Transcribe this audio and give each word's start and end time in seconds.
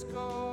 let's 0.00 0.12
go 0.14 0.49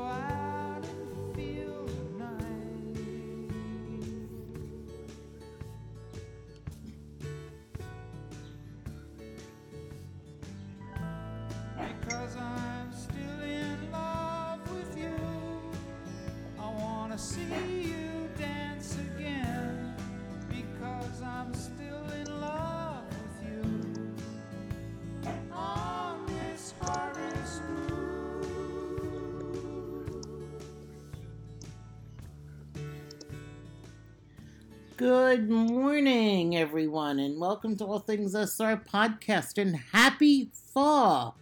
Good 34.98 35.48
morning, 35.50 36.56
everyone, 36.58 37.20
and 37.20 37.40
welcome 37.40 37.78
to 37.78 37.86
All 37.86 38.00
Things 38.00 38.34
SR 38.34 38.78
podcast 38.78 39.60
and 39.62 39.76
happy 39.94 40.50
fall. 40.74 41.38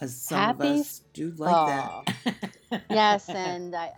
As 0.00 0.14
some 0.22 0.38
Happy 0.38 0.68
of 0.68 0.76
us 0.76 1.02
do 1.12 1.32
like 1.36 1.66
that. 1.66 2.82
yes, 2.90 3.28
and 3.28 3.74
I, 3.74 3.90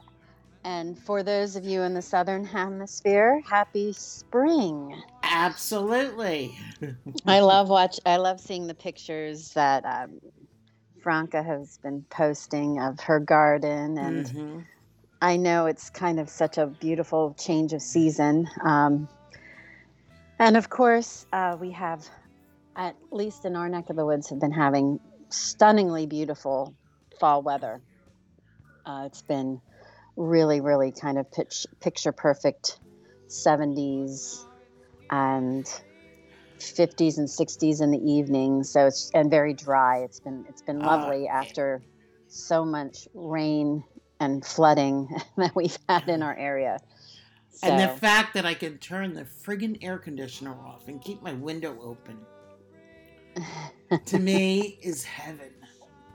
and 0.64 0.98
for 0.98 1.22
those 1.22 1.54
of 1.54 1.64
you 1.64 1.82
in 1.82 1.92
the 1.92 2.00
southern 2.02 2.44
hemisphere, 2.46 3.42
happy 3.48 3.92
spring. 3.92 5.02
Absolutely. 5.22 6.56
I 7.26 7.40
love 7.40 7.68
watch. 7.68 8.00
I 8.06 8.16
love 8.16 8.40
seeing 8.40 8.66
the 8.66 8.74
pictures 8.74 9.50
that 9.50 9.84
um, 9.84 10.18
Franca 11.02 11.42
has 11.42 11.78
been 11.82 12.06
posting 12.08 12.80
of 12.80 13.00
her 13.00 13.20
garden, 13.20 13.98
and 13.98 14.26
Mhm. 14.26 14.64
I 15.22 15.36
know 15.36 15.66
it's 15.66 15.88
kind 15.88 16.18
of 16.18 16.28
such 16.28 16.58
a 16.58 16.66
beautiful 16.66 17.34
change 17.38 17.72
of 17.72 17.80
season. 17.80 18.48
Um, 18.64 19.08
and 20.40 20.56
of 20.56 20.68
course, 20.68 21.24
uh, 21.32 21.56
we 21.60 21.70
have, 21.70 22.04
at 22.76 22.96
least 23.12 23.44
in 23.44 23.54
our 23.54 23.68
neck 23.68 23.88
of 23.88 23.94
the 23.94 24.04
woods, 24.04 24.30
have 24.30 24.40
been 24.40 24.50
having 24.50 24.98
stunningly 25.30 26.06
beautiful 26.06 26.74
fall 27.20 27.40
weather. 27.40 27.80
Uh, 28.84 29.04
it's 29.06 29.22
been 29.22 29.60
really, 30.16 30.60
really 30.60 30.92
kind 31.00 31.18
of 31.18 31.30
pitch, 31.30 31.66
picture 31.80 32.10
perfect 32.10 32.80
70s 33.28 34.44
and 35.08 35.64
50s 36.60 37.18
and 37.18 37.28
60s 37.28 37.80
in 37.80 37.92
the 37.92 37.98
evening. 37.98 38.64
So 38.64 38.86
it's 38.86 39.08
and 39.14 39.30
very 39.30 39.54
dry. 39.54 39.98
It's 39.98 40.18
been 40.18 40.44
it's 40.48 40.62
been 40.62 40.80
Ah, 40.80 40.86
lovely 40.96 41.28
after 41.28 41.80
so 42.28 42.64
much 42.64 43.06
rain 43.14 43.84
and 44.22 44.44
flooding 44.44 45.08
that 45.36 45.54
we've 45.54 45.76
had 45.88 46.08
in 46.08 46.22
our 46.22 46.36
area. 46.36 46.78
So, 47.50 47.66
And 47.66 47.80
the 47.80 47.94
fact 47.96 48.34
that 48.34 48.46
I 48.46 48.54
can 48.54 48.78
turn 48.78 49.14
the 49.14 49.24
friggin' 49.24 49.78
air 49.82 49.98
conditioner 49.98 50.54
off 50.64 50.88
and 50.88 51.02
keep 51.02 51.22
my 51.22 51.32
window 51.34 51.76
open 51.82 52.18
to 54.06 54.18
me 54.18 54.78
is 54.82 55.04
heaven. 55.04 55.50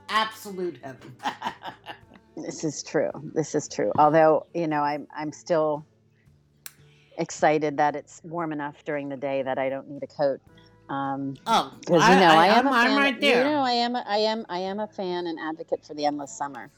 Absolute 0.08 0.78
heaven. 0.82 1.14
this 2.36 2.64
is 2.64 2.82
true. 2.82 3.10
This 3.34 3.54
is 3.54 3.68
true. 3.68 3.92
Although 3.98 4.46
you 4.54 4.66
know, 4.66 4.80
I'm 4.80 5.06
I'm 5.14 5.32
still 5.32 5.84
excited 7.18 7.76
that 7.76 7.94
it's 7.94 8.22
warm 8.24 8.52
enough 8.52 8.84
during 8.84 9.08
the 9.08 9.16
day 9.16 9.42
that 9.42 9.58
I 9.58 9.68
don't 9.68 9.90
need 9.90 10.02
a 10.02 10.06
coat. 10.06 10.40
Um, 10.88 11.36
oh, 11.46 11.74
because 11.80 12.08
you 12.08 12.14
know 12.14 12.30
I, 12.30 12.46
am 12.46 12.68
I'm, 12.68 12.72
a 12.72 12.88
fan. 12.88 12.96
right 12.96 13.20
there. 13.20 13.44
You 13.44 13.50
know 13.50 13.60
I 13.60 13.72
am. 13.72 13.96
A, 13.96 14.04
I 14.06 14.16
am. 14.18 14.46
I 14.48 14.60
am 14.60 14.80
a 14.80 14.86
fan 14.86 15.26
and 15.26 15.38
advocate 15.38 15.84
for 15.84 15.94
the 15.94 16.06
endless 16.06 16.36
summer. 16.36 16.70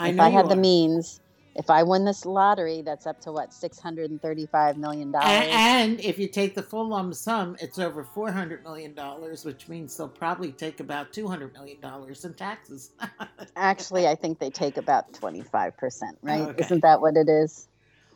I 0.00 0.08
if 0.08 0.20
I 0.20 0.28
had 0.30 0.48
the 0.48 0.56
means, 0.56 1.20
if 1.56 1.68
I 1.68 1.82
win 1.82 2.04
this 2.04 2.24
lottery, 2.24 2.80
that's 2.80 3.06
up 3.06 3.20
to 3.22 3.32
what 3.32 3.52
six 3.52 3.78
hundred 3.78 4.10
and 4.10 4.20
thirty-five 4.22 4.76
million 4.78 5.10
dollars. 5.12 5.46
And 5.50 6.00
if 6.00 6.18
you 6.18 6.26
take 6.28 6.54
the 6.54 6.62
full 6.62 6.88
lump 6.88 7.14
sum, 7.14 7.56
it's 7.60 7.78
over 7.78 8.02
four 8.04 8.32
hundred 8.32 8.62
million 8.62 8.94
dollars, 8.94 9.44
which 9.44 9.68
means 9.68 9.96
they'll 9.96 10.08
probably 10.08 10.52
take 10.52 10.80
about 10.80 11.12
two 11.12 11.28
hundred 11.28 11.52
million 11.52 11.80
dollars 11.80 12.24
in 12.24 12.34
taxes. 12.34 12.92
Actually, 13.56 14.06
I 14.08 14.14
think 14.14 14.38
they 14.38 14.48
take 14.50 14.76
about 14.78 15.12
twenty-five 15.12 15.76
percent. 15.76 16.16
Right? 16.22 16.40
Okay. 16.40 16.64
Isn't 16.64 16.80
that 16.82 17.00
what 17.00 17.16
it 17.16 17.28
is? 17.28 17.68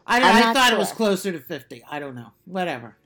I, 0.07 0.51
I 0.51 0.53
thought 0.55 0.73
it 0.73 0.79
was 0.79 0.93
closer 0.93 1.33
to 1.33 1.41
fifty. 1.41 1.83
I 1.91 1.99
don't 1.99 2.15
know. 2.15 2.31
Whatever. 2.47 2.97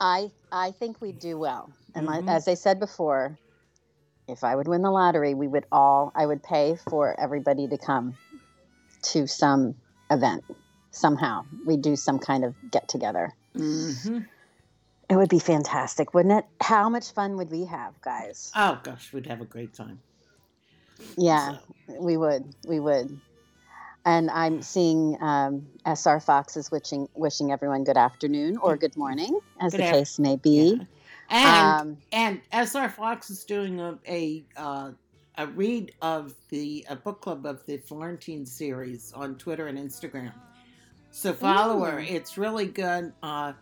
I 0.00 0.30
I 0.52 0.72
think 0.72 1.00
we 1.00 1.12
do 1.12 1.38
well. 1.38 1.70
And 1.94 2.06
like- 2.06 2.24
Mhm. 2.24 2.30
as 2.36 2.48
I 2.48 2.54
said 2.54 2.80
before, 2.80 3.38
if 4.30 4.44
I 4.44 4.54
would 4.56 4.68
win 4.68 4.82
the 4.82 4.90
lottery, 4.90 5.34
we 5.34 5.48
would 5.48 5.66
all 5.72 6.12
I 6.14 6.24
would 6.26 6.42
pay 6.42 6.76
for 6.88 7.18
everybody 7.20 7.68
to 7.68 7.76
come 7.78 8.16
to 9.02 9.26
some 9.26 9.74
event 10.10 10.44
somehow. 10.92 11.44
we'd 11.66 11.82
do 11.82 11.96
some 11.96 12.18
kind 12.18 12.44
of 12.44 12.54
get 12.70 12.88
together. 12.88 13.32
hmm 13.54 14.18
It 15.08 15.16
would 15.16 15.28
be 15.28 15.38
fantastic, 15.38 16.14
wouldn't 16.14 16.38
it? 16.38 16.44
How 16.60 16.88
much 16.88 17.12
fun 17.12 17.36
would 17.36 17.50
we 17.50 17.64
have, 17.66 18.00
guys? 18.00 18.50
Oh 18.56 18.78
gosh, 18.82 19.12
we'd 19.12 19.26
have 19.26 19.40
a 19.40 19.44
great 19.44 19.72
time. 19.74 20.00
Yeah, 21.16 21.56
So, 21.88 21.96
we 22.00 22.16
would. 22.16 22.54
We 22.66 22.80
would. 22.80 23.20
And 24.04 24.30
I'm 24.30 24.62
seeing 24.62 25.18
um, 25.22 25.66
SR 25.84 26.20
Fox 26.20 26.56
is 26.56 26.70
wishing 26.70 27.08
wishing 27.14 27.52
everyone 27.52 27.84
good 27.84 27.98
afternoon 27.98 28.56
or 28.56 28.76
good 28.76 28.96
morning, 28.96 29.38
as 29.60 29.72
Good 29.72 29.80
the 29.82 29.84
af- 29.84 29.90
case 29.92 30.18
may 30.18 30.36
be. 30.36 30.76
yeah. 30.78 30.84
And 31.30 31.80
Um, 31.80 31.98
and 32.12 32.40
SR 32.52 32.88
Fox 32.88 33.30
is 33.30 33.44
doing 33.44 33.80
a 33.80 33.98
a, 34.08 34.44
uh, 34.56 34.92
a 35.38 35.46
read 35.48 35.92
of 36.02 36.34
the 36.50 36.86
a 36.88 36.96
book 36.96 37.20
club 37.22 37.46
of 37.46 37.64
the 37.66 37.78
Florentine 37.78 38.46
series 38.46 39.12
on 39.12 39.36
Twitter 39.36 39.66
and 39.68 39.78
Instagram. 39.78 40.32
So 41.10 41.32
follow 41.32 41.80
her. 41.84 42.00
It's 42.00 42.38
really 42.38 42.66
good. 42.66 43.12
Uh, 43.22 43.54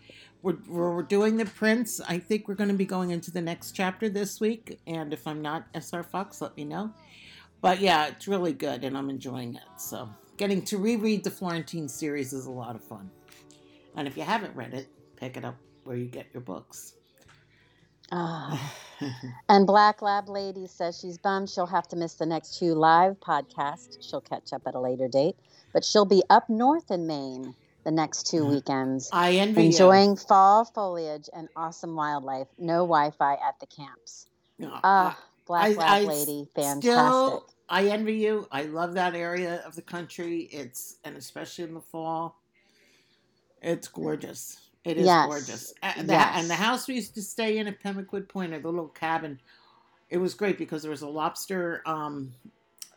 we're, 0.43 0.59
we're 0.69 1.03
doing 1.03 1.37
the 1.37 1.47
Prince. 1.47 2.01
I 2.01 2.19
think 2.19 2.47
we're 2.49 2.55
going 2.55 2.69
to 2.69 2.75
be 2.77 2.84
going 2.84 3.11
into 3.11 3.31
the 3.31 3.41
next 3.41 3.73
chapter 3.73 4.09
this 4.09 4.41
week. 4.41 4.79
And 4.87 5.12
if 5.12 5.27
I'm 5.27 5.43
not 5.43 5.67
SR 5.75 6.03
Fox, 6.03 6.41
let 6.43 6.56
me 6.56 6.65
know. 6.65 6.93
But 7.61 7.81
yeah, 7.81 8.06
it's 8.09 8.29
really 8.29 8.53
good, 8.53 8.85
and 8.85 8.97
I'm 8.97 9.11
enjoying 9.11 9.56
it. 9.56 9.81
So 9.81 10.09
getting 10.37 10.62
to 10.67 10.79
reread 10.79 11.25
the 11.25 11.31
Florentine 11.31 11.89
series 11.89 12.33
is 12.33 12.47
a 12.47 12.50
lot 12.50 12.77
of 12.77 12.85
fun. 12.85 13.11
And 13.97 14.06
if 14.06 14.17
you 14.17 14.23
haven't 14.23 14.55
read 14.55 14.75
it, 14.75 14.89
pick 15.17 15.37
it 15.37 15.45
up 15.45 15.56
where 15.85 15.97
you 15.97 16.06
get 16.06 16.27
your 16.33 16.43
books. 16.43 16.95
Ah. 18.12 18.74
And 19.48 19.64
Black 19.64 20.02
Lab 20.02 20.28
Lady 20.28 20.66
says 20.66 20.98
she's 20.98 21.19
bummed 21.19 21.48
she'll 21.48 21.66
have 21.66 21.86
to 21.88 21.96
miss 21.96 22.14
the 22.14 22.26
next 22.26 22.58
two 22.58 22.74
live 22.74 23.20
podcasts. 23.20 23.96
She'll 24.00 24.20
catch 24.20 24.52
up 24.52 24.62
at 24.66 24.74
a 24.74 24.80
later 24.80 25.06
date, 25.06 25.36
but 25.72 25.84
she'll 25.84 26.04
be 26.04 26.24
up 26.28 26.48
north 26.50 26.91
in 26.91 27.06
Maine 27.06 27.54
the 27.84 27.92
next 27.92 28.26
two 28.26 28.42
Mhm. 28.42 28.50
weekends, 28.50 29.08
I 29.12 29.34
envy 29.34 29.66
enjoying 29.66 30.16
fall 30.16 30.64
foliage 30.64 31.30
and 31.32 31.48
awesome 31.56 31.94
wildlife. 31.94 32.48
No 32.58 32.78
Wi-Fi 32.86 33.34
at 33.34 33.60
the 33.60 33.66
camps. 33.66 34.26
you. 34.58 34.66
No, 34.66 34.80
Ah, 34.82 35.16
Black 35.46 35.64
I- 35.70 35.75
Lab 35.75 35.90
I 35.90 36.00
Lady, 36.02 36.48
fantastic. 36.56 36.90
Still, 36.92 37.46
I 37.69 37.86
envy 37.86 38.14
you. 38.16 38.48
I 38.50 38.64
love 38.64 38.94
that 38.94 39.14
area 39.14 39.62
of 39.64 39.76
the 39.76 39.82
country. 39.82 40.40
It's 40.52 40.96
and 41.04 41.16
especially 41.16 41.64
in 41.64 41.75
the 41.75 41.80
fall, 41.80 42.42
it's 43.62 43.86
gorgeous. 43.88 44.68
It 44.84 44.99
is 44.99 45.06
Yes. 45.06 45.25
gorgeous. 45.25 45.75
And 45.83 46.09
the, 46.09 46.15
and 46.16 46.49
the 46.50 46.55
house 46.56 46.89
we 46.89 46.94
used 46.97 47.15
to 47.15 47.22
stay 47.22 47.58
in 47.58 47.67
at 47.69 47.82
Pemaquid 47.82 48.29
Point, 48.29 48.55
or 48.55 48.61
the 48.61 48.69
little 48.69 48.88
cabin, 48.88 49.41
it 50.11 50.19
was 50.19 50.35
great 50.35 50.58
because 50.58 50.82
there 50.82 50.91
was 50.91 51.02
a 51.02 51.08
lobster 51.08 51.82
um, 51.87 52.35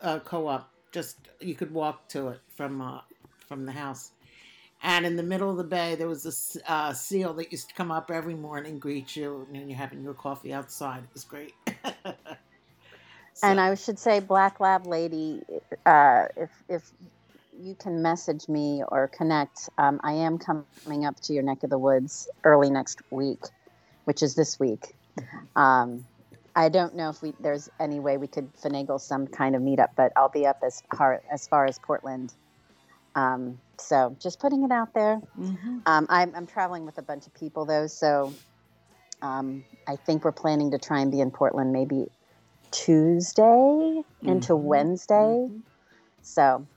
uh, 0.01 0.19
co-op. 0.19 0.71
Just 0.91 1.17
you 1.39 1.55
could 1.55 1.73
walk 1.73 2.07
to 2.09 2.29
it 2.29 2.41
from 2.55 2.81
uh, 2.81 3.01
from 3.47 3.65
the 3.65 3.71
house. 3.73 4.11
And 4.83 5.05
in 5.05 5.15
the 5.15 5.23
middle 5.23 5.49
of 5.51 5.57
the 5.57 5.63
bay, 5.63 5.95
there 5.95 6.07
was 6.07 6.25
a 6.25 6.71
uh, 6.71 6.93
seal 6.93 7.33
that 7.35 7.51
used 7.51 7.69
to 7.69 7.75
come 7.75 7.91
up 7.91 8.11
every 8.11 8.35
morning, 8.35 8.73
and 8.73 8.81
greet 8.81 9.15
you, 9.15 9.45
and 9.47 9.55
then 9.55 9.69
you're 9.69 9.77
having 9.77 10.01
your 10.03 10.13
coffee 10.15 10.53
outside. 10.53 11.03
It 11.03 11.13
was 11.13 11.23
great. 11.23 11.53
And 13.43 13.59
I 13.59 13.75
should 13.75 13.99
say, 13.99 14.19
Black 14.19 14.59
Lab 14.59 14.85
Lady, 14.87 15.41
uh, 15.85 16.25
if 16.37 16.49
if 16.69 16.91
you 17.61 17.75
can 17.75 18.01
message 18.01 18.47
me 18.49 18.83
or 18.87 19.07
connect, 19.07 19.69
um, 19.77 19.99
I 20.03 20.13
am 20.13 20.37
coming 20.39 21.05
up 21.05 21.19
to 21.23 21.33
your 21.33 21.43
neck 21.43 21.63
of 21.63 21.69
the 21.69 21.77
woods 21.77 22.27
early 22.43 22.69
next 22.69 23.01
week, 23.11 23.41
which 24.05 24.23
is 24.23 24.35
this 24.35 24.59
week. 24.59 24.95
Um, 25.55 26.05
I 26.55 26.69
don't 26.69 26.95
know 26.95 27.09
if 27.09 27.21
we 27.21 27.33
there's 27.39 27.69
any 27.79 27.99
way 27.99 28.17
we 28.17 28.27
could 28.27 28.53
finagle 28.55 28.99
some 28.99 29.27
kind 29.27 29.55
of 29.55 29.61
meetup, 29.61 29.89
but 29.95 30.11
I'll 30.17 30.29
be 30.29 30.45
up 30.45 30.59
as 30.65 30.81
far 30.97 31.21
as 31.31 31.47
far 31.47 31.65
as 31.65 31.79
Portland. 31.79 32.33
Um, 33.15 33.59
so 33.79 34.15
just 34.21 34.39
putting 34.39 34.63
it 34.63 34.71
out 34.71 34.93
there. 34.93 35.21
Mhm. 35.37 35.81
Um, 35.85 36.07
I'm, 36.09 36.33
I'm 36.35 36.47
traveling 36.47 36.85
with 36.85 36.97
a 36.97 37.01
bunch 37.01 37.27
of 37.27 37.33
people 37.33 37.65
though, 37.65 37.87
so 37.87 38.33
um, 39.21 39.63
I 39.87 39.95
think 39.95 40.25
we're 40.25 40.31
planning 40.31 40.71
to 40.71 40.77
try 40.77 40.99
and 40.99 41.11
be 41.11 41.19
in 41.19 41.31
Portland 41.31 41.71
maybe 41.71 42.05
Tuesday 42.71 44.01
into 44.23 44.53
Mhm. 44.53 44.63
Wednesday. 44.63 45.47
Mhm. 45.49 45.61
So 46.21 46.67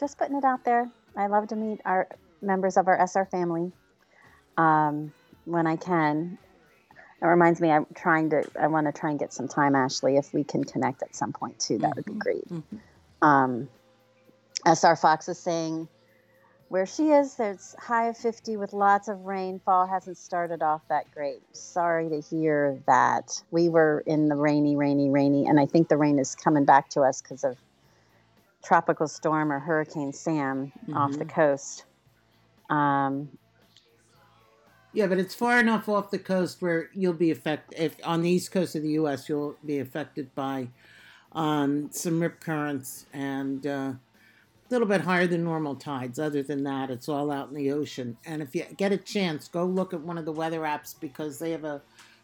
just 0.00 0.18
putting 0.18 0.36
it 0.36 0.44
out 0.44 0.64
there. 0.64 0.90
I 1.16 1.26
love 1.26 1.48
to 1.48 1.56
meet 1.56 1.80
our 1.84 2.08
members 2.40 2.76
of 2.76 2.88
our 2.88 2.98
SR 3.06 3.26
family 3.26 3.70
um, 4.56 5.12
when 5.44 5.66
I 5.66 5.76
can. 5.76 6.38
It 7.22 7.26
reminds 7.26 7.60
me, 7.60 7.70
I'm 7.70 7.86
trying 7.94 8.30
to, 8.30 8.44
I 8.58 8.68
want 8.68 8.86
to 8.86 8.98
try 8.98 9.10
and 9.10 9.18
get 9.18 9.32
some 9.32 9.46
time, 9.46 9.74
Ashley, 9.74 10.16
if 10.16 10.32
we 10.32 10.42
can 10.42 10.64
connect 10.64 11.02
at 11.02 11.14
some 11.14 11.32
point 11.32 11.60
too. 11.60 11.76
That 11.78 11.94
would 11.94 12.06
be 12.06 12.14
Mhm. 12.14 12.18
great. 12.18 12.48
Mhm. 12.48 12.80
Um, 13.20 13.68
SR 14.64 14.96
Fox 14.96 15.28
is 15.28 15.38
saying 15.38 15.88
where 16.68 16.86
she 16.86 17.10
is, 17.10 17.34
there's 17.34 17.74
high 17.78 18.06
of 18.06 18.16
50 18.16 18.56
with 18.56 18.72
lots 18.72 19.08
of 19.08 19.26
rain. 19.26 19.58
Fall 19.58 19.86
hasn't 19.86 20.16
started 20.16 20.62
off 20.62 20.80
that 20.88 21.10
great. 21.10 21.42
Sorry 21.54 22.08
to 22.08 22.20
hear 22.20 22.80
that. 22.86 23.42
We 23.50 23.68
were 23.68 24.02
in 24.06 24.28
the 24.28 24.36
rainy, 24.36 24.76
rainy, 24.76 25.10
rainy, 25.10 25.46
and 25.46 25.60
I 25.60 25.66
think 25.66 25.88
the 25.88 25.96
rain 25.98 26.18
is 26.18 26.34
coming 26.34 26.64
back 26.64 26.88
to 26.90 27.02
us 27.02 27.20
because 27.20 27.44
of 27.44 27.58
tropical 28.62 29.08
storm 29.08 29.52
or 29.52 29.58
Hurricane 29.58 30.12
Sam 30.12 30.72
off 30.94 31.12
the 31.18 31.24
Mhm. 31.24 31.28
coast. 31.28 31.84
Um, 32.68 33.28
Yeah, 34.92 35.06
but 35.06 35.18
it's 35.18 35.34
far 35.36 35.60
enough 35.60 35.88
off 35.88 36.10
the 36.10 36.18
coast 36.18 36.60
where 36.60 36.90
you'll 36.92 37.12
be 37.12 37.30
affected. 37.30 37.80
If 37.80 37.96
on 38.04 38.22
the 38.22 38.30
east 38.30 38.50
coast 38.50 38.74
of 38.74 38.82
the 38.82 38.90
U.S., 38.90 39.28
you'll 39.28 39.56
be 39.64 39.78
affected 39.78 40.34
by 40.34 40.68
um, 41.32 41.90
some 41.92 42.20
rip 42.20 42.40
currents 42.40 43.06
and 43.12 43.64
uh, 43.64 43.70
a 43.70 43.98
little 44.68 44.88
bit 44.88 45.02
higher 45.02 45.28
than 45.28 45.44
normal 45.44 45.76
tides. 45.76 46.18
Other 46.18 46.42
than 46.42 46.64
that, 46.64 46.90
it's 46.90 47.08
all 47.08 47.30
out 47.30 47.48
in 47.48 47.54
the 47.54 47.70
ocean. 47.70 48.16
And 48.26 48.42
if 48.42 48.54
you 48.54 48.64
get 48.76 48.90
a 48.90 48.96
chance, 48.96 49.46
go 49.46 49.64
look 49.64 49.94
at 49.94 50.00
one 50.00 50.18
of 50.18 50.24
the 50.24 50.32
weather 50.32 50.62
apps 50.62 50.98
because 50.98 51.38
they 51.38 51.52
have 51.52 51.64
a 51.64 51.82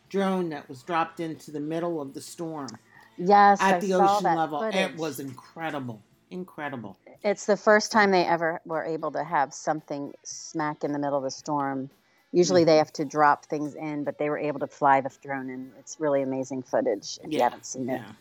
drone 0.08 0.48
that 0.48 0.68
was 0.68 0.82
dropped 0.82 1.20
into 1.20 1.52
the 1.52 1.60
middle 1.60 2.00
of 2.00 2.14
the 2.14 2.20
storm 2.20 2.78
yes, 3.16 3.60
at 3.60 3.76
I 3.76 3.78
the 3.78 3.94
ocean 3.94 4.34
level. 4.34 4.62
It 4.62 4.96
was 4.96 5.20
incredible, 5.20 6.05
incredible. 6.30 6.96
It's 7.22 7.46
the 7.46 7.56
first 7.56 7.92
time 7.92 8.10
they 8.10 8.24
ever 8.24 8.60
were 8.64 8.84
able 8.84 9.12
to 9.12 9.24
have 9.24 9.52
something 9.54 10.12
smack 10.24 10.84
in 10.84 10.92
the 10.92 10.98
middle 10.98 11.18
of 11.18 11.24
the 11.24 11.30
storm. 11.30 11.90
Usually 12.32 12.62
Mm-hmm. 12.62 12.66
they 12.66 12.76
have 12.76 12.92
to 12.94 13.04
drop 13.04 13.46
things 13.46 13.74
in, 13.74 14.04
but 14.04 14.18
they 14.18 14.28
were 14.30 14.38
able 14.38 14.60
to 14.60 14.66
fly 14.66 15.00
the 15.00 15.10
drone 15.22 15.50
in. 15.50 15.72
It's 15.78 15.96
really 15.98 16.22
amazing 16.22 16.62
footage 16.62 17.18
if 17.24 17.32
you 17.32 17.40
haven't 17.42 17.66
seen 17.66 17.88
it. 17.88 18.02
Yeah. 18.02 18.12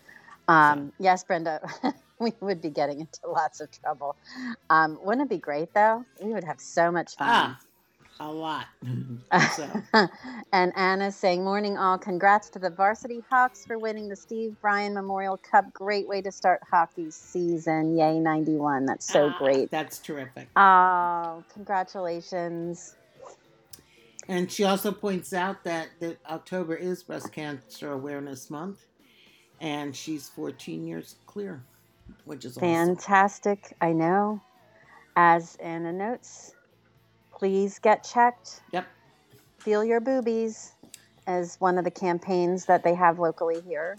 Um, 0.48 0.94
yes, 1.00 1.24
Brenda, 1.24 1.60
we 2.20 2.34
would 2.40 2.62
be 2.62 2.70
getting 2.70 3.00
into 3.02 3.20
lots 3.28 3.60
of 3.60 3.70
trouble. 3.72 4.16
Um, 4.70 5.00
wouldn't 5.04 5.26
it 5.26 5.30
be 5.30 5.40
great 5.40 5.74
though? 5.74 6.06
We 6.22 6.34
would 6.34 6.44
have 6.44 6.62
so 6.62 6.92
much 6.92 7.16
fun. 7.18 7.30
Ah, 7.30 7.60
a 8.20 8.32
lot. 8.32 8.68
so. 9.56 9.70
and 10.54 10.72
Anna's 10.76 11.16
saying, 11.16 11.44
Morning 11.44 11.78
all, 11.78 11.98
congrats 11.98 12.50
to 12.52 12.60
the 12.60 12.70
varsity 12.70 13.24
Hawks 13.30 13.66
for 13.66 13.78
winning 13.78 14.10
the 14.10 14.16
Steve 14.16 14.56
Bryan 14.62 14.94
Memorial 14.94 15.38
Cup. 15.38 15.72
Great 15.74 16.08
way 16.08 16.22
to 16.22 16.32
start 16.32 16.62
hockey 16.70 17.12
season. 17.12 17.98
Yay, 17.98 18.20
91. 18.20 18.86
That's 18.86 19.06
so 19.12 19.30
Ah, 19.30 19.38
great. 19.40 19.72
That's 19.72 20.00
terrific. 20.00 20.48
Oh, 20.56 21.44
congratulations. 21.54 22.96
And 24.28 24.52
she 24.52 24.64
also 24.64 24.92
points 24.92 25.34
out 25.34 25.64
that, 25.66 25.90
that 26.00 26.18
October 26.30 26.76
is 26.76 27.04
Breast 27.04 27.32
Cancer 27.32 27.92
Awareness 27.92 28.50
Month, 28.50 28.86
and 29.62 29.96
she's 29.96 30.30
14 30.30 30.88
years 30.88 31.16
clear, 31.28 31.64
which 32.24 32.44
is 32.44 32.58
awesome. 32.58 32.64
Fantastic. 32.64 33.76
I 33.82 33.92
know. 33.92 34.42
As 35.16 35.56
Anna 35.62 35.94
notes, 35.94 36.55
please 37.36 37.80
get 37.80 38.04
checked. 38.04 38.62
Yep. 38.72 38.88
Feel 39.60 39.84
your 39.84 40.00
boobies 40.00 40.72
as 41.28 41.56
one 41.60 41.78
of 41.78 41.84
the 41.84 41.92
campaigns 41.92 42.66
that 42.66 42.84
they 42.84 42.94
have 42.96 43.20
locally 43.20 43.62
here. 43.62 43.98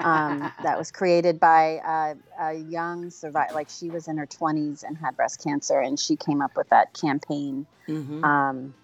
um, 0.00 0.50
that 0.62 0.76
was 0.76 0.90
created 0.90 1.38
by 1.40 1.76
uh, 1.78 2.14
a 2.40 2.54
young 2.54 3.10
survivor. 3.10 3.52
Like 3.54 3.68
she 3.70 3.90
was 3.90 4.08
in 4.08 4.16
her 4.18 4.26
20s 4.26 4.82
and 4.82 4.96
had 4.98 5.16
breast 5.16 5.42
cancer, 5.42 5.80
and 5.80 5.98
she 5.98 6.16
came 6.16 6.42
up 6.42 6.56
with 6.56 6.68
that 6.70 6.92
campaign. 6.94 7.66
hmm 7.86 8.24
Um, 8.24 8.74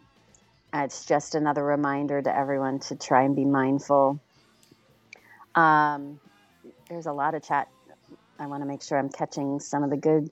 it's 0.72 1.04
just 1.04 1.34
another 1.34 1.64
reminder 1.64 2.22
to 2.22 2.34
everyone 2.36 2.78
to 2.80 2.94
try 2.94 3.22
and 3.24 3.34
be 3.34 3.44
mindful. 3.44 4.20
Um, 5.56 6.20
there's 6.88 7.06
a 7.06 7.12
lot 7.12 7.34
of 7.34 7.42
chat. 7.42 7.68
I 8.38 8.46
want 8.46 8.62
to 8.62 8.68
make 8.68 8.82
sure 8.82 8.96
I'm 8.96 9.08
catching 9.08 9.58
some 9.58 9.82
of 9.82 9.90
the 9.90 9.96
good, 9.96 10.30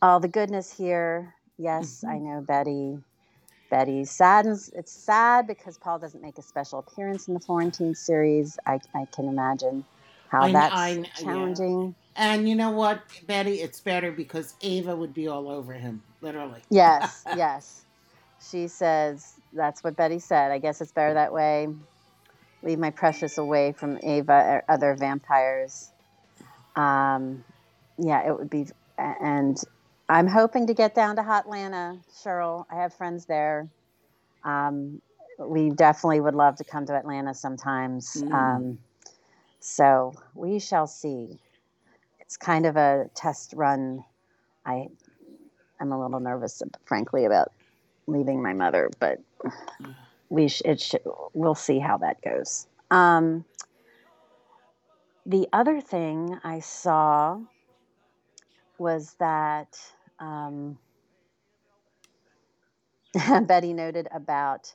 all 0.00 0.20
the 0.20 0.28
goodness 0.28 0.72
here. 0.72 1.34
Yes, 1.58 2.04
I 2.08 2.18
know 2.18 2.40
Betty. 2.40 2.98
Betty 3.70 4.04
saddens. 4.04 4.70
It's 4.74 4.92
sad 4.92 5.46
because 5.46 5.78
Paul 5.78 5.98
doesn't 5.98 6.22
make 6.22 6.38
a 6.38 6.42
special 6.42 6.80
appearance 6.80 7.28
in 7.28 7.34
the 7.34 7.40
Florentine 7.40 7.94
series. 7.94 8.58
I, 8.66 8.80
I 8.94 9.06
can 9.14 9.28
imagine 9.28 9.84
how 10.28 10.42
I 10.46 10.52
that's 10.52 10.74
I 10.74 10.94
kn- 10.94 11.06
yeah. 11.18 11.24
challenging. 11.24 11.94
And 12.16 12.48
you 12.48 12.54
know 12.56 12.70
what, 12.72 13.02
Betty? 13.26 13.56
It's 13.62 13.80
better 13.80 14.12
because 14.12 14.54
Ava 14.62 14.96
would 14.96 15.14
be 15.14 15.28
all 15.28 15.48
over 15.48 15.72
him, 15.74 16.02
literally. 16.20 16.62
Yes, 16.70 17.24
yes. 17.34 17.84
She 18.50 18.68
says 18.68 19.34
that's 19.52 19.84
what 19.84 19.96
Betty 19.96 20.18
said. 20.18 20.50
I 20.50 20.58
guess 20.58 20.80
it's 20.80 20.92
better 20.92 21.14
that 21.14 21.32
way. 21.32 21.68
Leave 22.62 22.78
my 22.78 22.90
precious 22.90 23.38
away 23.38 23.72
from 23.72 23.98
Ava 24.02 24.32
or 24.32 24.64
other 24.68 24.94
vampires. 24.98 25.90
Um, 26.76 27.44
yeah, 27.98 28.26
it 28.28 28.38
would 28.38 28.50
be. 28.50 28.66
And 28.98 29.56
I'm 30.10 30.26
hoping 30.26 30.66
to 30.66 30.74
get 30.74 30.92
down 30.96 31.14
to 31.16 31.22
Hotlanta, 31.22 32.00
Cheryl. 32.12 32.66
I 32.68 32.74
have 32.74 32.92
friends 32.92 33.26
there. 33.26 33.68
Um, 34.42 35.00
we 35.38 35.70
definitely 35.70 36.20
would 36.20 36.34
love 36.34 36.56
to 36.56 36.64
come 36.64 36.84
to 36.86 36.94
Atlanta 36.94 37.32
sometimes. 37.32 38.16
Mm. 38.16 38.34
Um, 38.34 38.78
so 39.60 40.12
we 40.34 40.58
shall 40.58 40.88
see. 40.88 41.38
It's 42.18 42.36
kind 42.36 42.66
of 42.66 42.76
a 42.76 43.08
test 43.14 43.52
run. 43.54 44.04
I 44.66 44.88
I'm 45.80 45.92
a 45.92 46.02
little 46.02 46.18
nervous, 46.18 46.60
frankly, 46.84 47.24
about 47.24 47.52
leaving 48.08 48.42
my 48.42 48.52
mother, 48.52 48.90
but 48.98 49.20
we 50.28 50.48
sh- 50.48 50.62
it 50.64 50.80
sh- 50.80 50.94
we'll 51.34 51.54
see 51.54 51.78
how 51.78 51.98
that 51.98 52.20
goes. 52.20 52.66
Um, 52.90 53.44
the 55.24 55.46
other 55.52 55.80
thing 55.80 56.36
I 56.42 56.58
saw 56.58 57.40
was 58.76 59.14
that 59.20 59.78
um, 60.20 60.78
Betty 63.46 63.72
noted 63.72 64.08
about 64.12 64.74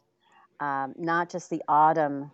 um, 0.60 0.94
not 0.98 1.30
just 1.30 1.50
the 1.50 1.64
autumn 1.68 2.32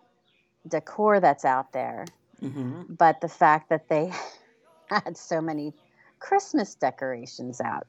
decor 0.68 1.20
that's 1.20 1.44
out 1.44 1.72
there, 1.72 2.06
hmm 2.40 2.82
but 2.88 3.20
the 3.20 3.28
fact 3.28 3.68
that 3.70 3.88
they 3.88 4.12
had 4.86 5.16
so 5.16 5.40
many 5.40 5.74
Christmas 6.18 6.74
decorations 6.74 7.60
out. 7.60 7.86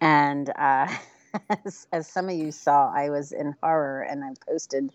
And 0.00 0.50
uh, 0.56 0.88
as, 1.64 1.86
as 1.92 2.08
some 2.08 2.28
of 2.28 2.34
you 2.36 2.52
saw, 2.52 2.92
I 2.94 3.10
was 3.10 3.32
in 3.32 3.54
horror 3.62 4.02
and 4.02 4.24
I 4.24 4.30
posted 4.48 4.90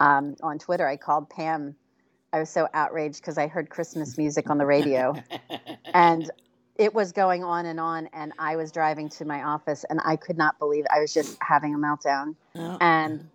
um, 0.00 0.36
on 0.42 0.58
Twitter. 0.58 0.86
I 0.86 0.96
called 0.96 1.30
Pam. 1.30 1.76
I 2.32 2.40
was 2.40 2.50
so 2.50 2.68
outraged 2.74 3.20
because 3.20 3.38
I 3.38 3.46
heard 3.48 3.70
Christmas 3.70 4.18
music 4.18 4.50
on 4.50 4.58
the 4.58 4.66
radio 4.66 5.16
and 5.94 6.30
it 6.78 6.94
was 6.94 7.12
going 7.12 7.44
on 7.44 7.66
and 7.66 7.78
on. 7.80 8.08
And 8.12 8.32
I 8.38 8.56
was 8.56 8.72
driving 8.72 9.08
to 9.10 9.24
my 9.24 9.42
office 9.42 9.84
and 9.90 10.00
I 10.04 10.16
could 10.16 10.38
not 10.38 10.58
believe 10.58 10.84
it. 10.84 10.90
I 10.94 11.00
was 11.00 11.12
just 11.12 11.36
having 11.42 11.74
a 11.74 11.78
meltdown. 11.78 12.36
Oh, 12.54 12.78
And 12.80 13.28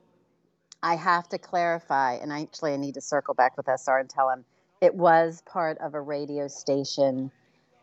I 0.82 0.96
have 0.96 1.30
to 1.30 1.38
clarify, 1.38 2.16
and 2.16 2.32
actually, 2.34 2.74
I 2.74 2.78
need 2.78 2.96
to 2.96 3.02
circle 3.02 3.34
back 3.34 3.56
with 3.56 3.68
SR 3.70 4.00
and 4.00 4.10
tell 4.10 4.30
him 4.30 4.44
it 4.82 4.94
was 4.94 5.42
part 5.46 5.78
of 5.78 5.94
a 5.94 6.02
radio 6.02 6.50
station 6.50 7.32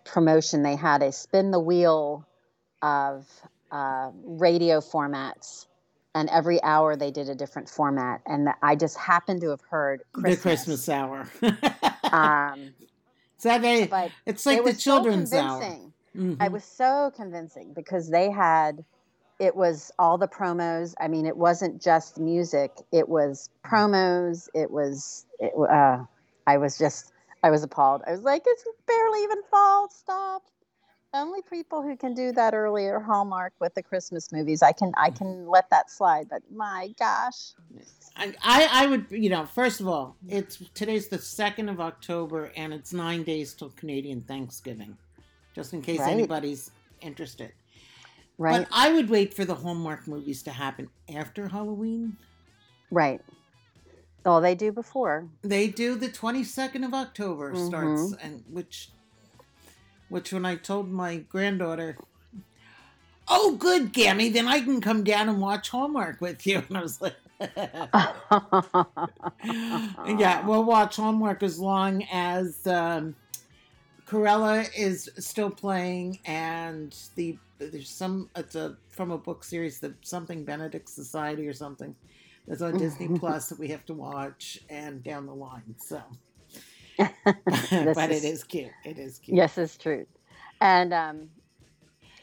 promotion. 0.04 0.62
They 0.62 0.76
had 0.76 1.02
a 1.02 1.10
spin 1.10 1.50
the 1.50 1.58
wheel 1.60 2.26
of 2.82 3.26
uh, 3.70 4.10
radio 4.22 4.80
formats, 4.80 5.66
and 6.14 6.28
every 6.28 6.62
hour 6.62 6.94
they 6.94 7.10
did 7.10 7.30
a 7.30 7.34
different 7.34 7.70
format. 7.70 8.20
And 8.26 8.50
I 8.62 8.76
just 8.76 8.98
happened 8.98 9.40
to 9.40 9.48
have 9.48 9.62
heard 9.70 10.02
Christmas. 10.12 10.36
the 10.36 10.42
Christmas 10.42 10.88
hour. 10.88 11.28
Um, 12.12 12.74
that 13.42 13.64
a, 13.64 13.90
it's 14.26 14.46
like 14.46 14.58
it 14.58 14.64
the 14.64 14.74
children's 14.74 15.30
so 15.30 15.38
hour. 15.38 15.60
Mhm. 16.16 16.44
It 16.44 16.52
was 16.52 16.64
so 16.64 17.12
convincing 17.14 17.72
because 17.74 18.10
they 18.10 18.30
had 18.30 18.84
it 19.38 19.56
was 19.56 19.90
all 19.98 20.18
the 20.18 20.28
promos. 20.28 20.94
I 21.00 21.08
mean, 21.08 21.24
it 21.26 21.36
wasn't 21.36 21.80
just 21.80 22.18
music; 22.18 22.72
it 22.92 23.08
was 23.08 23.48
promos. 23.64 24.48
It 24.54 24.70
was. 24.70 25.24
It, 25.38 25.52
uh, 25.58 26.04
I 26.46 26.56
was 26.58 26.76
just. 26.76 27.12
I 27.42 27.50
was 27.50 27.62
appalled. 27.62 28.02
I 28.06 28.10
was 28.10 28.22
like, 28.22 28.42
"It's 28.46 28.64
barely 28.86 29.22
even 29.22 29.42
fall. 29.50 29.88
Stop." 29.88 30.42
Only 31.12 31.40
people 31.42 31.82
who 31.82 31.96
can 31.96 32.14
do 32.14 32.30
that 32.32 32.54
early 32.54 32.86
are 32.86 33.00
Hallmark 33.00 33.52
with 33.58 33.74
the 33.74 33.82
Christmas 33.82 34.30
movies. 34.30 34.62
I 34.62 34.70
can. 34.70 34.92
I 34.96 35.10
can 35.10 35.48
let 35.48 35.68
that 35.70 35.90
slide. 35.90 36.28
But 36.30 36.42
my 36.54 36.94
gosh, 37.00 37.52
I, 38.16 38.32
I 38.44 38.86
would, 38.86 39.06
you 39.10 39.28
know, 39.28 39.44
first 39.44 39.80
of 39.80 39.88
all, 39.88 40.16
it's 40.28 40.62
today's 40.74 41.08
the 41.08 41.18
second 41.18 41.68
of 41.68 41.80
October, 41.80 42.52
and 42.56 42.72
it's 42.72 42.92
nine 42.92 43.24
days 43.24 43.54
till 43.54 43.70
Canadian 43.70 44.20
Thanksgiving, 44.20 44.96
just 45.52 45.72
in 45.72 45.82
case 45.82 45.98
Right. 45.98 46.12
anybody's 46.12 46.70
interested. 47.00 47.52
right, 48.38 48.60
But 48.60 48.68
I 48.70 48.92
would 48.92 49.10
wait 49.10 49.34
for 49.34 49.44
the 49.44 49.54
Hallmark 49.56 50.06
movies 50.06 50.44
to 50.44 50.50
happen 50.52 50.88
after 51.12 51.48
Halloween. 51.48 52.16
right. 52.92 53.20
Well, 54.24 54.42
they 54.42 54.54
do 54.54 54.70
before. 54.70 55.26
They 55.42 55.66
do 55.68 55.94
the 55.96 56.08
twenty 56.10 56.44
second 56.44 56.84
of 56.84 56.92
October 56.94 57.54
starts, 57.56 58.02
Mm-hmm. 58.12 58.26
and 58.26 58.44
which, 58.50 58.90
which 60.10 60.32
when 60.32 60.44
I 60.44 60.56
told 60.56 60.90
my 60.90 61.16
granddaughter, 61.16 61.96
"Oh, 63.26 63.56
good, 63.56 63.92
Gammy, 63.92 64.28
then 64.28 64.46
I 64.46 64.60
can 64.60 64.82
come 64.82 65.02
down 65.02 65.30
and 65.30 65.40
watch 65.40 65.70
Hallmark 65.70 66.20
with 66.20 66.46
you," 66.46 66.62
and 66.68 66.76
I 66.76 66.82
was 66.82 67.00
like. 67.00 67.14
yeah, 70.18 70.44
we'll 70.46 70.64
watch 70.64 70.96
Hallmark 70.96 71.42
as 71.42 71.58
long 71.58 72.06
as 72.12 72.66
um, 72.66 73.16
Cruella 74.06 74.68
is 74.76 75.08
still 75.18 75.48
playing 75.48 76.18
and 76.26 76.94
the 77.14 77.38
there's 77.58 77.88
some 77.88 78.28
it's 78.34 78.56
a 78.56 78.76
from 78.88 79.10
a 79.10 79.18
book 79.18 79.44
series 79.44 79.78
that 79.80 79.94
something 80.02 80.44
Benedict 80.44 80.88
Society 80.88 81.46
or 81.46 81.52
something 81.52 81.94
that's 82.48 82.62
on 82.62 82.76
Disney 82.78 83.08
Plus 83.18 83.48
that 83.50 83.58
we 83.58 83.68
have 83.68 83.84
to 83.86 83.94
watch 83.94 84.58
and 84.68 85.02
down 85.04 85.26
the 85.26 85.34
line. 85.34 85.74
So, 85.78 86.02
but 87.24 88.10
is- 88.10 88.24
it 88.24 88.28
is 88.28 88.44
cute. 88.44 88.70
It 88.84 88.98
is 88.98 89.18
cute. 89.18 89.36
Yes, 89.36 89.56
it's 89.58 89.76
true. 89.76 90.06
And 90.60 90.92
um, 90.92 91.30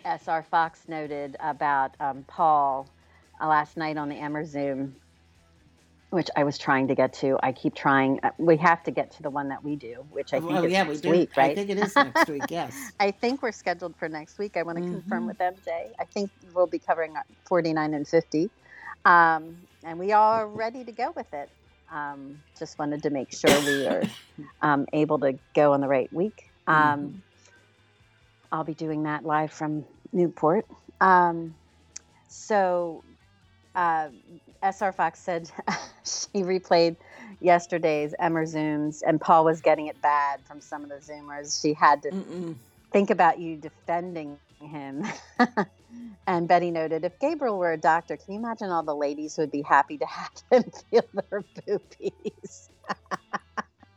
SR 0.06 0.44
Fox 0.44 0.82
noted 0.88 1.36
about 1.40 1.92
um, 2.00 2.24
Paul 2.28 2.88
uh, 3.42 3.48
last 3.48 3.78
night 3.78 3.98
on 3.98 4.10
the 4.10 4.16
Emmer 4.16 4.46
Zoom, 4.46 4.96
which 6.12 6.30
I 6.36 6.44
was 6.44 6.58
trying 6.58 6.88
to 6.90 6.96
get 6.96 7.14
to. 7.14 7.38
I 7.42 7.52
keep 7.52 7.76
trying. 7.76 8.20
Uh, 8.24 8.32
we 8.38 8.58
have 8.58 8.84
to 8.84 8.92
get 8.92 9.12
to 9.12 9.24
the 9.24 9.30
one 9.30 9.50
that 9.50 9.64
we 9.64 9.76
do, 9.76 10.06
which 10.12 10.34
I 10.34 10.40
think 10.40 10.52
well, 10.52 10.64
is 10.66 10.72
yeah, 10.72 10.84
we 10.84 10.90
next 10.90 11.02
do. 11.02 11.10
week, 11.10 11.36
right? 11.36 11.52
I 11.52 11.56
think 11.56 11.70
it 11.70 11.78
is 11.80 11.96
next 11.96 12.30
week. 12.30 12.44
Yes. 12.50 12.76
I 13.00 13.12
think 13.12 13.42
we're 13.42 13.52
scheduled 13.52 13.96
for 13.98 14.08
next 14.08 14.38
week. 14.38 14.56
I 14.56 14.64
want 14.64 14.78
to 14.78 14.84
confirm 14.84 15.24
Mhm. 15.24 15.28
with 15.28 15.38
MJ. 15.40 15.90
I 16.00 16.06
think 16.06 16.30
we'll 16.54 16.68
be 16.68 16.80
covering 16.80 17.16
uh, 17.18 17.22
49 17.46 17.94
and 17.94 18.08
50. 18.08 18.50
Um, 19.06 19.58
and 19.84 19.98
we 20.00 20.12
are 20.12 20.48
ready 20.48 20.84
to 20.84 20.92
go 20.92 21.12
with 21.16 21.34
it. 21.34 21.50
Um, 21.92 22.44
just 22.58 22.78
wanted 22.80 23.04
to 23.04 23.10
make 23.10 23.32
sure 23.34 23.62
we 23.62 23.88
are 23.88 24.04
um, 24.62 24.86
able 24.94 25.20
to 25.20 25.34
go 25.56 25.74
on 25.74 25.82
the 25.82 25.88
right 25.88 26.12
week. 26.12 26.44
Um, 26.68 27.16
Mhm. 27.16 27.22
I'll 28.52 28.64
be 28.64 28.76
doing 28.76 29.04
that 29.04 29.26
live 29.26 29.52
from 29.52 29.86
Newport. 30.14 30.66
Um, 31.02 31.56
so, 32.28 33.04
uh, 33.76 34.10
SR 34.64 34.92
Fox 34.94 35.20
said 35.20 35.50
she 36.06 36.44
replayed 36.44 36.98
yesterday's 37.40 38.14
Emmer 38.20 38.46
Zooms, 38.46 39.02
and 39.06 39.22
Paul 39.22 39.46
was 39.46 39.62
getting 39.62 39.88
it 39.88 40.02
bad 40.02 40.46
from 40.46 40.62
some 40.62 40.84
of 40.84 40.90
the 40.90 40.96
Zoomers. 40.98 41.62
She 41.62 41.74
had 41.74 42.04
to 42.04 42.14
Mm-mm. 42.14 42.56
think 42.92 43.10
about 43.12 43.40
you 43.40 43.58
defending 43.58 44.40
him. 44.62 45.04
and 46.28 46.48
Betty 46.48 46.72
noted, 46.72 47.06
if 47.06 47.20
Gabriel 47.20 47.58
were 47.58 47.74
a 47.74 47.78
doctor, 47.78 48.18
can 48.18 48.34
you 48.36 48.40
imagine 48.40 48.70
all 48.70 48.84
the 48.84 48.96
ladies 48.96 49.36
who 49.36 49.44
would 49.44 49.52
be 49.52 49.62
happy 49.62 49.98
to 49.98 50.06
have 50.06 50.32
him 50.52 50.64
feel 50.90 51.04
their 51.14 51.44
boobies? 51.68 52.70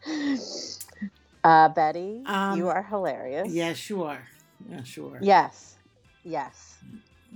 uh, 1.44 1.68
Betty, 1.70 2.22
Um, 2.26 2.58
you 2.58 2.68
are 2.68 2.82
hilarious. 2.82 3.48
Yeah, 3.48 3.72
sure. 3.72 4.18
Yeah, 4.68 4.82
sure. 4.82 5.18
Yes. 5.20 5.76
Yes. 6.24 6.76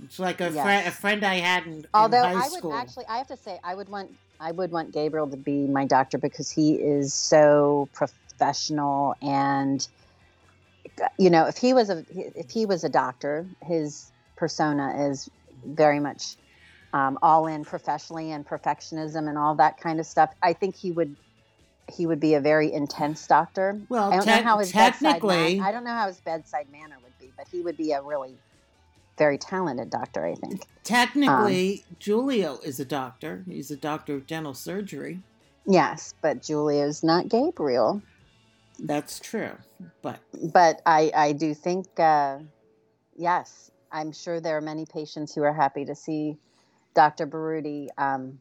It's 0.03 0.19
like 0.19 0.41
a, 0.41 0.51
Yes. 0.51 0.63
friend, 0.63 0.87
a 0.87 0.91
friend 0.91 1.23
I 1.25 1.35
had 1.35 1.65
in, 1.65 1.73
in 1.73 1.85
Although 1.93 2.17
high 2.21 2.33
I 2.33 2.49
would 2.49 2.59
school. 2.59 2.73
actually, 2.73 3.05
I 3.07 3.17
have 3.17 3.27
to 3.27 3.37
say, 3.37 3.59
I 3.63 3.73
would 3.75 3.89
want, 3.89 4.11
I 4.39 4.51
would 4.51 4.71
want 4.71 4.91
Gabriel 4.93 5.27
to 5.29 5.37
be 5.37 5.67
my 5.67 5.85
doctor 5.85 6.17
because 6.17 6.51
he 6.51 6.73
is 6.75 7.13
so 7.13 7.89
professional 7.93 9.15
and, 9.21 9.87
you 11.17 11.29
know, 11.29 11.45
if 11.47 11.57
he 11.57 11.73
was 11.73 11.89
a, 11.89 12.05
if 12.09 12.49
he 12.51 12.65
was 12.65 12.83
a 12.83 12.89
doctor, 12.89 13.45
his 13.63 14.11
persona 14.37 15.09
is 15.09 15.29
very 15.65 15.99
much 15.99 16.35
um, 16.93 17.17
all 17.21 17.47
in 17.47 17.63
professionally 17.65 18.31
and 18.31 18.45
perfectionism 18.47 19.27
and 19.27 19.37
all 19.37 19.55
that 19.55 19.79
kind 19.79 19.99
of 19.99 20.05
stuff. 20.05 20.33
I 20.41 20.53
think 20.53 20.75
he 20.75 20.91
would, 20.91 21.15
he 21.91 22.05
would 22.05 22.19
be 22.19 22.35
a 22.35 22.39
very 22.39 22.71
intense 22.71 23.27
doctor. 23.27 23.79
well, 23.89 24.11
I 24.11 24.17
don't 24.17 24.25
te- 24.25 24.31
know 24.31 24.43
how 24.43 24.59
his 24.59 24.71
bedside 24.71 25.01
technically, 25.01 25.57
man- 25.57 25.67
I 25.67 25.71
don't 25.71 25.83
know 25.83 25.93
how 25.93 26.07
his 26.07 26.19
bedside 26.21 26.67
manner 26.71 26.95
would 27.03 27.17
be, 27.19 27.31
but 27.37 27.47
he 27.51 27.61
would 27.61 27.77
be 27.77 27.91
a 27.91 28.01
really 28.01 28.35
very 29.17 29.37
talented 29.37 29.89
doctor. 29.89 30.25
I 30.25 30.35
think. 30.35 30.61
technically, 30.83 31.85
Um, 31.89 31.95
Giulio 31.99 32.59
is 32.59 32.79
a 32.79 32.85
doctor. 32.85 33.43
He's 33.47 33.71
a 33.71 33.77
doctor 33.77 34.15
of 34.15 34.27
dental 34.27 34.53
surgery. 34.53 35.19
Yes, 35.67 36.13
but 36.21 36.43
Julia's 36.43 37.03
not 37.03 37.27
Gabriel. 37.29 38.01
That's 38.79 39.19
true. 39.19 39.51
But 40.01 40.19
But 40.53 40.81
I, 40.85 41.11
I 41.15 41.31
do 41.33 41.53
think, 41.53 41.87
uh, 41.99 42.39
yes, 43.15 43.71
I'm 43.91 44.11
sure 44.11 44.39
there 44.39 44.57
are 44.57 44.61
many 44.61 44.85
patients 44.85 45.33
who 45.33 45.43
are 45.43 45.53
happy 45.53 45.85
to 45.85 45.95
see 45.95 46.37
Dr. 46.93 47.27
Berruti 47.27 47.87
um, 47.97 48.39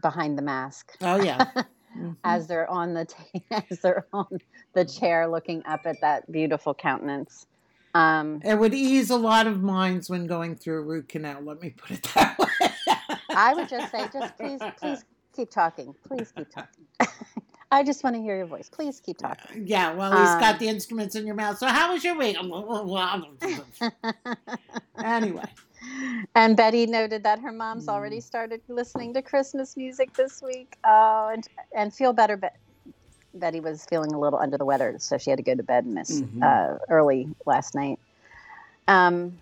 behind 0.00 0.38
the 0.38 0.42
mask 0.42 0.92
oh 1.00 1.22
yeah, 1.22 1.44
Mhm. 1.96 2.16
as 2.24 2.46
they're 2.46 2.70
on 2.70 2.94
the 2.94 3.04
ta- 3.04 3.40
as 3.70 3.80
they're 3.80 4.06
on 4.12 4.38
the 4.74 4.84
chair 4.84 5.28
looking 5.28 5.62
up 5.66 5.80
at 5.86 6.00
that 6.00 6.30
beautiful 6.32 6.72
countenance. 6.74 7.46
Um, 7.94 8.40
it 8.42 8.58
would 8.58 8.72
ease 8.72 9.10
a 9.10 9.16
lot 9.16 9.46
of 9.46 9.62
minds 9.62 10.08
when 10.08 10.26
going 10.26 10.56
through 10.56 10.78
a 10.78 10.82
root 10.82 11.08
canal. 11.10 11.42
Let 11.42 11.60
me 11.60 11.70
put 11.70 11.90
it 11.90 12.02
that 12.14 12.38
way. 12.38 12.70
I 13.28 13.52
would 13.54 13.68
just 13.68 13.92
say, 13.92 14.08
just 14.10 14.36
please, 14.38 14.60
please 14.78 15.04
keep 15.36 15.50
talking. 15.50 15.94
Please 16.08 16.32
keep 16.34 16.48
talking. 16.50 16.86
I 17.72 17.82
just 17.82 18.04
want 18.04 18.14
to 18.16 18.22
hear 18.22 18.36
your 18.36 18.46
voice. 18.46 18.68
Please 18.68 19.00
keep 19.00 19.16
talking. 19.16 19.66
Yeah, 19.66 19.94
well, 19.94 20.12
he's 20.12 20.34
got 20.36 20.54
Um, 20.54 20.58
the 20.58 20.68
instruments 20.68 21.14
in 21.14 21.26
your 21.26 21.34
mouth. 21.34 21.56
So 21.56 21.66
how 21.66 21.92
was 21.94 22.04
your 22.04 22.16
week? 22.16 22.36
anyway, 25.02 25.44
And 26.34 26.54
Betty 26.56 26.86
noted 26.86 27.24
that 27.24 27.38
her 27.40 27.50
mom's 27.50 27.88
already 27.88 28.18
Mm. 28.18 28.22
started 28.22 28.60
listening 28.68 29.14
to 29.14 29.22
Christmas 29.22 29.76
music 29.76 30.12
this 30.14 30.42
week. 30.42 30.76
Oh, 30.84 31.30
and 31.32 31.48
and 31.74 31.92
feel 31.94 32.12
better. 32.12 32.36
But 32.36 32.52
Betty 33.34 33.60
was 33.60 33.86
feeling 33.86 34.12
a 34.12 34.20
little 34.20 34.38
under 34.38 34.58
the 34.58 34.66
weather, 34.66 34.96
so 34.98 35.16
she 35.16 35.30
had 35.30 35.38
to 35.38 35.42
go 35.42 35.54
to 35.54 35.62
bed 35.62 35.86
and 35.86 35.94
miss 35.94 36.20
Mhm. 36.20 36.42
uh, 36.42 36.76
early 36.90 37.26
last 37.46 37.74
night. 37.74 37.98
Um, 38.86 39.40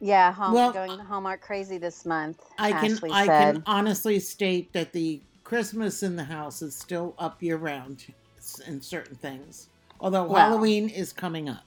yeah, 0.00 0.32
home, 0.32 0.54
Well, 0.54 0.72
going 0.72 0.98
Hallmark 0.98 1.42
crazy 1.42 1.76
this 1.78 2.04
month. 2.06 2.40
I 2.58 2.72
can 2.72 2.92
Ashley 2.92 3.10
I 3.12 3.26
said. 3.26 3.54
can 3.56 3.62
honestly 3.66 4.18
state 4.18 4.72
that 4.72 4.92
the 4.94 5.20
Christmas 5.46 6.02
in 6.02 6.16
the 6.16 6.24
house 6.24 6.60
is 6.60 6.74
still 6.74 7.14
up 7.20 7.40
year 7.40 7.56
round 7.56 8.04
in 8.66 8.80
certain 8.80 9.14
things. 9.14 9.68
Although 10.00 10.24
Well- 10.24 10.48
Halloween 10.48 10.88
is 10.88 11.12
coming 11.12 11.48
up. 11.48 11.62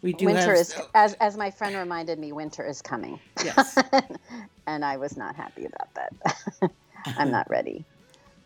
We 0.00 0.12
do 0.12 0.26
winter 0.26 0.40
have 0.42 0.56
is 0.58 0.80
as 0.94 1.14
as 1.14 1.36
my 1.36 1.50
friend 1.50 1.74
reminded 1.74 2.20
me, 2.20 2.30
winter 2.30 2.64
is 2.64 2.80
coming. 2.80 3.18
yes. 3.44 3.76
and 4.68 4.84
I 4.84 4.96
was 4.96 5.16
not 5.16 5.34
happy 5.34 5.66
about 5.66 5.92
that. 5.94 6.70
I'm 7.18 7.32
not 7.32 7.50
ready. 7.50 7.84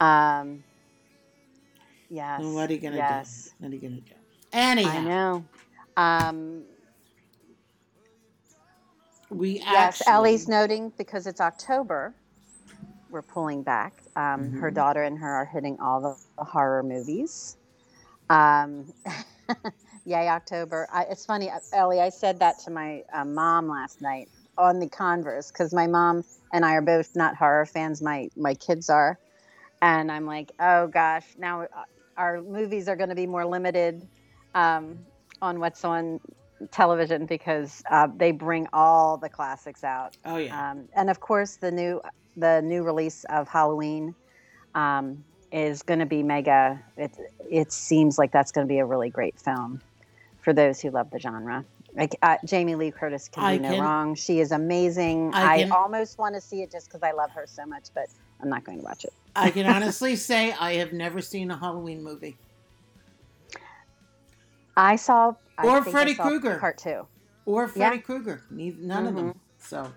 Um, 0.01 0.65
yes. 2.09 2.41
Well, 2.41 2.55
what 2.55 2.71
are 2.71 2.73
you 2.73 2.79
gonna 2.79 2.97
yes. 2.97 3.51
do? 3.51 3.51
What 3.59 3.73
are 3.73 3.75
you 3.75 3.81
gonna 3.83 4.01
do? 4.01 4.15
Anyhow, 4.55 4.91
I 4.91 5.05
know. 5.05 5.45
Um, 5.99 6.63
we 9.29 9.59
yes, 9.59 10.01
actually 10.01 10.13
Ellie's 10.13 10.49
noting 10.49 10.91
because 10.97 11.27
it's 11.27 11.43
October, 11.43 12.15
we're 13.11 13.23
pulling 13.23 13.65
back. 13.65 14.03
Um, 14.17 14.53
Her 14.53 14.71
Mhm. 14.71 14.73
daughter 14.73 15.05
and 15.05 15.19
her 15.19 15.31
are 15.43 15.47
hitting 15.47 15.79
all 15.81 16.03
the, 16.03 16.17
the 16.39 16.45
horror 16.47 16.83
movies. 16.85 17.57
Um, 18.31 18.93
yay, 20.05 20.29
October. 20.29 20.89
I, 20.93 21.05
it's 21.05 21.27
funny, 21.27 21.51
uh, 21.51 21.61
Ellie, 21.73 22.01
I 22.01 22.11
said 22.11 22.41
that 22.41 22.59
to 22.65 22.71
my 22.71 23.03
uh, 23.15 23.25
mom 23.25 23.69
last 23.69 24.01
night 24.03 24.29
on 24.59 24.81
the 24.81 24.89
Converse 24.89 25.51
because 25.53 25.75
my 25.75 25.87
mom 25.87 26.25
and 26.53 26.65
I 26.65 26.75
are 26.75 26.83
both 26.83 27.11
not 27.15 27.37
horror 27.37 27.67
fans. 27.67 28.03
My, 28.03 28.29
my 28.37 28.55
kids 28.55 28.91
are. 28.91 29.19
And 29.83 30.11
I'm 30.11 30.27
like, 30.27 30.53
oh 30.61 30.89
gosh, 30.89 31.27
now 31.37 31.63
uh, 31.63 31.67
our 32.17 32.43
movies 32.43 32.89
are 32.89 32.97
going 32.97 33.11
to 33.11 33.15
be 33.15 33.27
more 33.27 33.47
limited 33.47 34.09
um, 34.55 35.07
on 35.41 35.61
what's 35.61 35.85
on 35.85 36.21
television 36.73 37.27
because 37.27 37.83
uh, 37.91 38.09
they 38.17 38.33
bring 38.33 38.67
all 38.73 39.19
the 39.19 39.29
classics 39.29 39.85
out. 39.85 40.13
Oh 40.25 40.39
yeah. 40.39 40.51
Um, 40.51 40.89
and 40.97 41.11
of 41.11 41.21
course, 41.21 41.57
the 41.57 41.71
new 41.71 42.01
the 42.41 42.61
new 42.63 42.83
release 42.83 43.25
of 43.31 43.49
Halloween 43.49 44.15
um, 44.75 45.25
is 45.53 45.83
going 45.83 46.01
to 46.01 46.07
be 46.07 46.23
mega. 46.23 46.81
It 46.97 47.13
it 47.51 47.73
seems 47.73 48.19
like 48.19 48.33
that's 48.33 48.53
going 48.53 48.67
to 48.67 48.69
be 48.69 48.79
a 48.79 48.85
really 48.85 49.11
great 49.11 49.39
film 49.39 49.81
for 50.43 50.53
those 50.53 50.81
who 50.81 50.91
love 50.91 51.11
the 51.11 51.19
genre. 51.19 51.65
Like 51.95 52.17
uh, 52.23 52.37
Jamie 52.45 52.77
Lee 52.77 52.93
Curtis 52.93 53.29
can 53.29 53.43
I 53.45 53.57
do 53.57 53.63
no 53.65 53.69
can- 53.71 53.81
wrong. 53.83 54.15
She 54.15 54.41
is 54.41 54.53
amazing. 54.53 55.33
I 55.35 55.55
I, 55.55 55.63
can- 55.63 55.73
almost 55.73 56.19
want 56.19 56.35
to 56.37 56.41
see 56.41 56.63
it 56.63 56.71
just 56.71 56.89
because 56.89 57.03
I 57.03 57.13
love 57.13 57.31
her 57.33 57.47
so 57.47 57.67
much, 57.67 57.89
but 57.95 58.07
I'm 58.41 58.49
not 58.49 58.65
going 58.65 58.79
to 58.79 58.85
watch 58.85 59.05
it. 59.05 59.13
I 59.35 59.51
can 59.51 59.67
honestly 59.75 60.17
say 60.17 60.53
I 60.53 60.75
have 60.75 60.93
never 60.93 61.21
seen 61.21 61.51
a 61.51 61.57
Halloween 61.59 62.03
movie. 62.03 62.37
I 64.77 64.97
saw 64.97 65.35
Or 65.63 65.79
I 65.79 65.81
Freddy 65.83 66.15
Krueger. 66.15 66.59
part 66.59 66.79
two. 66.79 67.07
or 67.45 67.63
Yeah. 67.65 67.89
Freddy 67.89 67.99
Krueger. 67.99 68.43
None 68.51 69.07
of 69.07 69.15
Mm-hmm. 69.15 69.27
them. 69.29 69.41
So, 69.59 69.93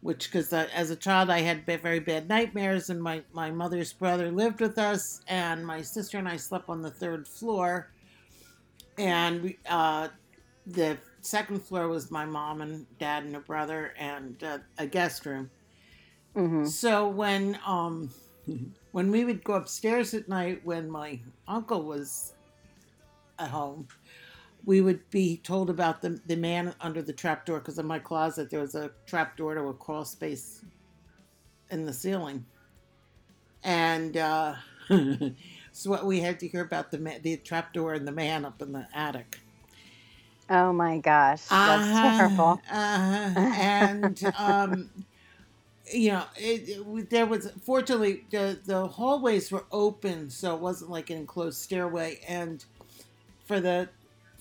which 0.00 0.26
because 0.30 0.52
as 0.52 0.90
a 0.90 0.96
child 0.96 1.30
I 1.30 1.40
had 1.40 1.66
very 1.66 2.00
bad 2.00 2.28
nightmares, 2.28 2.90
and 2.90 3.02
my 3.02 3.24
my 3.32 3.50
mother's 3.50 3.92
brother 3.92 4.30
lived 4.32 4.60
with 4.60 4.78
us, 4.78 5.20
and 5.28 5.66
my 5.66 5.82
sister 5.82 6.18
and 6.18 6.28
I 6.28 6.36
slept 6.36 6.68
on 6.68 6.82
the 6.82 6.90
third 6.90 7.28
floor, 7.28 7.92
and 8.96 9.42
we, 9.42 9.58
uh, 9.68 10.08
the 10.66 10.98
second 11.22 11.60
floor 11.66 11.88
was 11.88 12.10
my 12.10 12.26
mom 12.26 12.60
and 12.60 12.86
dad 12.98 13.24
and 13.24 13.36
a 13.36 13.40
brother 13.40 13.94
and 13.98 14.42
uh, 14.42 14.58
a 14.78 14.86
guest 14.86 15.26
room. 15.26 15.50
hmm 16.34 16.68
So 16.68 17.08
when 17.08 17.58
um 17.66 18.14
when 18.92 19.10
we 19.10 19.24
would 19.24 19.44
go 19.44 19.54
upstairs 19.54 20.14
at 20.14 20.28
night 20.28 20.64
when 20.64 20.90
my 20.90 21.22
uncle 21.46 21.84
was 21.84 22.34
at 23.38 23.50
home, 23.50 23.88
we 24.64 24.80
would 24.80 25.08
be 25.10 25.38
told 25.38 25.70
about 25.70 26.02
the 26.02 26.20
the 26.26 26.36
man 26.36 26.74
under 26.80 27.02
the 27.02 27.12
trapdoor 27.12 27.58
because 27.60 27.78
in 27.78 27.86
my 27.86 27.98
closet 27.98 28.50
there 28.50 28.60
was 28.60 28.74
a 28.74 28.92
trapdoor 29.06 29.54
to 29.54 29.62
a 29.62 29.74
crawl 29.74 30.04
space 30.04 30.64
in 31.70 31.84
the 31.84 31.92
ceiling, 31.92 32.46
and 33.62 34.16
uh, 34.16 34.54
so 35.72 35.90
what 35.90 36.06
we 36.06 36.20
had 36.20 36.40
to 36.40 36.48
hear 36.48 36.62
about 36.62 36.90
the 36.90 36.98
ma- 36.98 37.18
the 37.22 37.36
trapdoor 37.38 37.94
and 37.94 38.06
the 38.06 38.12
man 38.12 38.44
up 38.44 38.62
in 38.62 38.72
the 38.72 38.88
attic. 38.94 39.40
Oh 40.50 40.72
my 40.72 40.98
gosh, 40.98 41.58
that's 41.62 41.90
Uh-huh, 41.90 42.00
terrible. 42.00 42.62
uh-huh. 42.70 43.34
And 43.50 44.22
um, 44.36 44.90
you 45.92 46.10
know, 46.12 46.26
it, 46.36 46.68
it, 46.68 47.10
there 47.10 47.26
was 47.26 47.50
fortunately 47.64 48.26
the 48.30 48.60
the 48.64 48.88
hallways 48.88 49.50
were 49.50 49.66
open, 49.72 50.30
so 50.30 50.54
it 50.54 50.60
wasn't 50.60 50.90
like 50.90 51.10
an 51.10 51.18
enclosed 51.18 51.60
stairway. 51.60 52.20
And 52.28 52.64
for 53.44 53.60
the 53.60 53.90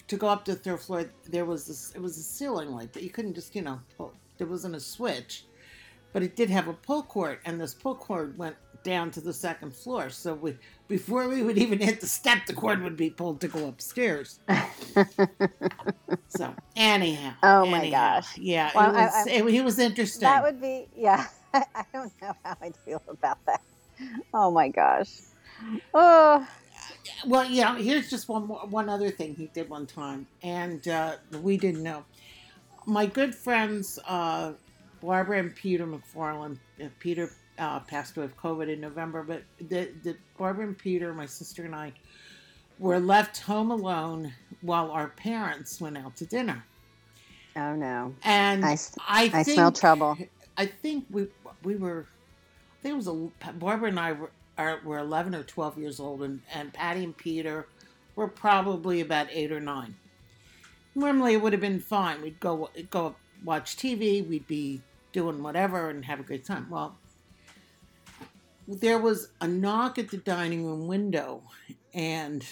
to 0.08 0.18
go 0.18 0.28
up 0.28 0.46
to 0.46 0.54
the 0.54 0.60
third 0.60 0.80
floor, 0.80 1.06
there 1.30 1.46
was 1.46 1.66
this, 1.68 1.92
it 1.96 2.02
was 2.02 2.18
a 2.18 2.24
ceiling 2.24 2.72
light, 2.72 2.90
but 2.94 3.04
you 3.04 3.10
couldn't 3.10 3.34
just 3.34 3.56
you 3.56 3.62
know 3.62 3.80
pull, 3.98 4.14
there 4.38 4.48
wasn't 4.48 4.76
a 4.76 4.80
switch, 4.80 5.46
but 6.14 6.24
it 6.24 6.36
did 6.36 6.50
have 6.50 6.68
a 6.68 6.74
pull 6.74 7.04
cord, 7.04 7.40
and 7.46 7.60
this 7.60 7.74
pull 7.74 7.96
cord 7.96 8.38
went 8.38 8.56
down 8.84 9.12
to 9.12 9.20
the 9.20 9.34
second 9.34 9.76
floor. 9.76 10.10
So 10.10 10.34
we 10.36 10.56
before 10.88 11.28
we 11.28 11.44
would 11.44 11.58
even 11.58 11.80
hit 11.80 12.00
the 12.00 12.08
step, 12.08 12.46
the 12.46 12.54
cord 12.54 12.82
would 12.84 12.96
be 12.96 13.10
pulled 13.10 13.42
to 13.42 13.48
go 13.50 13.68
upstairs. 13.68 14.40
So 16.30 16.54
anyhow, 16.76 17.34
Oh 17.44 17.66
my 17.66 17.80
anyhow, 17.80 18.16
gosh. 18.22 18.38
yeah, 18.38 18.72
Well, 18.76 18.90
it 18.92 18.94
was 18.94 19.28
I- 19.28 19.32
it, 19.32 19.64
was 19.66 19.80
interesting. 19.80 20.22
that 20.22 20.44
would 20.44 20.62
be 20.62 20.88
yeah. 20.96 21.28
I 21.54 21.64
don't 21.94 22.12
know 22.22 22.36
how 22.44 22.56
I'd 22.62 22.76
feel 22.78 23.02
about 23.10 23.44
that. 23.46 23.62
Oh 24.34 24.52
my 24.52 24.70
gosh. 24.70 25.10
Oh, 25.94 26.48
well, 27.26 27.46
yeah. 27.46 27.78
Here's 27.78 28.10
just 28.10 28.30
one 28.30 28.48
more, 28.48 28.60
one 28.68 28.90
other 28.90 29.10
thing 29.10 29.36
he 29.36 29.48
did 29.54 29.70
one 29.70 29.86
time, 29.86 30.28
and 30.44 30.88
uh, 30.88 31.16
we 31.42 31.58
didn't 31.58 31.84
know. 31.84 32.04
My 32.86 33.06
good 33.06 33.36
friends, 33.36 34.00
uh, 34.08 34.54
Barbara 35.02 35.40
and 35.40 35.56
Peter 35.56 35.86
McFarland. 35.86 36.58
Uh, 36.82 36.88
Peter 37.00 37.32
uh, 37.60 37.80
passed 37.82 38.18
away 38.18 38.26
of 38.26 38.38
COVID 38.38 38.72
in 38.72 38.80
November, 38.80 39.24
but 39.24 39.44
the, 39.70 39.92
the 40.04 40.16
Barbara 40.38 40.68
and 40.68 40.78
Peter, 40.78 41.14
my 41.14 41.26
sister 41.26 41.64
and 41.64 41.76
I, 41.76 41.94
were 42.80 43.00
left 43.00 43.42
home 43.42 43.72
alone 43.72 44.34
while 44.62 44.92
our 44.92 45.10
parents 45.10 45.82
went 45.82 45.98
out 45.98 46.16
to 46.18 46.26
dinner. 46.26 46.64
oh 47.56 47.76
no. 47.76 48.14
And 48.24 48.64
I, 48.64 48.76
think, 49.30 49.48
smell 49.48 49.72
trouble. 49.72 50.18
I 50.58 50.66
think 50.66 51.06
we 51.10 51.28
we 51.64 51.76
were. 51.76 52.06
I 52.80 52.84
think 52.84 52.94
it 52.94 52.98
was 52.98 53.08
a 53.08 53.52
Barbara 53.54 53.90
and 53.90 54.00
I 54.00 54.12
were 54.14 54.32
are, 54.58 54.80
were 54.84 55.00
eleven 55.00 55.36
or 55.36 55.44
twelve 55.44 55.78
years 55.78 56.00
old, 56.00 56.24
and 56.24 56.42
and 56.54 56.74
Patty 56.74 57.04
and 57.04 57.16
Peter 57.16 57.68
were 58.16 58.28
probably 58.28 59.02
about 59.02 59.28
eight 59.32 59.52
or 59.52 59.60
nine. 59.60 59.96
Normally, 60.96 61.34
it 61.34 61.42
would 61.42 61.54
have 61.54 61.62
been 61.62 61.80
fine. 61.80 62.22
We'd 62.22 62.40
go 62.40 62.70
go 62.90 63.16
watch 63.44 63.78
TV. 63.78 64.28
We'd 64.28 64.48
be 64.48 64.82
doing 65.12 65.42
whatever 65.42 65.90
and 65.90 66.04
have 66.06 66.20
a 66.20 66.24
great 66.24 66.46
time. 66.46 66.70
Well, 66.70 66.98
there 68.68 69.00
was 69.00 69.30
a 69.40 69.48
knock 69.48 69.98
at 69.98 70.10
the 70.10 70.18
dining 70.18 70.66
room 70.66 70.88
window, 70.88 71.44
and 71.94 72.46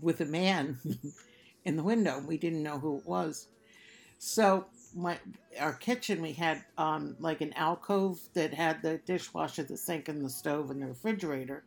with 0.00 0.20
a 0.20 0.26
man 0.26 0.78
in 1.64 1.76
the 1.76 1.82
window. 1.82 2.22
We 2.26 2.36
didn't 2.36 2.62
know 2.62 2.78
who 2.78 2.98
it 2.98 3.06
was. 3.06 3.46
So 4.18 4.66
my 4.94 5.18
our 5.60 5.72
kitchen 5.74 6.22
we 6.22 6.32
had 6.32 6.64
um 6.78 7.16
like 7.20 7.40
an 7.40 7.52
alcove 7.54 8.20
that 8.34 8.54
had 8.54 8.82
the 8.82 8.98
dishwasher, 8.98 9.62
the 9.62 9.76
sink, 9.76 10.08
and 10.08 10.24
the 10.24 10.30
stove 10.30 10.70
and 10.70 10.82
the 10.82 10.86
refrigerator. 10.86 11.64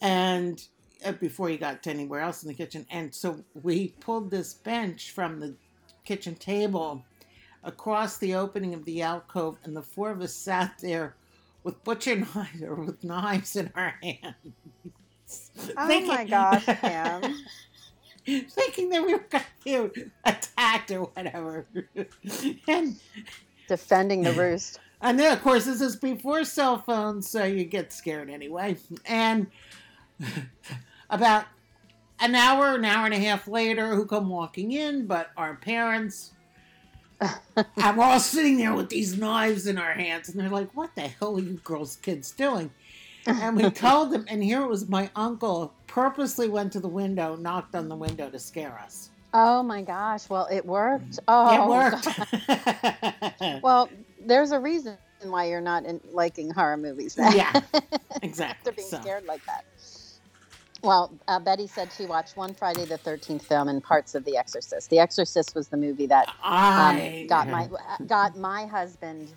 And 0.00 0.62
uh, 1.04 1.12
before 1.12 1.50
you 1.50 1.58
got 1.58 1.82
to 1.84 1.90
anywhere 1.90 2.20
else 2.20 2.42
in 2.42 2.48
the 2.48 2.54
kitchen, 2.54 2.86
and 2.90 3.14
so 3.14 3.44
we 3.62 3.94
pulled 4.00 4.30
this 4.30 4.54
bench 4.54 5.12
from 5.12 5.40
the 5.40 5.54
kitchen 6.04 6.34
table 6.36 7.04
across 7.64 8.18
the 8.18 8.34
opening 8.34 8.74
of 8.74 8.84
the 8.84 9.02
alcove, 9.02 9.58
and 9.64 9.76
the 9.76 9.82
four 9.82 10.10
of 10.10 10.20
us 10.20 10.34
sat 10.34 10.74
there 10.80 11.16
with 11.64 11.82
butcher 11.84 12.16
knives 12.34 12.62
or 12.62 12.74
with 12.76 13.04
knives 13.04 13.56
in 13.56 13.70
our 13.74 13.94
hands. 14.02 14.34
Oh 15.76 16.00
my 16.06 16.24
gosh, 16.24 16.64
Pam. 16.80 17.22
thinking 18.50 18.90
that 18.90 19.04
we 19.04 19.14
were 19.14 19.24
going 19.30 19.44
to 19.64 19.88
be 19.88 20.04
attacked 20.24 20.90
or 20.90 21.04
whatever. 21.04 21.66
and 22.68 22.96
Defending 23.68 24.22
the 24.22 24.32
roost. 24.32 24.80
and 25.00 25.18
then, 25.18 25.32
of 25.32 25.42
course, 25.42 25.64
this 25.64 25.80
is 25.80 25.96
before 25.96 26.44
cell 26.44 26.78
phones, 26.78 27.28
so 27.28 27.44
you 27.44 27.64
get 27.64 27.92
scared 27.92 28.28
anyway. 28.28 28.76
And 29.06 29.46
about 31.10 31.46
an 32.20 32.34
hour, 32.34 32.74
an 32.74 32.84
hour 32.84 33.06
and 33.06 33.14
a 33.14 33.18
half 33.18 33.48
later, 33.48 33.94
who 33.94 34.04
come 34.04 34.28
walking 34.28 34.72
in 34.72 35.06
but 35.06 35.30
our 35.36 35.56
parents. 35.56 36.32
and 37.20 37.96
we're 37.96 38.04
all 38.04 38.20
sitting 38.20 38.58
there 38.58 38.74
with 38.74 38.90
these 38.90 39.16
knives 39.18 39.66
in 39.66 39.76
our 39.78 39.92
hands, 39.92 40.28
and 40.28 40.38
they're 40.38 40.48
like, 40.48 40.70
"What 40.76 40.94
the 40.94 41.08
hell 41.08 41.36
are 41.36 41.40
you 41.40 41.54
girls, 41.64 41.96
kids 41.96 42.30
doing?" 42.30 42.70
And 43.26 43.56
we 43.56 43.70
told 43.70 44.12
them, 44.12 44.24
and 44.28 44.42
here 44.42 44.62
it 44.62 44.68
was 44.68 44.88
my 44.88 45.10
uncle 45.16 45.74
purposely 45.88 46.48
went 46.48 46.72
to 46.74 46.80
the 46.80 46.88
window, 46.88 47.34
knocked 47.36 47.74
on 47.74 47.88
the 47.88 47.96
window 47.96 48.30
to 48.30 48.38
scare 48.38 48.78
us. 48.78 49.10
Oh 49.34 49.62
my 49.62 49.82
gosh. 49.82 50.28
Well, 50.30 50.46
it 50.50 50.64
worked. 50.64 51.18
Oh, 51.28 51.64
it 51.64 51.68
worked. 51.68 52.08
Well, 53.62 53.88
there's 54.24 54.52
a 54.52 54.58
reason 54.58 54.96
why 55.22 55.46
you're 55.46 55.60
not 55.60 55.84
in, 55.84 56.00
liking 56.12 56.50
horror 56.50 56.76
movies. 56.76 57.14
Then. 57.14 57.32
yeah, 57.36 57.52
They're 57.72 57.82
exactly. 58.22 58.72
being 58.76 58.88
So, 58.88 59.00
scared 59.00 59.24
like 59.26 59.44
that. 59.46 59.64
Well, 60.82 61.12
uh, 61.26 61.40
Betty 61.40 61.66
said 61.66 61.90
she 61.96 62.06
watched 62.06 62.36
one 62.36 62.54
Friday 62.54 62.84
the 62.84 62.98
13th 62.98 63.42
film 63.42 63.68
and 63.68 63.82
parts 63.82 64.14
of 64.14 64.24
The 64.24 64.36
Exorcist. 64.36 64.90
The 64.90 64.98
Exorcist 65.00 65.54
was 65.54 65.68
the 65.68 65.76
movie 65.76 66.06
that 66.06 66.28
um, 66.44 67.26
got 67.26 67.48
my 67.48 67.68
got 68.06 68.36
my 68.38 68.66
husband 68.66 69.32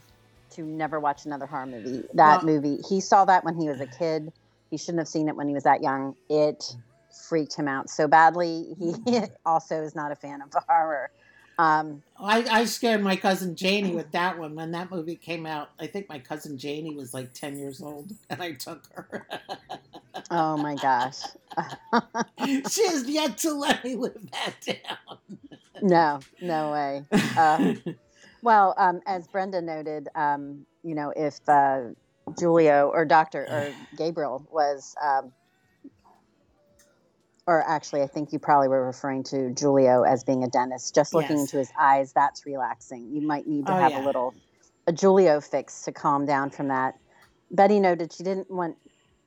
to 0.51 0.61
never 0.63 0.99
watch 0.99 1.25
another 1.25 1.45
horror 1.47 1.65
movie. 1.65 2.03
That 2.13 2.43
Well- 2.43 2.53
movie, 2.55 2.79
he 2.87 3.01
saw 3.01 3.25
that 3.25 3.43
when 3.43 3.55
he 3.55 3.67
was 3.67 3.81
a 3.81 3.87
kid. 3.87 4.31
He 4.71 4.77
shouldn't 4.77 4.99
have 4.99 5.07
seen 5.07 5.27
it 5.27 5.35
when 5.35 5.47
he 5.47 5.53
was 5.53 5.63
that 5.63 5.83
young. 5.83 6.15
It 6.29 6.75
freaked 7.27 7.53
him 7.53 7.67
out 7.67 7.89
so 7.89 8.07
badly. 8.07 8.75
He 8.79 8.95
also 9.45 9.83
is 9.83 9.93
not 9.93 10.11
a 10.11 10.15
fan 10.15 10.41
of 10.41 10.49
horror. 10.67 11.11
Um, 11.59 12.01
I, 12.17 12.43
I 12.49 12.65
scared 12.65 13.03
my 13.03 13.15
cousin 13.15 13.55
Janie 13.55 13.93
with 13.93 14.11
that 14.13 14.39
one 14.39 14.55
when 14.55 14.71
that 14.71 14.89
movie 14.89 15.17
came 15.17 15.45
out. 15.45 15.69
I 15.79 15.85
think 15.85 16.09
my 16.09 16.17
cousin 16.17 16.57
Janie 16.57 16.95
was 16.95 17.13
like 17.13 17.33
ten 17.33 17.59
years 17.59 17.81
old, 17.81 18.11
and 18.29 18.41
I 18.41 18.53
took 18.53 18.87
her. 18.93 19.27
oh 20.31 20.57
my 20.57 20.75
gosh. 20.75 21.19
she 22.71 22.87
has 22.87 23.07
yet 23.07 23.37
to 23.39 23.53
let 23.53 23.83
me 23.83 23.95
live 23.95 24.17
that 24.31 24.55
down. 24.65 25.27
No, 25.83 26.19
no 26.41 26.71
way. 26.71 27.05
Uh, 27.37 27.73
well, 28.41 28.73
um, 28.77 29.01
as 29.05 29.27
Brenda 29.27 29.61
noted, 29.61 30.07
um, 30.15 30.65
you 30.83 30.95
know, 30.95 31.13
if 31.15 31.37
uh, 31.47 31.89
Giulio 32.37 32.89
or 32.93 33.05
Doctor 33.05 33.41
or 33.43 33.73
Gabriel 33.97 34.45
was, 34.51 34.95
um, 35.01 35.31
or 37.47 37.63
actually, 37.67 38.01
I 38.03 38.07
think 38.07 38.31
you 38.33 38.39
probably 38.39 38.67
were 38.67 38.85
referring 38.85 39.23
to 39.25 39.51
Giulio 39.53 40.03
as 40.03 40.23
being 40.23 40.43
a 40.43 40.47
dentist. 40.47 40.93
Just 40.95 41.13
looking 41.13 41.37
Yes. 41.37 41.47
into 41.53 41.57
his 41.57 41.71
eyes, 41.79 42.13
that's 42.13 42.45
relaxing. 42.45 43.09
You 43.13 43.21
might 43.21 43.47
need 43.47 43.65
to 43.67 43.73
Oh, 43.73 43.77
have 43.79 43.91
yeah. 43.91 44.03
a 44.03 44.05
little 44.05 44.35
a 44.87 44.93
Giulio 44.93 45.41
fix 45.41 45.83
to 45.83 45.91
calm 45.91 46.25
down 46.25 46.49
from 46.49 46.67
that. 46.69 46.95
Betty 47.51 47.79
noted 47.79 48.13
she 48.13 48.23
didn't 48.23 48.49
want 48.49 48.77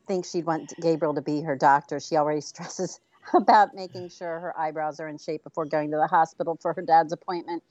think 0.06 0.26
she'd 0.26 0.44
want 0.46 0.72
Gabriel 0.80 1.14
to 1.14 1.22
be 1.22 1.42
her 1.42 1.56
doctor. 1.56 2.00
She 2.00 2.16
already 2.16 2.40
stresses 2.52 3.00
about 3.34 3.74
making 3.74 4.10
sure 4.10 4.38
her 4.40 4.58
eyebrows 4.58 5.00
are 5.00 5.08
in 5.08 5.18
shape 5.18 5.42
before 5.44 5.64
going 5.64 5.90
to 5.90 5.96
the 5.96 6.06
hospital 6.06 6.58
for 6.60 6.74
her 6.74 6.82
dad's 6.82 7.12
appointment. 7.12 7.62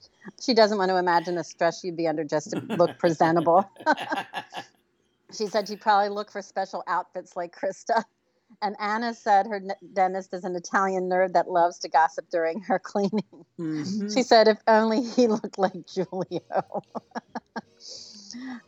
She 0.42 0.52
doesn't 0.54 0.78
want 0.78 0.90
to 0.90 0.96
imagine 0.96 1.36
the 1.36 1.44
stress 1.44 1.80
she'd 1.80 1.96
be 1.96 2.08
under 2.08 2.24
just 2.24 2.50
to 2.50 2.62
look 2.70 2.98
presentable. 2.98 3.70
She 5.34 5.46
said 5.48 5.68
she'd 5.68 5.80
probably 5.80 6.08
look 6.10 6.30
for 6.30 6.42
special 6.42 6.82
outfits 6.86 7.36
like 7.36 7.54
Krista. 7.56 8.02
And 8.62 8.76
Anna 8.78 9.14
said 9.14 9.46
her 9.48 9.60
dentist 9.94 10.32
is 10.32 10.44
an 10.44 10.54
Italian 10.54 11.08
nerd 11.08 11.32
that 11.32 11.50
loves 11.50 11.78
to 11.80 11.88
gossip 11.88 12.26
during 12.30 12.60
her 12.60 12.78
cleaning. 12.82 13.44
Mhm. 13.58 14.14
She 14.14 14.22
said 14.22 14.46
if 14.46 14.58
only 14.68 15.02
he 15.02 15.26
looked 15.36 15.58
like 15.58 15.86
Giulio. 15.88 16.82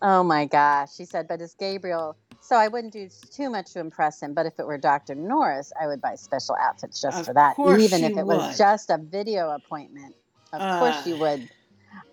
oh 0.03 0.23
my 0.25 0.47
gosh. 0.47 0.95
She 0.95 1.05
said, 1.05 1.29
but 1.29 1.41
it's 1.41 1.55
Gabriel. 1.55 2.17
So 2.41 2.57
I 2.57 2.67
wouldn't 2.69 2.93
do 2.95 3.09
too 3.31 3.49
much 3.51 3.73
to 3.75 3.81
impress 3.81 4.21
him. 4.23 4.35
But 4.35 4.47
if 4.47 4.59
it 4.59 4.67
were 4.67 4.79
Dr. 4.79 5.15
Norris, 5.15 5.73
I 5.81 5.87
would 5.87 6.01
buy 6.01 6.15
special 6.17 6.57
outfits 6.61 7.01
just 7.01 7.21
Of 7.21 7.27
for 7.27 7.35
that. 7.35 7.57
Even 7.59 8.03
if 8.05 8.17
it 8.17 8.27
was 8.27 8.59
just 8.59 8.91
a 8.91 8.99
video 8.99 9.51
appointment. 9.51 10.15
Of 10.53 10.81
course 10.81 11.07
Uh. 11.07 11.11
you 11.11 11.17
would. 11.19 11.49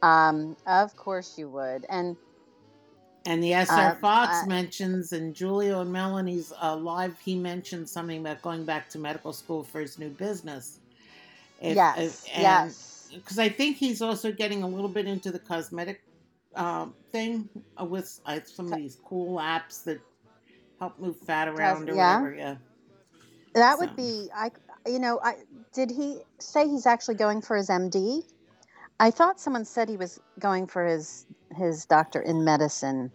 Um, 0.01 0.57
of 0.67 0.95
course 0.95 1.37
you 1.37 1.49
would. 1.49 1.85
And 1.89 2.17
And 3.25 3.41
the 3.41 3.53
SR 3.53 3.91
Uh, 3.91 3.95
Fox 3.95 4.43
uh, 4.43 4.47
mentions, 4.47 5.13
and 5.13 5.33
Giulio 5.33 5.81
and 5.81 5.91
Melanie's 5.91 6.51
uh, 6.61 6.75
live, 6.75 7.17
he 7.19 7.35
mentioned 7.35 7.87
something 7.87 8.19
about 8.19 8.41
going 8.41 8.65
back 8.65 8.89
to 8.89 8.99
medical 8.99 9.31
school 9.31 9.63
for 9.63 9.79
his 9.79 9.97
new 9.97 10.09
business. 10.09 10.79
If- 11.61 11.75
yes, 11.75 11.97
if- 11.97 12.29
and- 12.33 12.41
yes. 12.41 13.09
because 13.13 13.39
I 13.39 13.47
think 13.47 13.77
he's 13.77 14.01
also 14.01 14.31
getting 14.31 14.63
a 14.63 14.67
little 14.67 14.89
bit 14.89 15.05
into 15.05 15.31
the 15.31 15.39
cosmetic 15.39 16.01
um, 16.55 16.93
thing 17.11 17.49
uh, 17.79 17.85
with 17.85 18.19
uh, 18.25 18.39
some 18.45 18.71
of 18.71 18.77
these 18.77 18.97
cool 19.05 19.37
apps 19.37 19.83
that 19.85 19.99
help 20.79 20.99
move 20.99 21.17
fat 21.17 21.47
around 21.47 21.89
or 21.89 21.95
yeah. 21.95 22.19
whatever. 22.19 22.35
Yeah. 22.35 22.55
That 23.53 23.77
would 23.79 23.95
be 23.95 24.29
I 24.35 24.51
you 24.85 24.99
know, 24.99 25.19
I 25.23 25.35
did 25.73 25.89
he 25.89 26.19
say 26.39 26.67
he's 26.67 26.85
actually 26.85 27.15
going 27.15 27.41
for 27.41 27.55
his 27.55 27.69
MD? 27.69 28.23
I 28.99 29.11
thought 29.11 29.39
someone 29.39 29.65
said 29.65 29.89
he 29.89 29.97
was 29.97 30.19
going 30.39 30.67
for 30.67 30.85
his 30.85 31.25
his 31.53 31.85
doctor 31.85 32.21
in 32.21 32.43
medicine. 32.43 33.11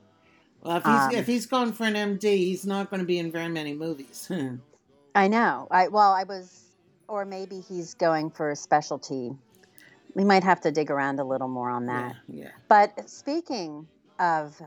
Well, 0.62 0.76
if 0.76 0.84
he's 0.84 0.92
Um, 0.92 1.14
if 1.14 1.26
he's 1.26 1.46
going 1.46 1.72
for 1.72 1.84
an 1.84 1.94
MD, 1.94 2.36
he's 2.38 2.66
not 2.66 2.90
going 2.90 3.00
to 3.00 3.06
be 3.06 3.18
in 3.18 3.30
very 3.30 3.48
many 3.48 3.74
movies. 3.74 4.30
I 5.14 5.28
know. 5.28 5.68
I 5.70 5.88
well, 5.88 6.12
I 6.12 6.24
was 6.24 6.64
or 7.08 7.24
maybe 7.24 7.60
he's 7.60 7.94
going 7.94 8.30
for 8.30 8.50
a 8.50 8.56
specialty. 8.56 9.34
we 10.14 10.24
might 10.24 10.42
have 10.42 10.60
to 10.60 10.72
dig 10.72 10.90
around 10.90 11.20
a 11.20 11.24
little 11.24 11.48
more 11.48 11.70
on 11.70 11.86
that. 11.86 12.16
Yeah, 12.28 12.44
yeah. 12.44 12.50
But 12.68 13.08
speaking 13.08 13.86
of 14.18 14.60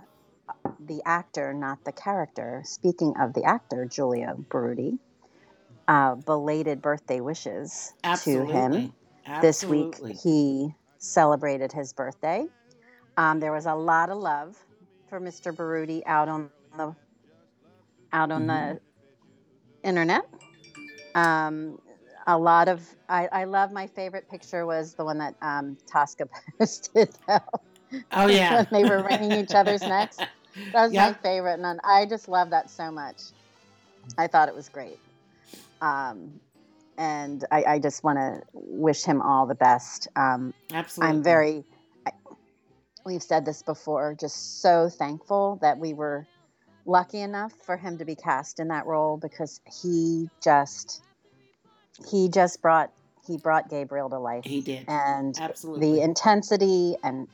the 0.80 1.02
actor, 1.06 1.54
not 1.54 1.84
the 1.84 1.92
character, 1.92 2.62
speaking 2.66 3.14
of 3.20 3.34
the 3.34 3.44
actor, 3.44 3.86
Giulio 3.86 4.46
Berruti, 4.50 4.98
uh, 5.88 6.16
belated 6.16 6.82
birthday 6.82 7.20
wishes 7.20 7.94
Absolutely. 8.04 8.54
to 8.54 8.60
him. 8.60 8.94
This 9.42 9.64
week 9.64 9.96
he 10.24 10.74
celebrated 10.98 11.72
his 11.72 11.94
birthday. 11.94 12.46
Um, 13.18 13.40
there 13.40 13.52
was 13.52 13.66
a 13.66 13.76
lot 13.76 14.10
of 14.10 14.18
love 14.18 14.58
for 15.10 15.20
Mr. 15.20 15.54
Berruti 15.54 16.02
out 16.06 16.30
on 16.30 16.50
the 16.78 16.96
out 18.14 18.32
on 18.32 18.48
the 18.48 18.80
internet. 19.84 20.28
Um, 21.16 21.80
a 22.28 22.38
lot 22.38 22.68
of 22.68 22.88
I, 23.10 23.28
I 23.32 23.44
love 23.46 23.72
my 23.72 23.88
favorite 23.88 24.30
picture 24.30 24.66
was 24.66 24.94
the 24.94 25.04
one 25.04 25.18
that 25.18 25.36
um, 25.42 25.78
Tosca 25.92 26.28
posted 26.60 27.10
though. 27.28 27.40
Oh 28.14 28.28
yeah. 28.28 28.64
they 28.72 28.84
were 28.84 29.04
wringing 29.04 29.32
each 29.34 29.54
other's 29.54 29.82
necks. 29.82 30.18
That 30.74 30.84
was 30.84 30.94
my 30.94 31.14
favorite, 31.14 31.62
and 31.62 31.80
I 31.82 32.06
just 32.06 32.28
love 32.28 32.50
that 32.50 32.70
so 32.70 32.92
much. 32.92 33.22
I 34.18 34.28
thought 34.28 34.50
it 34.50 34.56
was 34.56 34.68
great, 34.68 35.00
um, 35.82 36.42
and 36.98 37.46
I, 37.52 37.64
I 37.64 37.80
just 37.80 38.04
want 38.04 38.18
to 38.18 38.42
wish 38.54 39.06
him 39.06 39.22
all 39.22 39.46
the 39.46 39.56
best. 39.56 40.10
Um, 40.18 40.54
Absolutely. 40.74 41.16
I'm 41.16 41.24
very. 41.24 41.64
We've 43.06 43.24
said 43.24 43.46
this 43.46 43.62
before. 43.62 44.16
Just 44.20 44.62
so 44.62 44.90
thankful 44.90 45.58
that 45.62 45.78
we 45.78 45.94
were 45.94 46.28
lucky 46.86 47.20
enough 47.22 47.54
for 47.66 47.78
him 47.78 47.98
to 47.98 48.06
be 48.06 48.16
cast 48.16 48.60
in 48.60 48.68
that 48.70 48.86
role 48.86 49.18
because 49.18 49.62
he 49.82 50.30
just 50.44 51.02
he 52.10 52.28
just 52.30 52.62
brought 52.62 52.92
he 53.28 53.38
brought 53.38 53.70
Gabriel 53.70 54.10
to 54.10 54.18
life 54.18 54.44
He 54.46 54.62
did. 54.62 54.86
and 54.88 55.38
Absolutely. 55.40 55.98
the 55.98 56.02
intensity 56.02 56.96
and 57.04 57.28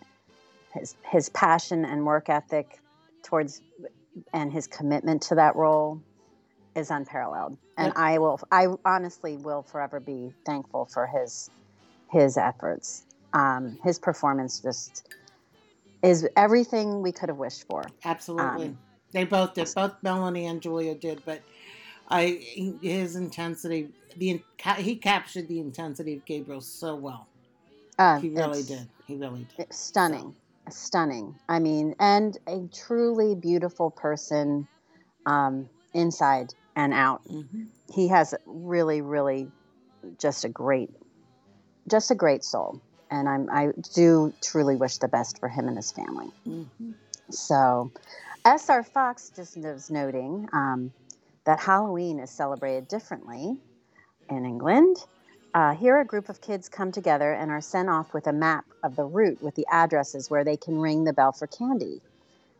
his 0.74 0.96
his 1.10 1.30
passion 1.30 1.86
and 1.86 2.06
work 2.06 2.30
ethic 2.30 2.80
towards 3.24 3.62
and 4.34 4.52
his 4.52 4.68
commitment 4.68 5.22
to 5.24 5.36
that 5.36 5.56
role 5.56 6.02
is 6.76 6.92
unparalleled 6.92 7.58
and 7.78 7.94
i 7.96 8.18
will 8.18 8.40
i 8.52 8.68
honestly 8.84 9.38
will 9.38 9.64
forever 9.64 10.00
be 10.00 10.32
thankful 10.46 10.86
for 10.86 11.08
his 11.08 11.50
his 12.12 12.38
efforts 12.38 13.06
um, 13.34 13.78
his 13.84 13.98
performance 14.00 14.60
just 14.60 15.14
is 16.04 16.28
everything 16.36 17.02
we 17.02 17.12
could 17.12 17.30
have 17.30 17.38
wished 17.38 17.66
for 17.68 17.84
Absolutely. 18.06 18.68
Um, 18.68 18.78
they 19.12 19.24
both 19.24 19.54
did. 19.54 19.68
Both 19.74 19.96
Melanie 20.04 20.46
and 20.46 20.62
Julia 20.62 20.96
did, 20.96 21.22
but 21.26 21.42
I 22.10 22.40
his 22.82 23.16
intensity, 23.16 23.90
the 24.18 24.42
he 24.78 24.96
captured 24.96 25.48
the 25.48 25.60
intensity 25.60 26.16
of 26.16 26.26
Gabriel 26.26 26.62
so 26.62 26.96
well. 26.96 27.28
uh, 28.00 28.20
He 28.20 28.30
really 28.30 28.64
did. 28.64 28.88
He 29.06 29.16
really 29.16 29.48
did. 29.58 29.74
Stunning 29.74 30.36
stunning 30.70 31.34
i 31.48 31.60
mean 31.60 31.96
and 32.00 32.38
a 32.48 32.68
truly 32.74 33.36
beautiful 33.36 33.90
person 33.90 34.68
um, 35.26 35.70
inside 35.94 36.48
and 36.76 36.94
out 36.94 37.22
hmm 37.28 37.64
he 37.94 38.10
has 38.10 38.36
really 38.46 39.02
really 39.02 39.50
just 40.20 40.44
a 40.44 40.50
great 40.50 40.90
just 41.90 42.12
a 42.12 42.16
great 42.16 42.44
soul 42.44 42.82
and 43.12 43.28
i'm 43.28 43.50
i 43.52 43.70
do 43.94 44.34
truly 44.42 44.76
wish 44.76 44.98
the 44.98 45.08
best 45.08 45.40
for 45.40 45.50
him 45.50 45.68
and 45.68 45.78
his 45.78 45.92
family 45.92 46.28
hmm 46.44 46.92
so 47.30 47.92
sr 48.58 48.84
fox 48.84 49.32
just 49.36 49.58
was 49.58 49.90
noting 49.90 50.48
um, 50.54 50.92
that 51.46 51.60
halloween 51.60 52.20
is 52.20 52.30
celebrated 52.30 52.88
differently 52.88 53.58
in 54.30 54.46
england 54.46 54.98
uh, 55.54 55.74
here 55.74 56.00
a 56.00 56.06
group 56.06 56.30
of 56.30 56.40
kids 56.40 56.70
come 56.70 56.92
together 56.92 57.34
and 57.34 57.50
are 57.50 57.62
sent 57.62 57.90
off 57.90 58.14
with 58.14 58.28
a 58.28 58.34
map 58.34 58.66
of 58.84 58.96
the 58.96 59.04
route 59.04 59.42
with 59.42 59.56
the 59.56 59.66
addresses 59.72 60.30
where 60.30 60.44
they 60.44 60.58
can 60.58 60.78
ring 60.78 61.04
the 61.04 61.14
bell 61.14 61.32
for 61.32 61.48
candy 61.48 62.02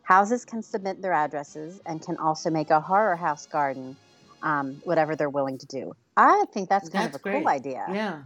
houses 0.02 0.44
can 0.44 0.62
submit 0.62 1.00
their 1.02 1.12
addresses 1.12 1.80
and 1.86 2.02
can 2.02 2.16
also 2.16 2.50
make 2.50 2.70
a 2.70 2.80
horror 2.80 3.16
house 3.16 3.46
garden 3.46 3.96
um, 4.42 4.80
whatever 4.84 5.16
they're 5.16 5.30
willing 5.30 5.58
to 5.58 5.66
do. 5.66 5.92
I 6.16 6.44
think 6.52 6.68
that's 6.68 6.88
kind 6.88 7.04
That's 7.04 7.16
of 7.16 7.22
a 7.26 7.30
cool 7.30 7.48
idea. 7.48 7.84
Yeah. 7.92 8.22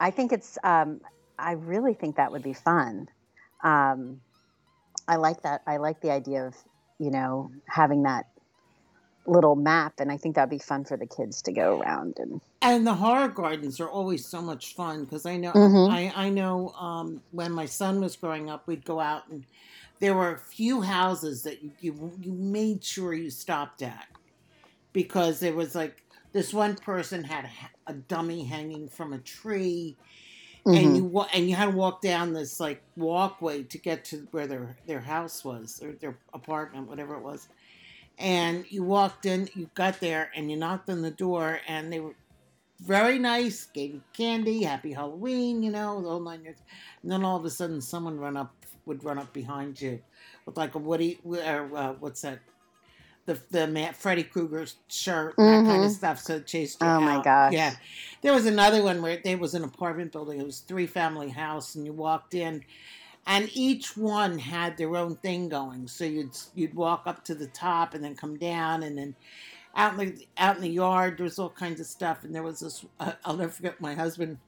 I 0.00 0.10
think 0.10 0.32
it's. 0.32 0.58
Um, 0.64 1.00
I 1.42 1.52
really 1.52 1.94
think 1.94 2.16
that 2.16 2.32
would 2.32 2.42
be 2.42 2.54
fun. 2.54 3.08
Um, 3.64 4.20
I 5.08 5.16
like 5.16 5.42
that. 5.42 5.62
I 5.66 5.78
like 5.78 6.00
the 6.00 6.10
idea 6.12 6.46
of 6.46 6.54
you 6.98 7.10
know 7.10 7.50
having 7.68 8.04
that 8.04 8.26
little 9.26 9.56
map, 9.56 9.94
and 9.98 10.10
I 10.10 10.16
think 10.16 10.36
that'd 10.36 10.50
be 10.50 10.58
fun 10.58 10.84
for 10.84 10.96
the 10.96 11.06
kids 11.06 11.42
to 11.42 11.52
go 11.52 11.80
around 11.80 12.16
and. 12.18 12.40
And 12.62 12.86
the 12.86 12.94
horror 12.94 13.28
gardens 13.28 13.80
are 13.80 13.90
always 13.90 14.28
so 14.28 14.40
much 14.40 14.74
fun 14.74 15.04
because 15.04 15.26
I 15.26 15.36
know 15.36 15.56
Mhm. 15.56 15.90
I, 15.90 16.12
I 16.14 16.30
know 16.30 16.70
um, 16.70 17.22
when 17.30 17.52
my 17.52 17.66
son 17.66 18.00
was 18.00 18.16
growing 18.16 18.48
up, 18.50 18.68
we'd 18.68 18.84
go 18.84 19.00
out 19.00 19.28
and 19.30 19.46
there 20.00 20.14
were 20.14 20.32
a 20.34 20.38
few 20.38 20.82
houses 20.82 21.42
that 21.42 21.62
you, 21.62 21.72
you 21.80 22.16
you 22.20 22.32
made 22.32 22.84
sure 22.84 23.14
you 23.14 23.30
stopped 23.30 23.82
at 23.82 24.06
because 24.92 25.40
there 25.40 25.54
was 25.54 25.74
like 25.74 26.04
this 26.32 26.54
one 26.54 26.76
person 26.76 27.24
had 27.24 27.50
a 27.86 27.94
dummy 27.94 28.44
hanging 28.44 28.88
from 28.88 29.12
a 29.12 29.20
tree 29.20 29.98
and 30.72 30.94
Mhm. 30.94 30.96
you 30.96 31.04
wa- 31.04 31.28
and 31.34 31.48
you 31.48 31.56
had 31.56 31.66
to 31.70 31.76
walk 31.76 32.02
down 32.02 32.32
this 32.32 32.60
like 32.60 32.82
walkway 32.96 33.62
to 33.64 33.78
get 33.78 34.04
to 34.04 34.28
where 34.32 34.46
their 34.46 34.78
their 34.86 35.00
house 35.00 35.44
was 35.44 35.80
or 35.82 35.92
their 35.94 36.18
apartment 36.34 36.88
whatever 36.88 37.14
it 37.16 37.22
was 37.22 37.48
and 38.18 38.66
you 38.70 38.84
walked 38.84 39.26
in 39.26 39.48
you 39.54 39.70
got 39.74 40.00
there 40.00 40.30
and 40.36 40.50
you 40.50 40.56
knocked 40.56 40.88
on 40.90 41.02
the 41.02 41.10
door 41.10 41.60
and 41.68 41.92
they 41.92 42.00
were 42.00 42.16
very 42.80 43.18
nice 43.18 43.66
gave 43.66 43.94
you 43.94 44.02
candy 44.12 44.62
happy 44.64 44.92
halloween 44.92 45.62
you 45.62 45.70
know 45.70 46.02
the 46.02 46.08
whole 46.08 46.20
nine 46.22 46.42
years 46.44 46.58
and 47.02 47.12
then 47.12 47.24
all 47.24 47.36
of 47.38 47.44
a 47.44 47.50
sudden 47.50 47.80
someone 47.80 48.18
run 48.18 48.36
up 48.36 48.54
would 48.86 49.04
run 49.04 49.18
up 49.18 49.32
behind 49.32 49.80
you 49.80 50.02
with 50.46 50.56
like 50.56 50.74
a 50.74 50.78
woody 50.78 51.20
or 51.24 51.76
uh, 51.76 51.92
what's 51.94 52.22
that 52.22 52.40
the 53.26 53.40
the 53.50 53.66
man, 53.66 53.94
Freddy 53.94 54.24
Krueger 54.24 54.66
shirt, 54.88 55.36
that 55.36 55.64
kind 55.64 55.84
of 55.84 55.90
stuff. 55.90 56.18
So 56.18 56.36
it 56.36 56.46
chased 56.46 56.82
you 56.82 56.88
Oh 56.88 57.00
my 57.00 57.16
out. 57.16 57.24
gosh. 57.24 57.52
Yeah, 57.52 57.74
there 58.22 58.32
was 58.32 58.46
another 58.46 58.82
one 58.82 59.00
where 59.00 59.20
there 59.22 59.38
was 59.38 59.54
an 59.54 59.64
apartment 59.64 60.12
building. 60.12 60.40
It 60.40 60.46
was 60.46 60.60
three 60.60 60.86
family 60.86 61.28
house, 61.28 61.74
and 61.74 61.86
you 61.86 61.92
walked 61.92 62.34
in, 62.34 62.64
and 63.26 63.48
each 63.52 63.96
one 63.96 64.38
had 64.38 64.76
their 64.76 64.96
own 64.96 65.16
thing 65.16 65.48
going. 65.48 65.86
So 65.86 66.04
you'd 66.04 66.36
you'd 66.54 66.74
walk 66.74 67.02
up 67.06 67.24
to 67.26 67.34
the 67.34 67.46
top 67.46 67.94
and 67.94 68.02
then 68.02 68.16
come 68.16 68.36
down, 68.36 68.82
and 68.82 68.98
then 68.98 69.14
out 69.76 69.92
in 69.92 69.98
the 69.98 70.28
out 70.36 70.56
in 70.56 70.62
the 70.62 70.68
yard 70.68 71.18
there 71.18 71.24
was 71.24 71.38
all 71.38 71.50
kinds 71.50 71.80
of 71.80 71.86
stuff. 71.86 72.24
And 72.24 72.34
there 72.34 72.42
was 72.42 72.60
this. 72.60 72.84
Uh, 72.98 73.12
I'll 73.24 73.36
never 73.36 73.52
forget 73.52 73.80
my 73.80 73.94
husband. 73.94 74.38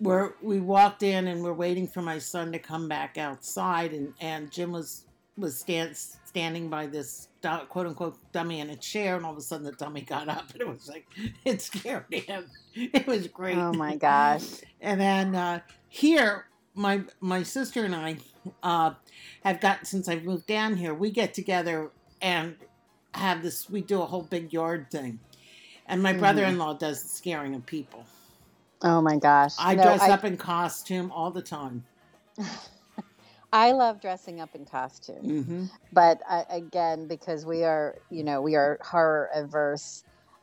Where 0.00 0.34
we 0.42 0.58
walked 0.58 1.04
in 1.04 1.28
and 1.28 1.42
we're 1.44 1.52
waiting 1.52 1.86
for 1.86 2.02
my 2.02 2.18
son 2.18 2.50
to 2.50 2.58
come 2.58 2.88
back 2.88 3.16
outside, 3.16 3.92
and 3.92 4.12
and 4.20 4.50
Jim 4.50 4.72
was 4.72 5.04
was 5.36 5.58
stand, 5.58 5.96
standing 5.96 6.68
by 6.68 6.86
this 6.86 7.28
quote 7.42 7.86
unquote 7.86 8.16
dummy 8.32 8.60
in 8.60 8.70
a 8.70 8.76
chair, 8.76 9.16
and 9.16 9.24
all 9.24 9.32
of 9.32 9.38
a 9.38 9.42
sudden 9.42 9.64
the 9.66 9.72
dummy 9.72 10.02
got 10.02 10.28
up, 10.28 10.50
and 10.52 10.60
it 10.60 10.68
was 10.68 10.88
like 10.88 11.06
it 11.44 11.62
scared 11.62 12.06
him. 12.10 12.46
It 12.76 13.06
was 13.06 13.28
great. 13.28 13.56
Oh 13.56 13.72
my 13.72 13.94
gosh. 13.94 14.42
And 14.80 15.00
then 15.00 15.34
uh, 15.36 15.60
here, 15.88 16.46
my 16.74 17.02
my 17.20 17.44
sister 17.44 17.84
and 17.84 17.94
I 17.94 18.16
uh, 18.64 18.94
have 19.44 19.60
got 19.60 19.86
since 19.86 20.08
I've 20.08 20.24
moved 20.24 20.46
down 20.46 20.76
here. 20.76 20.92
We 20.92 21.12
get 21.12 21.34
together 21.34 21.90
and 22.20 22.56
have 23.14 23.42
this. 23.42 23.70
We 23.70 23.80
do 23.80 24.02
a 24.02 24.06
whole 24.06 24.22
big 24.22 24.52
yard 24.52 24.90
thing, 24.90 25.20
and 25.86 26.02
my 26.02 26.14
Mhm. 26.14 26.18
brother-in-law 26.18 26.74
does 26.78 27.02
the 27.04 27.08
scaring 27.08 27.54
of 27.54 27.64
people. 27.64 28.04
Oh 28.82 29.00
my 29.00 29.16
gosh. 29.18 29.54
I 29.58 29.76
No, 29.76 29.84
dress 29.84 30.02
I, 30.02 30.10
up 30.10 30.24
in 30.24 30.36
costume 30.36 31.12
all 31.12 31.30
the 31.30 31.42
time. 31.42 31.84
I 33.54 33.72
love 33.72 34.00
dressing 34.00 34.40
up 34.40 34.54
in 34.56 34.66
costume. 34.66 35.44
hmm 35.44 35.64
but 35.92 36.20
uh, 36.28 36.42
again 36.50 37.06
because 37.06 37.46
we 37.46 37.62
are 37.62 37.96
you 38.10 38.24
know 38.24 38.42
we 38.42 38.56
are 38.56 38.78
horror 38.82 39.30
averse 39.34 40.02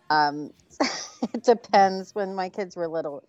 um 0.10 0.52
it 1.34 1.44
depends 1.44 2.16
when 2.16 2.34
my 2.34 2.50
kids 2.50 2.76
were 2.78 2.88
little 2.88 3.24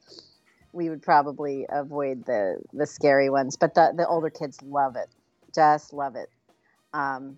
we 0.72 0.88
would 0.88 1.02
probably 1.02 1.66
avoid 1.70 2.24
the 2.26 2.58
the 2.72 2.86
scary 2.86 3.28
ones 3.28 3.56
but 3.56 3.74
the 3.74 3.92
the 3.96 4.06
older 4.06 4.30
kids 4.30 4.62
love 4.62 4.94
it 4.96 5.08
just 5.54 5.92
love 5.92 6.14
it 6.16 6.30
um 6.94 7.36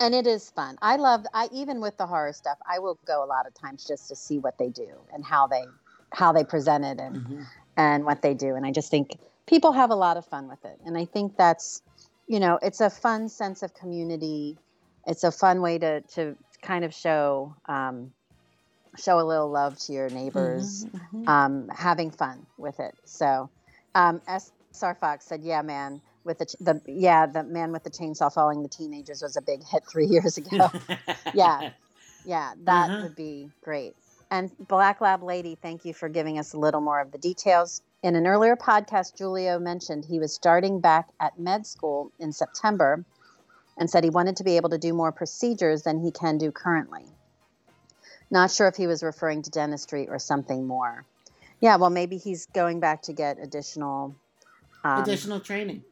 and 0.00 0.14
it 0.14 0.26
is 0.26 0.50
fun 0.50 0.76
i 0.82 0.96
love 0.96 1.24
i 1.34 1.48
even 1.52 1.80
with 1.80 1.96
the 1.98 2.06
horror 2.06 2.32
stuff 2.32 2.58
i 2.72 2.78
will 2.78 2.98
go 3.06 3.24
a 3.24 3.26
lot 3.26 3.46
of 3.46 3.54
times 3.54 3.84
just 3.84 4.08
to 4.08 4.14
see 4.16 4.38
what 4.38 4.56
they 4.58 4.68
do 4.68 4.88
and 5.12 5.24
how 5.24 5.48
they 5.48 5.64
how 6.12 6.32
they 6.32 6.44
present 6.44 6.84
it 6.84 7.00
and 7.00 7.16
hmm 7.16 7.42
and 7.76 8.04
what 8.04 8.22
they 8.22 8.34
do. 8.34 8.54
And 8.54 8.66
I 8.66 8.70
just 8.70 8.90
think 8.90 9.18
people 9.46 9.72
have 9.72 9.90
a 9.90 9.94
lot 9.94 10.16
of 10.16 10.26
fun 10.26 10.48
with 10.48 10.64
it. 10.64 10.78
And 10.84 10.96
I 10.96 11.04
think 11.04 11.36
that's, 11.36 11.82
you 12.28 12.40
know, 12.40 12.58
it's 12.62 12.80
a 12.80 12.90
fun 12.90 13.28
sense 13.28 13.62
of 13.62 13.74
community. 13.74 14.58
It's 15.06 15.24
a 15.24 15.32
fun 15.32 15.60
way 15.62 15.78
to, 15.78 16.00
to 16.14 16.36
kind 16.62 16.84
of 16.84 16.94
show, 16.94 17.54
um, 17.68 18.12
show 18.98 19.18
a 19.18 19.24
little 19.24 19.50
love 19.50 19.78
to 19.86 19.92
your 19.92 20.10
neighbors, 20.10 20.86
Mhm. 20.94 21.28
um, 21.28 21.68
having 21.74 22.10
fun 22.10 22.46
with 22.58 22.78
it. 22.80 22.94
So, 23.04 23.50
um, 23.94 24.20
SR 24.26 24.94
Fox 24.94 25.26
said, 25.26 25.42
yeah, 25.42 25.62
man, 25.62 26.00
with 26.24 26.38
the, 26.38 26.46
the, 26.60 26.80
yeah, 26.86 27.26
the 27.26 27.42
man 27.42 27.72
with 27.72 27.84
the 27.84 27.90
chainsaw 27.90 28.32
following 28.32 28.62
the 28.62 28.68
teenagers 28.68 29.22
was 29.22 29.36
a 29.36 29.42
big 29.42 29.64
hit 29.64 29.82
three 29.90 30.06
years 30.10 30.36
ago. 30.38 30.70
yeah. 31.34 31.70
Yeah, 32.24 32.52
that 32.64 32.90
Uh-huh. 32.90 33.02
would 33.02 33.16
be 33.16 33.50
great. 33.64 33.94
And 34.30 34.50
Black 34.58 35.00
Lab 35.00 35.22
Lady, 35.22 35.56
thank 35.60 35.84
you 35.84 35.92
for 35.92 36.08
giving 36.08 36.38
us 36.38 36.52
a 36.54 36.58
little 36.58 36.80
more 36.80 37.00
of 37.00 37.10
the 37.12 37.18
details. 37.18 37.82
In 38.02 38.16
an 38.16 38.26
earlier 38.26 38.56
podcast, 38.56 39.16
Giulio 39.16 39.60
mentioned 39.60 40.04
he 40.04 40.18
was 40.18 40.34
starting 40.34 40.80
back 40.80 41.08
at 41.20 41.38
med 41.38 41.66
school 41.66 42.10
in 42.18 42.32
September 42.32 43.04
and 43.78 43.88
said 43.88 44.02
he 44.02 44.10
wanted 44.10 44.36
to 44.36 44.44
be 44.44 44.56
able 44.56 44.70
to 44.70 44.78
do 44.78 44.92
more 44.92 45.12
procedures 45.12 45.82
than 45.82 46.00
he 46.00 46.10
can 46.10 46.36
do 46.36 46.50
currently. 46.50 47.04
Not 48.30 48.50
sure 48.50 48.66
if 48.66 48.76
he 48.76 48.86
was 48.86 49.02
referring 49.02 49.42
to 49.42 49.50
dentistry 49.50 50.08
or 50.08 50.18
something 50.18 50.66
more. 50.66 51.04
Yeah, 51.60 51.76
well, 51.76 51.90
maybe 51.90 52.16
he's 52.16 52.46
going 52.46 52.80
back 52.80 53.02
to 53.02 53.12
get 53.12 53.38
additional 53.40 54.16
um, 54.82 55.02
Additional 55.02 55.38
training. 55.38 55.84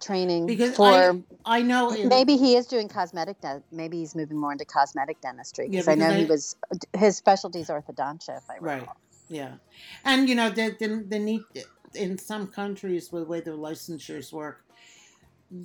training 0.00 0.46
Because 0.46 0.76
for. 0.76 0.86
I, 0.86 1.22
I 1.44 1.62
know 1.62 1.90
in, 1.92 2.08
maybe 2.08 2.38
he 2.38 2.56
is 2.56 2.66
doing 2.66 2.88
cosmetic. 2.88 3.38
De- 3.42 3.62
maybe 3.70 3.98
he's 3.98 4.14
moving 4.14 4.38
more 4.38 4.52
into 4.52 4.64
cosmetic 4.64 5.20
dentistry 5.20 5.66
Yeah, 5.66 5.72
because 5.72 5.88
I 5.88 5.94
know 5.94 6.08
because 6.08 6.16
he 6.16 6.24
was 6.24 6.56
his 7.02 7.16
specialty 7.18 7.60
is 7.60 7.68
orthodontia. 7.68 8.38
If 8.38 8.48
I 8.48 8.54
recall. 8.54 8.78
Right. 8.78 8.88
Yeah, 9.30 9.54
and 10.04 10.28
you 10.28 10.34
know 10.34 10.50
the 10.50 10.76
the, 10.78 11.04
the 11.08 11.18
need 11.18 11.42
in 11.94 12.18
some 12.18 12.48
countries 12.48 13.10
with 13.12 13.22
the 13.22 13.28
way 13.28 13.40
their 13.40 13.54
licensures 13.54 14.32
work, 14.32 14.64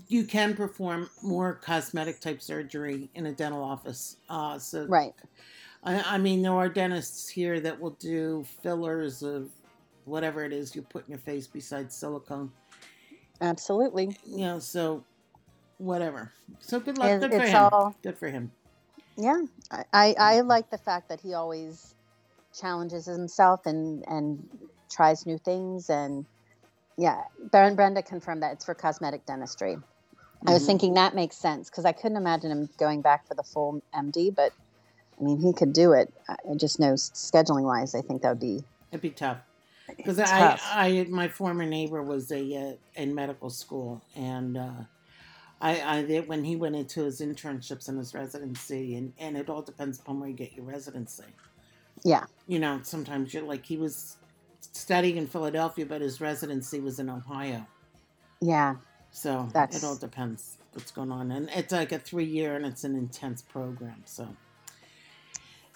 you 0.07 0.23
can 0.25 0.55
perform 0.55 1.09
more 1.23 1.55
cosmetic 1.55 2.19
type 2.19 2.41
surgery 2.41 3.09
in 3.15 3.25
a 3.25 3.31
dental 3.33 3.63
office. 3.63 4.17
Uh, 4.29 4.57
so 4.59 4.85
Right. 4.85 5.13
I, 5.83 6.15
I 6.15 6.17
mean, 6.19 6.41
there 6.43 6.51
are 6.53 6.69
dentists 6.69 7.27
here 7.27 7.59
that 7.59 7.79
will 7.81 7.91
do 7.99 8.45
fillers 8.63 9.23
of 9.23 9.49
whatever 10.05 10.43
it 10.45 10.53
is 10.53 10.75
you 10.75 10.83
put 10.83 11.05
in 11.07 11.11
your 11.11 11.19
face 11.19 11.47
besides 11.47 11.95
silicone. 11.95 12.51
Absolutely. 13.41 14.15
You 14.25 14.37
know, 14.45 14.59
so 14.59 15.03
whatever. 15.79 16.31
So 16.59 16.79
good 16.79 16.97
luck. 16.99 17.09
It- 17.09 17.19
good 17.21 17.31
for 17.31 17.37
it's 17.41 17.49
him. 17.49 17.69
all- 17.71 17.95
Good 18.03 18.17
for 18.17 18.29
him. 18.29 18.51
Yeah, 19.17 19.41
I, 19.71 19.83
I, 19.93 20.15
I 20.19 20.41
like 20.41 20.69
the 20.69 20.77
fact 20.77 21.09
that 21.09 21.21
he 21.21 21.33
always 21.33 21.94
challenges 22.59 23.05
himself 23.05 23.61
and 23.65 24.03
and 24.07 24.47
tries 24.91 25.25
new 25.25 25.37
things 25.37 25.89
and 25.89 26.25
yeah, 26.97 27.23
Baron 27.51 27.75
Brenda 27.75 28.01
confirmed 28.01 28.43
that 28.43 28.53
it's 28.53 28.63
for 28.65 28.73
cosmetic 28.73 29.25
dentistry. 29.25 29.77
I 30.47 30.53
was 30.53 30.63
Mhm. 30.63 30.67
thinking 30.67 30.93
that 30.93 31.13
makes 31.13 31.35
sense 31.37 31.69
because 31.69 31.85
I 31.85 31.91
couldn't 31.91 32.17
imagine 32.17 32.51
him 32.51 32.69
going 32.77 33.01
back 33.01 33.27
for 33.27 33.35
the 33.35 33.43
full 33.43 33.81
MD, 33.93 34.29
but 34.33 34.53
I 35.19 35.23
mean 35.23 35.39
he 35.39 35.53
could 35.53 35.73
do 35.73 35.93
it. 35.93 36.13
I 36.29 36.55
just 36.55 36.79
know 36.79 36.93
scheduling 36.93 37.63
wise, 37.63 37.95
I 37.95 38.01
think 38.01 38.21
that 38.21 38.29
would 38.29 38.39
be 38.39 38.63
It'd 38.91 39.01
be 39.01 39.09
tough. 39.09 39.39
Because 39.87 40.19
I. 40.19 40.57
I, 40.63 41.05
my 41.09 41.27
former 41.27 41.65
neighbor 41.65 42.01
was 42.01 42.31
a 42.31 42.55
uh, 42.55 43.01
in 43.01 43.13
medical 43.13 43.49
school, 43.49 44.01
and 44.15 44.57
uh, 44.57 44.83
I, 45.61 45.79
I, 45.81 46.19
when 46.21 46.43
he 46.43 46.55
went 46.55 46.75
into 46.75 47.03
his 47.03 47.21
internships 47.21 47.87
and 47.87 47.97
his 47.97 48.13
residency, 48.13 48.95
and, 48.95 49.13
and 49.19 49.37
it 49.37 49.49
all 49.49 49.61
depends 49.61 49.99
upon 49.99 50.19
where 50.19 50.29
you 50.29 50.35
get 50.35 50.53
your 50.53 50.65
residency. 50.65 51.25
Yeah, 52.05 52.25
You 52.47 52.59
know, 52.59 52.79
sometimes 52.83 53.33
you're 53.33 53.43
like 53.43 53.65
he 53.65 53.77
was 53.77 54.17
studying 54.61 55.17
in 55.17 55.25
Philadelphia, 55.27 55.85
but 55.87 56.01
his 56.01 56.21
residency 56.21 56.79
was 56.79 56.99
in 56.99 57.09
Ohio. 57.09 57.65
yeah, 58.41 58.75
So 59.11 59.49
That's- 59.51 59.81
it 59.81 59.85
all 59.85 59.95
depends 59.95 60.57
what's 60.73 60.91
going 60.91 61.11
on, 61.11 61.31
and 61.31 61.49
it's 61.49 61.71
like 61.73 61.91
a 61.91 61.97
three 61.99 62.25
year, 62.25 62.55
and 62.55 62.65
it's 62.65 62.83
an 62.83 62.95
intense 62.95 63.41
program. 63.41 64.03
So 64.05 64.27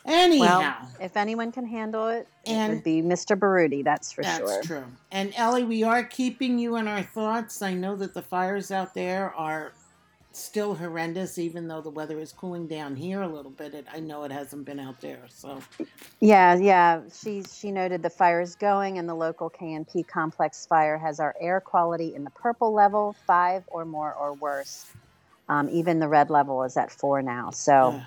anyhow. 0.06 0.60
Well, 0.60 0.90
if 1.00 1.18
anyone 1.18 1.52
can 1.52 1.66
handle 1.66 2.08
it, 2.10 2.28
it 2.46 2.52
And- 2.52 2.74
would 2.76 2.84
be 2.84 3.02
Mr. 3.02 3.38
Berruti. 3.38 3.84
That's 3.84 4.12
for 4.12 4.24
That's 4.24 4.38
sure. 4.38 4.48
That's 4.48 4.68
true. 4.68 4.84
And 5.12 5.34
Ellie, 5.36 5.64
we 5.64 5.84
are 5.84 6.04
keeping 6.04 6.60
you 6.60 6.76
in 6.76 6.88
our 6.88 7.04
thoughts. 7.04 7.62
I 7.62 7.74
know 7.74 7.96
that 7.98 8.14
the 8.14 8.22
fires 8.22 8.72
out 8.72 8.94
there 8.94 9.34
are 9.36 9.72
still 10.32 10.76
horrendous, 10.76 11.38
even 11.38 11.68
though 11.68 11.82
the 11.82 11.90
weather 11.90 12.20
is 12.20 12.32
cooling 12.32 12.68
down 12.68 12.96
here 12.96 13.22
a 13.22 13.28
little 13.28 13.52
bit. 13.52 13.74
It, 13.74 13.86
I 13.92 14.00
know 14.00 14.24
it 14.24 14.32
hasn't 14.32 14.66
been 14.66 14.80
out 14.80 15.02
there. 15.02 15.22
So, 15.28 15.60
Yeah, 16.20 16.56
yeah. 16.56 17.02
She 17.14 17.44
she 17.44 17.72
noted 17.72 18.04
the 18.04 18.10
fire 18.10 18.42
is 18.42 18.56
going, 18.56 18.98
and 18.98 19.10
the 19.10 19.16
local 19.16 19.50
KNP 19.50 20.08
complex 20.08 20.66
fire 20.66 20.98
has 20.98 21.20
our 21.20 21.36
air 21.40 21.60
quality 21.60 22.14
in 22.16 22.24
the 22.24 22.30
purple 22.32 22.74
level, 22.74 23.16
five 23.26 23.64
or 23.68 23.86
more 23.86 24.14
or 24.14 24.34
worse. 24.34 24.92
Um, 25.48 25.68
even 25.72 26.00
the 26.00 26.08
red 26.08 26.30
level 26.30 26.64
is 26.64 26.78
at 26.78 26.92
four 26.92 27.24
now. 27.24 27.50
So 27.50 28.00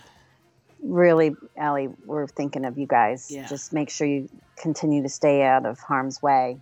really, 0.80 1.34
Ellie, 1.56 1.88
we're 2.06 2.28
thinking 2.28 2.64
of 2.64 2.78
you 2.78 2.86
guys. 2.86 3.30
Yeah. 3.30 3.46
Just 3.48 3.72
make 3.72 3.90
sure 3.90 4.06
you 4.06 4.28
continue 4.56 5.02
to 5.02 5.08
stay 5.08 5.42
out 5.42 5.66
of 5.66 5.80
harm's 5.80 6.22
way, 6.22 6.60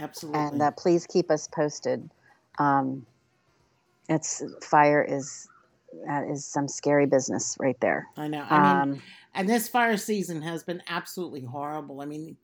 absolutely. 0.00 0.40
and 0.40 0.62
uh, 0.62 0.70
please 0.72 1.06
keep 1.06 1.30
us 1.30 1.46
posted. 1.46 2.10
Um, 2.58 3.06
it's 4.08 4.42
fire 4.62 5.02
is 5.02 5.48
that 6.06 6.28
is 6.28 6.44
some 6.44 6.68
scary 6.68 7.06
business 7.06 7.56
right 7.58 7.78
there. 7.80 8.06
I 8.16 8.28
know. 8.28 8.44
I 8.48 8.58
mean, 8.58 8.66
Um, 8.66 9.02
and 9.34 9.48
this 9.48 9.68
fire 9.68 9.96
season 9.96 10.42
has 10.42 10.62
been 10.62 10.82
absolutely 10.88 11.42
horrible. 11.42 12.00
I 12.00 12.06
mean, 12.06 12.36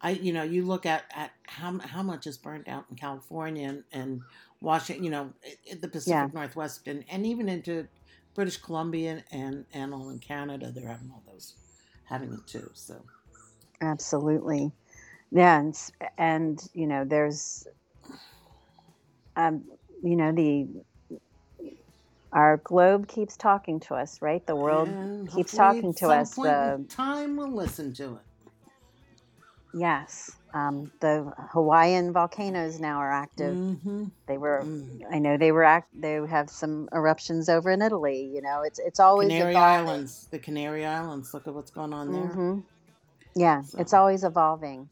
I 0.00 0.10
you 0.10 0.32
know 0.32 0.42
you 0.42 0.64
look 0.64 0.86
at 0.86 1.04
at 1.14 1.32
how 1.46 1.78
how 1.78 2.02
much 2.02 2.26
is 2.26 2.38
burned 2.38 2.68
out 2.68 2.86
in 2.90 2.96
California 2.96 3.68
and, 3.68 3.84
and 3.92 4.22
Washington, 4.60 5.04
you 5.04 5.10
know, 5.10 5.32
the 5.80 5.88
Pacific 5.88 6.10
Yeah. 6.10 6.28
Northwest 6.32 6.86
and, 6.86 7.04
and 7.10 7.26
even 7.26 7.48
into 7.48 7.86
British 8.34 8.56
Columbia 8.58 9.24
and 9.30 9.64
and 9.72 9.94
all 9.94 10.10
in 10.10 10.18
Canada, 10.18 10.72
they're 10.74 10.88
having 10.88 11.10
all 11.10 11.22
those 11.26 11.54
having 12.04 12.32
it 12.32 12.46
too. 12.46 12.70
So 12.74 13.02
Absolutely. 13.80 14.72
Yeah, 15.32 15.60
and, 15.60 15.76
and 16.18 16.68
you 16.74 16.86
know, 16.86 17.04
there's, 17.04 17.66
um, 19.36 19.64
you 20.02 20.16
know, 20.16 20.32
the 20.32 20.66
our 22.32 22.58
globe 22.58 23.08
keeps 23.08 23.36
talking 23.36 23.80
to 23.80 23.94
us, 23.94 24.20
right? 24.22 24.44
The 24.46 24.56
world 24.56 24.88
And 24.88 25.28
keeps 25.28 25.52
hopefully 25.56 25.58
talking 25.82 25.90
at 25.90 25.96
to 25.96 26.04
some 26.06 26.10
us. 26.20 26.34
point 26.34 26.50
The 26.50 26.74
in 26.74 26.84
time 26.86 27.36
will 27.36 27.50
listen 27.52 27.92
to 27.94 28.14
it. 28.16 28.22
yes, 29.74 30.32
um, 30.52 30.90
the 31.00 31.32
Hawaiian 31.52 32.12
volcanoes 32.12 32.80
now 32.80 32.98
are 32.98 33.10
active. 33.12 33.54
Mm-hmm. 33.56 34.04
They 34.26 34.36
were, 34.38 34.62
Mm. 34.64 35.02
I 35.10 35.18
know, 35.20 35.36
they 35.36 35.52
were 35.52 35.62
act. 35.64 35.88
They 35.98 36.14
have 36.26 36.50
some 36.50 36.88
eruptions 36.92 37.48
over 37.48 37.70
in 37.70 37.80
Italy. 37.82 38.30
You 38.34 38.42
know, 38.42 38.62
it's 38.62 38.78
it's 38.80 38.98
always 39.00 39.28
Canary 39.28 39.52
evolving. 39.52 39.88
Islands, 39.88 40.26
the 40.30 40.38
Canary 40.40 40.84
Islands. 40.84 41.32
Look 41.34 41.46
at 41.46 41.54
what's 41.54 41.70
going 41.70 41.92
on 41.92 42.10
there. 42.12 42.22
Mhm. 42.22 42.64
Yeah, 43.36 43.62
So- 43.62 43.78
it's 43.78 43.92
always 43.94 44.24
evolving. 44.24 44.88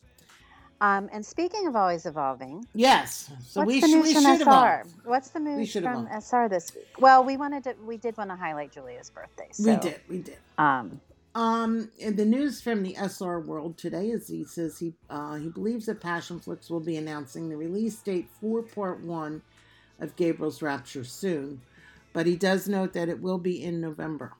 Um, 0.81 1.09
and 1.13 1.25
speaking 1.27 1.67
of 1.67 1.75
always 1.77 2.07
evolving, 2.07 2.67
Yes. 2.75 3.31
So 3.47 3.61
What's 3.61 3.67
we, 3.69 3.81
the 3.81 3.89
news 3.89 4.05
we 4.05 4.15
from 4.15 4.23
should 4.23 4.39
SR? 4.39 4.43
evolve. 4.43 4.95
What's 5.05 5.29
the 5.31 5.41
news 5.41 5.73
from 5.73 5.85
evolve. 5.85 6.09
SR 6.23 6.49
this 6.49 6.75
week? 6.75 6.87
Well, 6.99 7.25
we 7.25 7.37
wanted 7.37 7.65
to. 7.65 7.75
We 7.85 7.97
did 7.97 8.17
want 8.17 8.31
to 8.31 8.37
highlight 8.37 8.73
Julia's 8.73 9.11
birthday. 9.11 9.49
So, 9.53 9.71
We 9.73 9.77
did. 9.79 10.01
We 10.09 10.19
did. 10.19 10.39
Um, 10.59 11.01
Um, 11.35 11.91
the 12.01 12.25
news 12.25 12.61
from 12.63 12.83
the 12.83 12.95
SR 12.97 13.41
World 13.41 13.77
today 13.79 14.09
is 14.11 14.29
he 14.29 14.45
says 14.45 14.79
he 14.79 14.95
uh, 15.11 15.35
he 15.37 15.49
believes 15.49 15.87
that 15.87 16.01
Passionflix 16.01 16.71
will 16.71 16.81
be 16.81 16.97
announcing 16.97 17.49
the 17.49 17.57
release 17.57 17.97
date 18.01 18.29
for 18.41 18.63
Part 18.63 19.01
One 19.03 19.43
of 20.01 20.17
Gabriel's 20.17 20.63
Rapture 20.63 21.05
soon, 21.05 21.61
but 22.13 22.27
he 22.27 22.37
does 22.37 22.69
note 22.69 22.93
that 22.95 23.09
it 23.09 23.21
will 23.21 23.39
be 23.39 23.63
in 23.63 23.81
November. 23.81 24.33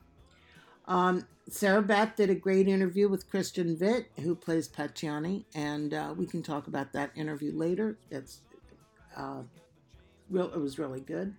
Um, 0.89 1.27
Sarah 1.51 1.83
Beth 1.83 2.17
did 2.17 2.31
a 2.31 2.35
great 2.35 2.67
interview 2.67 3.09
with 3.09 3.31
Christian 3.31 3.77
Vitt, 3.77 4.07
who 4.21 4.35
plays 4.35 4.69
Pacciani, 4.69 5.45
and 5.55 5.95
uh, 5.95 6.15
we 6.17 6.27
can 6.27 6.43
talk 6.43 6.67
about 6.67 6.93
that 6.95 7.11
interview 7.15 7.53
later. 7.55 7.99
That's 8.11 8.41
uh, 9.17 9.43
real. 10.31 10.53
It 10.53 10.61
was 10.61 10.79
really 10.79 11.01
good. 11.01 11.35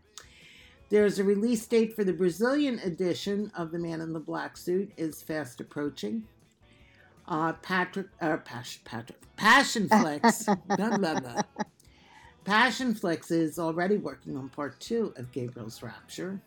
There's 0.89 1.19
a 1.19 1.23
release 1.23 1.65
date 1.67 1.95
for 1.95 2.03
the 2.03 2.13
Brazilian 2.13 2.79
edition 2.79 3.51
of 3.55 3.71
The 3.71 3.79
Man 3.79 4.01
in 4.01 4.13
the 4.13 4.19
Black 4.19 4.57
Suit 4.57 4.91
is 4.97 5.21
fast 5.21 5.61
approaching. 5.61 6.23
Uh, 7.27 7.53
Patrick, 7.53 8.07
uh, 8.21 8.37
Patrick, 8.37 9.21
Passionflix, 9.37 10.45
blah, 10.77 10.97
blah, 10.97 11.19
blah. 11.19 11.41
Passionflix 12.43 13.31
is 13.31 13.59
already 13.59 13.97
working 13.97 14.35
on 14.35 14.49
part 14.49 14.79
two 14.79 15.13
of 15.15 15.31
Gabriel's 15.31 15.83
Rapture. 15.83 16.39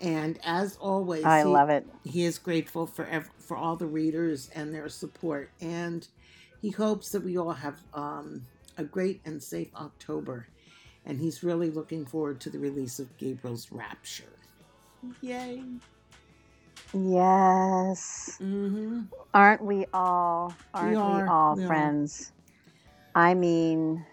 And 0.00 0.38
as 0.44 0.76
always, 0.76 1.24
I 1.24 1.40
he- 1.40 1.44
love 1.44 1.68
it. 1.70 1.86
he 2.04 2.24
is 2.24 2.38
grateful 2.38 2.86
for 2.86 3.04
ev- 3.06 3.30
for 3.38 3.56
all 3.56 3.76
the 3.76 3.86
readers 3.86 4.48
and 4.54 4.72
their 4.74 4.88
support, 4.88 5.50
and 5.60 6.06
he 6.62 6.70
hopes 6.70 7.10
that 7.10 7.22
we 7.22 7.36
all 7.38 7.52
have 7.52 7.80
um, 7.94 8.42
a 8.78 8.84
great 8.84 9.20
and 9.26 9.42
safe 9.42 9.68
October. 9.76 10.46
And 11.06 11.18
he's 11.18 11.42
really 11.42 11.70
looking 11.70 12.04
forward 12.06 12.40
to 12.40 12.50
the 12.50 12.58
release 12.58 12.98
of 12.98 13.14
Gabriel's 13.16 13.72
Rapture. 13.72 14.24
Yay! 15.22 15.62
Yes, 16.92 18.36
Mm-hmm. 18.42 19.02
aren't 19.32 19.62
we 19.64 19.86
all? 19.94 20.54
Aren't 20.74 20.90
we, 20.92 20.96
are, 20.96 21.28
all 21.28 21.56
we 21.56 21.64
are. 21.64 21.66
friends? 21.66 22.32
I 23.14 23.34
mean, 23.34 24.04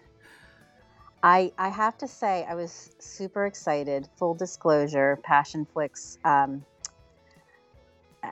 I 1.22 1.52
I 1.58 1.68
have 1.68 1.98
to 1.98 2.08
say 2.08 2.46
I 2.48 2.54
was 2.54 2.90
super 2.98 3.46
excited. 3.46 4.08
Full 4.18 4.34
disclosure, 4.34 5.18
Passionflix. 5.28 6.18
Um, 6.24 6.64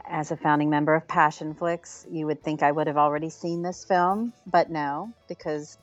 as 0.09 0.31
a 0.31 0.37
founding 0.37 0.69
member 0.71 0.95
of 0.95 1.07
Passionflix, 1.07 2.07
you 2.11 2.27
would 2.27 2.43
think 2.43 2.63
I 2.63 2.73
would 2.73 2.87
have 2.87 2.97
already 2.97 3.31
seen 3.31 3.63
this 3.63 3.85
film, 3.85 4.33
but 4.47 4.71
no, 4.71 5.13
because 5.29 5.79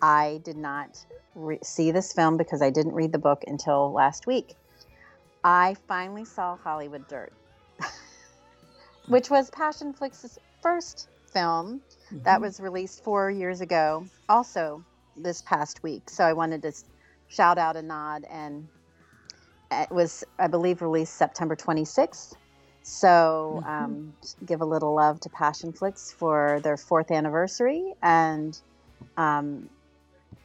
I 0.00 0.40
did 0.44 0.56
not 0.56 1.04
re- 1.34 1.58
see 1.62 1.90
this 1.90 2.12
film 2.12 2.36
because 2.36 2.60
I 2.62 2.70
didn't 2.70 2.94
read 2.94 3.12
the 3.12 3.18
book 3.18 3.42
until 3.46 3.92
last 3.92 4.26
week. 4.26 4.54
I 5.42 5.76
finally 5.88 6.24
saw 6.24 6.56
Hollywood 6.56 7.08
Dirt, 7.08 7.32
which 9.08 9.30
was 9.30 9.50
Passionflix's 9.50 10.38
first 10.62 11.08
film 11.32 11.80
that 12.24 12.38
Mhm. 12.38 12.42
was 12.42 12.60
released 12.60 13.02
four 13.02 13.30
years 13.30 13.60
ago, 13.60 14.06
also 14.28 14.84
this 15.16 15.42
past 15.42 15.80
week. 15.82 16.10
So 16.10 16.24
I 16.24 16.34
wanted 16.34 16.62
to 16.62 16.72
shout 17.28 17.58
out 17.58 17.76
a 17.76 17.82
nod, 17.82 18.24
and 18.30 18.68
it 19.70 19.90
was, 19.92 20.24
I 20.38 20.48
believe, 20.48 20.82
released 20.82 21.16
September 21.16 21.56
26th. 21.56 22.34
So 22.82 23.60
Mhm. 23.60 23.66
um, 23.66 24.14
give 24.46 24.62
a 24.62 24.66
little 24.66 24.94
love 24.96 25.20
to 25.22 25.30
Passionflix 25.30 26.12
for 26.18 26.60
their 26.64 26.76
fourth 26.78 27.10
anniversary 27.12 27.94
and 28.02 28.60
um, 29.16 29.70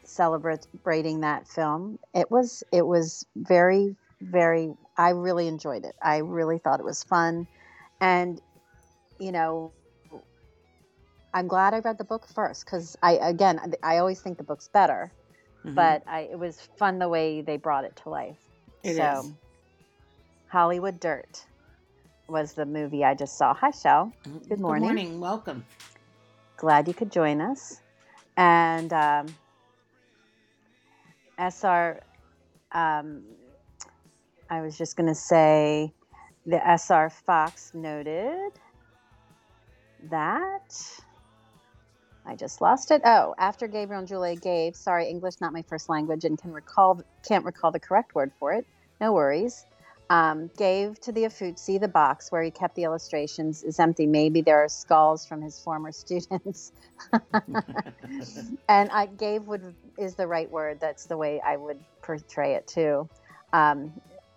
celebrating 0.06 1.22
that 1.22 1.48
film. 1.48 2.00
It 2.14 2.32
was 2.32 2.64
it 2.74 2.86
was 2.88 3.26
very 3.38 3.98
very. 4.22 4.74
I 4.98 5.12
really 5.12 5.48
enjoyed 5.48 5.86
it. 5.86 5.96
I 6.04 6.20
really 6.20 6.60
thought 6.60 6.80
it 6.82 6.86
was 6.86 7.04
fun, 7.04 7.48
and 8.02 8.42
you 9.20 9.32
know 9.34 9.74
I'm 11.38 11.48
glad 11.48 11.76
I 11.76 11.80
read 11.80 12.00
the 12.00 12.04
book 12.04 12.28
first 12.34 12.66
because 12.66 12.98
I 13.04 13.12
again 13.22 13.60
I 13.84 14.00
always 14.00 14.20
think 14.20 14.40
the 14.40 14.44
book's 14.44 14.70
better, 14.70 15.12
Mhm. 15.64 15.76
but 15.76 16.02
I, 16.08 16.22
it 16.22 16.40
was 16.40 16.60
fun 16.80 16.98
the 16.98 17.08
way 17.08 17.42
they 17.42 17.58
brought 17.58 17.84
it 17.84 17.96
to 17.98 18.10
life. 18.10 18.40
It 18.84 18.96
so, 18.96 19.20
is. 19.20 19.34
Hollywood 20.50 21.00
Dirt 21.00 21.46
was 22.28 22.54
the 22.54 22.66
movie 22.66 23.06
I 23.06 23.14
just 23.14 23.38
saw. 23.38 23.54
Hi, 23.54 23.70
Shell. 23.70 24.14
Mhm. 24.26 24.50
good 24.50 24.60
morning. 24.60 24.90
Good 24.90 24.96
morning. 24.96 25.20
Welcome. 25.20 25.64
Glad 26.58 26.88
you 26.88 26.96
could 26.96 27.12
join 27.12 27.40
us. 27.40 27.82
And 28.36 28.92
um, 28.92 29.28
SR, 31.38 32.02
um, 32.72 33.24
I 34.50 34.62
was 34.62 34.76
just 34.76 34.96
going 34.96 35.08
to 35.08 35.14
say 35.14 35.94
the 36.48 36.60
SR 36.68 37.12
Fox 37.12 37.76
noted 37.76 38.54
that. 40.10 40.74
I 42.28 42.36
just 42.36 42.60
lost 42.62 42.92
it. 42.92 43.02
Oh, 43.06 43.34
after 43.38 43.68
Gabriel 43.68 44.00
and 44.00 44.08
Julia 44.08 44.36
gave, 44.36 44.76
sorry, 44.76 45.08
English 45.08 45.36
not 45.40 45.54
my 45.54 45.62
first 45.62 45.88
language, 45.88 46.26
and 46.26 46.38
can 46.38 46.52
recall 46.52 47.02
can't 47.26 47.46
recall 47.46 47.72
the 47.72 47.80
correct 47.80 48.14
word 48.16 48.32
for 48.38 48.54
it. 48.54 48.66
No 49.00 49.14
worries. 49.14 49.66
Um, 50.10 50.50
gave 50.58 51.00
to 51.02 51.12
the 51.12 51.26
Uffizi 51.26 51.78
the 51.78 51.88
box 51.88 52.32
where 52.32 52.42
he 52.42 52.50
kept 52.50 52.76
the 52.76 52.84
illustrations 52.84 53.64
is 53.64 53.80
empty. 53.80 54.06
Maybe 54.06 54.42
there 54.42 54.64
are 54.64 54.70
skulls 54.70 55.26
from 55.26 55.42
his 55.42 55.60
former 55.60 55.92
students. 56.04 56.72
and 58.70 58.90
I 58.90 59.06
gave 59.18 59.48
would 59.48 59.76
is 59.98 60.16
the 60.16 60.28
right 60.28 60.50
word. 60.50 60.80
That's 60.80 61.06
the 61.06 61.18
way 61.18 61.42
I 61.42 61.58
would 61.58 61.80
portray 62.02 62.54
it 62.56 62.68
too. 62.68 63.10
Um, 63.54 63.94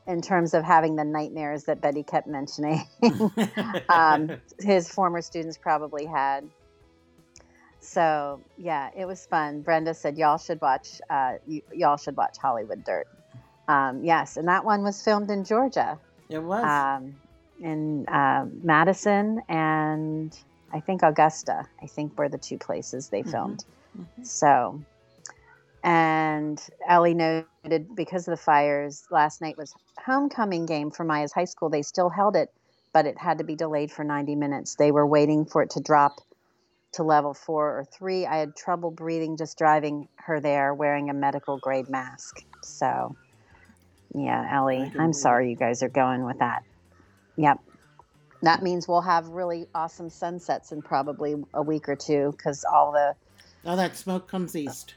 in 0.07 0.21
terms 0.21 0.55
of 0.55 0.65
having 0.65 0.97
the 0.97 1.05
nightmares 1.05 1.65
that 1.65 1.81
Betty 1.81 2.03
kept 2.03 2.27
mentioning, 2.27 2.83
um, 3.89 4.31
his 4.61 4.89
former 4.91 5.21
students 5.23 5.57
probably 5.57 6.07
had. 6.07 6.49
So 7.81 8.41
yeah, 8.59 8.91
it 8.97 9.07
was 9.07 9.27
fun. 9.27 9.63
Brenda 9.63 9.95
said 9.95 10.19
y'all 10.19 10.39
should 10.39 10.61
watch. 10.61 11.01
Uh, 11.11 11.35
y- 11.47 11.63
y'all 11.73 11.97
should 11.97 12.17
watch 12.17 12.37
Hollywood 12.41 12.85
Dirt. 12.85 13.07
Um, 13.69 14.03
yes, 14.05 14.37
and 14.37 14.49
that 14.49 14.65
one 14.65 14.83
was 14.83 15.03
filmed 15.03 15.31
in 15.31 15.45
Georgia, 15.45 15.99
it 16.29 16.41
was. 16.41 16.65
um, 16.65 17.15
in 17.61 18.07
uh, 18.09 18.47
Madison 18.63 19.41
and 19.49 20.37
I 20.73 20.81
think 20.81 21.03
Augusta. 21.03 21.67
I 21.83 21.87
think 21.87 22.19
were 22.19 22.29
the 22.29 22.39
two 22.39 22.59
places 22.59 23.09
they 23.09 23.23
Mhm. 23.23 23.31
filmed. 23.31 23.65
Mhm. 23.97 24.27
So, 24.27 24.81
and 25.83 26.61
Ellie 26.89 27.15
noted 27.15 27.95
because 27.95 28.29
of 28.29 28.33
the 28.33 28.43
fires, 28.43 29.05
last 29.11 29.41
night 29.41 29.57
was 29.57 29.73
homecoming 30.05 30.67
game 30.67 30.91
for 30.91 31.05
Maya's 31.05 31.33
high 31.33 31.45
school. 31.45 31.71
They 31.71 31.83
still 31.83 32.09
held 32.11 32.37
it, 32.37 32.49
but 32.93 33.07
it 33.07 33.19
had 33.19 33.39
to 33.39 33.45
be 33.45 33.55
delayed 33.57 33.91
for 33.91 34.05
90 34.05 34.35
minutes. 34.35 34.75
They 34.77 34.91
were 34.93 35.07
waiting 35.07 35.45
for 35.45 35.63
it 35.63 35.71
to 35.71 35.81
drop 35.81 36.21
to 36.93 37.03
level 37.03 37.35
four 37.35 37.79
or 37.79 37.85
three. 37.85 38.27
I 38.27 38.39
had 38.39 38.57
trouble 38.57 38.91
breathing 38.91 39.37
just 39.37 39.57
driving 39.59 40.09
her 40.17 40.41
there 40.41 40.75
wearing 40.75 41.11
a 41.11 41.15
medical 41.15 41.59
grade 41.59 41.89
mask. 41.89 42.45
So, 42.63 43.15
yeah, 44.15 44.49
Ellie, 44.53 44.91
I'm 44.99 45.13
sorry 45.13 45.51
you 45.51 45.57
guys 45.57 45.83
are 45.83 45.89
going 45.89 46.25
with 46.25 46.39
that. 46.39 46.65
Yep. 47.37 47.61
That 48.43 48.63
means 48.63 48.89
we'll 48.89 49.03
have 49.03 49.29
really 49.29 49.67
awesome 49.75 50.11
sunsets 50.11 50.73
in 50.73 50.83
probably 50.83 51.37
a 51.55 51.63
week 51.63 51.89
or 51.89 51.97
two 51.97 52.33
because 52.33 52.65
all 52.65 52.93
the 52.93 53.15
oh, 53.67 53.77
that 53.77 53.97
smoke 53.97 54.27
comes 54.27 54.57
east. 54.57 54.95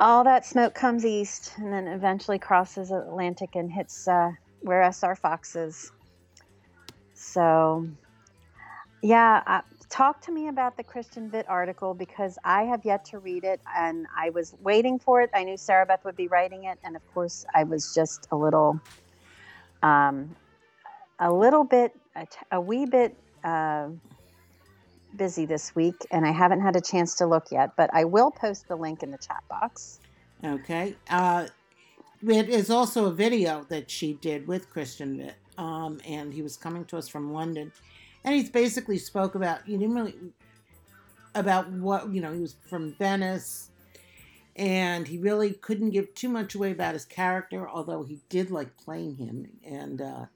all 0.00 0.24
that 0.24 0.46
smoke 0.46 0.74
comes 0.74 1.04
east 1.04 1.52
and 1.58 1.72
then 1.72 1.86
eventually 1.86 2.38
crosses 2.38 2.90
Atlantic 2.90 3.54
and 3.54 3.70
hits 3.70 4.08
uh, 4.08 4.32
where 4.62 4.82
SR 4.90 5.14
Fox 5.14 5.54
is. 5.56 5.92
So, 7.14 7.86
yeah, 9.02 9.60
talk 9.88 10.20
to 10.22 10.32
me 10.32 10.48
about 10.48 10.76
the 10.76 10.82
Christian 10.82 11.30
Vit 11.30 11.46
article 11.48 11.94
because 11.94 12.38
I 12.44 12.64
have 12.64 12.84
yet 12.84 13.04
to 13.06 13.18
read 13.18 13.44
it 13.44 13.60
and 13.76 14.06
I 14.16 14.30
was 14.30 14.54
waiting 14.62 14.98
for 14.98 15.22
it. 15.22 15.30
I 15.34 15.44
knew 15.44 15.56
Sarah 15.56 15.86
Beth 15.86 16.04
would 16.04 16.16
be 16.16 16.28
writing 16.28 16.64
it, 16.64 16.78
and 16.84 16.96
of 16.96 17.14
course, 17.14 17.44
I 17.54 17.64
was 17.64 17.94
just 17.94 18.28
a 18.32 18.36
little, 18.36 18.80
um, 19.82 20.34
a 21.18 21.32
little 21.32 21.64
bit, 21.64 21.92
a, 22.50 22.60
wee 22.60 22.86
bit. 22.86 23.16
Uh, 23.44 23.88
busy 25.16 25.46
this 25.46 25.74
week 25.74 25.94
and 26.10 26.26
I 26.26 26.30
haven't 26.30 26.60
had 26.60 26.76
a 26.76 26.80
chance 26.80 27.14
to 27.16 27.26
look 27.26 27.50
yet, 27.50 27.74
but 27.76 27.88
I 27.92 28.04
will 28.04 28.30
post 28.30 28.68
the 28.68 28.76
link 28.76 29.02
in 29.02 29.10
the 29.10 29.18
chat 29.18 29.42
box. 29.48 30.00
Okay. 30.44 30.94
Uh, 31.08 31.46
it 32.22 32.48
is 32.48 32.70
also 32.70 33.06
a 33.06 33.12
video 33.12 33.64
that 33.68 33.90
she 33.90 34.14
did 34.14 34.46
with 34.46 34.70
Christian 34.70 35.18
Vitt, 35.18 35.62
um, 35.62 36.00
and 36.06 36.32
he 36.32 36.42
was 36.42 36.56
coming 36.56 36.84
to 36.86 36.98
us 36.98 37.08
from 37.08 37.32
London, 37.32 37.72
and 38.26 38.34
he's 38.34 38.50
basically 38.50 38.98
spoke 38.98 39.34
about 39.34 39.62
he 39.64 39.78
didn't 39.78 39.94
really 39.94 40.16
about 41.34 41.70
what 41.70 42.10
you 42.12 42.20
know 42.20 42.32
he 42.32 42.40
was 42.40 42.56
from 42.68 42.92
Venice, 42.94 43.70
and 44.56 45.06
he 45.08 45.18
really 45.18 45.52
couldn't 45.54 45.90
give 45.90 46.12
too 46.14 46.28
much 46.28 46.54
away 46.54 46.72
about 46.72 46.94
his 46.94 47.04
character, 47.04 47.68
although 47.68 48.02
he 48.02 48.20
did 48.28 48.50
like 48.50 48.76
playing 48.76 49.16
him, 49.16 49.46
and 49.64 50.02
uh, 50.02 50.26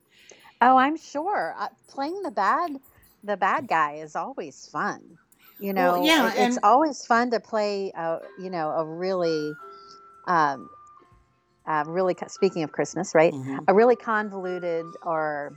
Oh, 0.63 0.77
I'm 0.77 0.97
sure. 0.97 1.55
Uh, 1.59 1.69
playing 1.89 2.23
the 2.23 2.31
bad 2.31 2.77
the 3.25 3.37
bad 3.37 3.69
guy 3.69 3.95
is 3.95 4.17
always 4.17 4.67
fun. 4.73 5.19
You 5.59 5.75
know, 5.75 5.93
Well, 5.93 6.07
yeah, 6.07 6.33
it- 6.33 6.39
it's 6.39 6.59
always 6.63 7.05
fun 7.05 7.31
to 7.33 7.41
play 7.41 7.93
a, 7.95 8.19
you 8.39 8.51
know, 8.51 8.71
a 8.71 8.85
really 8.85 9.55
um 10.27 10.69
uh, 11.67 11.85
really 11.87 12.17
speaking 12.29 12.63
of 12.63 12.73
Christmas, 12.73 13.15
right? 13.15 13.35
mhm. 13.35 13.65
a 13.69 13.75
really 13.75 13.97
convoluted 13.97 14.87
or 15.03 15.53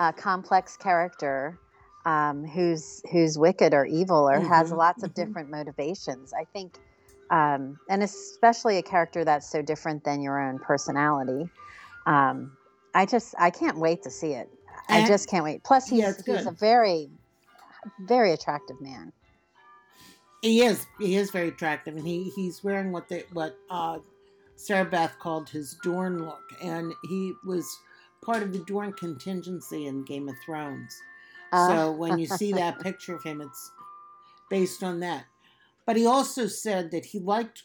uh, 0.00 0.12
complex 0.12 0.76
character 0.76 1.58
um, 2.04 2.44
who's 2.44 3.02
who's 3.10 3.38
wicked 3.38 3.74
or 3.74 3.84
evil 3.84 4.28
or 4.28 4.40
has 4.40 4.70
Mhm, 4.70 4.76
lots 4.76 5.02
of 5.02 5.10
mhm. 5.10 5.14
different 5.14 5.50
motivations. 5.50 6.32
I 6.32 6.44
think, 6.52 6.78
um, 7.30 7.78
and 7.88 8.02
especially 8.02 8.78
a 8.78 8.82
character 8.82 9.24
that's 9.24 9.50
so 9.50 9.62
different 9.62 10.04
than 10.04 10.22
your 10.22 10.40
own 10.40 10.58
personality. 10.60 11.50
Um, 12.06 12.56
I 12.94 13.06
just 13.06 13.34
I 13.38 13.50
can't 13.50 13.78
wait 13.78 14.02
to 14.04 14.10
see 14.10 14.32
it. 14.32 14.48
I 14.88 15.02
just 15.02 15.28
can't 15.28 15.44
wait. 15.44 15.64
Plus, 15.64 15.88
he's 15.88 16.00
Yeah, 16.00 16.12
he's 16.24 16.46
a 16.46 16.52
very 16.52 17.10
very 18.00 18.32
attractive 18.32 18.80
man. 18.80 19.12
He 20.42 20.62
is. 20.62 20.86
He 20.98 21.16
is 21.16 21.30
very 21.30 21.48
attractive, 21.48 21.96
and 21.96 22.06
he 22.06 22.30
he's 22.36 22.62
wearing 22.62 22.92
what 22.92 23.08
they 23.08 23.24
what 23.32 23.56
uh, 23.70 23.98
Sarah 24.56 24.84
Beth 24.84 25.18
called 25.18 25.48
his 25.48 25.76
Dorn 25.82 26.24
look, 26.24 26.42
and 26.62 26.92
he 27.08 27.32
was 27.44 27.66
part 28.26 28.42
of 28.42 28.52
the 28.52 28.58
Dorn 28.58 28.92
contingency 28.92 29.86
in 29.86 30.04
Game 30.04 30.28
of 30.28 30.34
Thrones. 30.44 31.00
Uh, 31.52 31.68
so 31.68 31.92
when 31.92 32.18
you 32.18 32.26
see 32.26 32.52
that 32.52 32.80
picture 32.82 33.14
of 33.14 33.22
him, 33.22 33.40
it's 33.40 33.70
based 34.50 34.82
on 34.82 35.00
that. 35.00 35.24
But 35.86 35.96
he 35.96 36.04
also 36.04 36.48
said 36.48 36.90
that 36.90 37.06
he 37.06 37.20
liked 37.20 37.62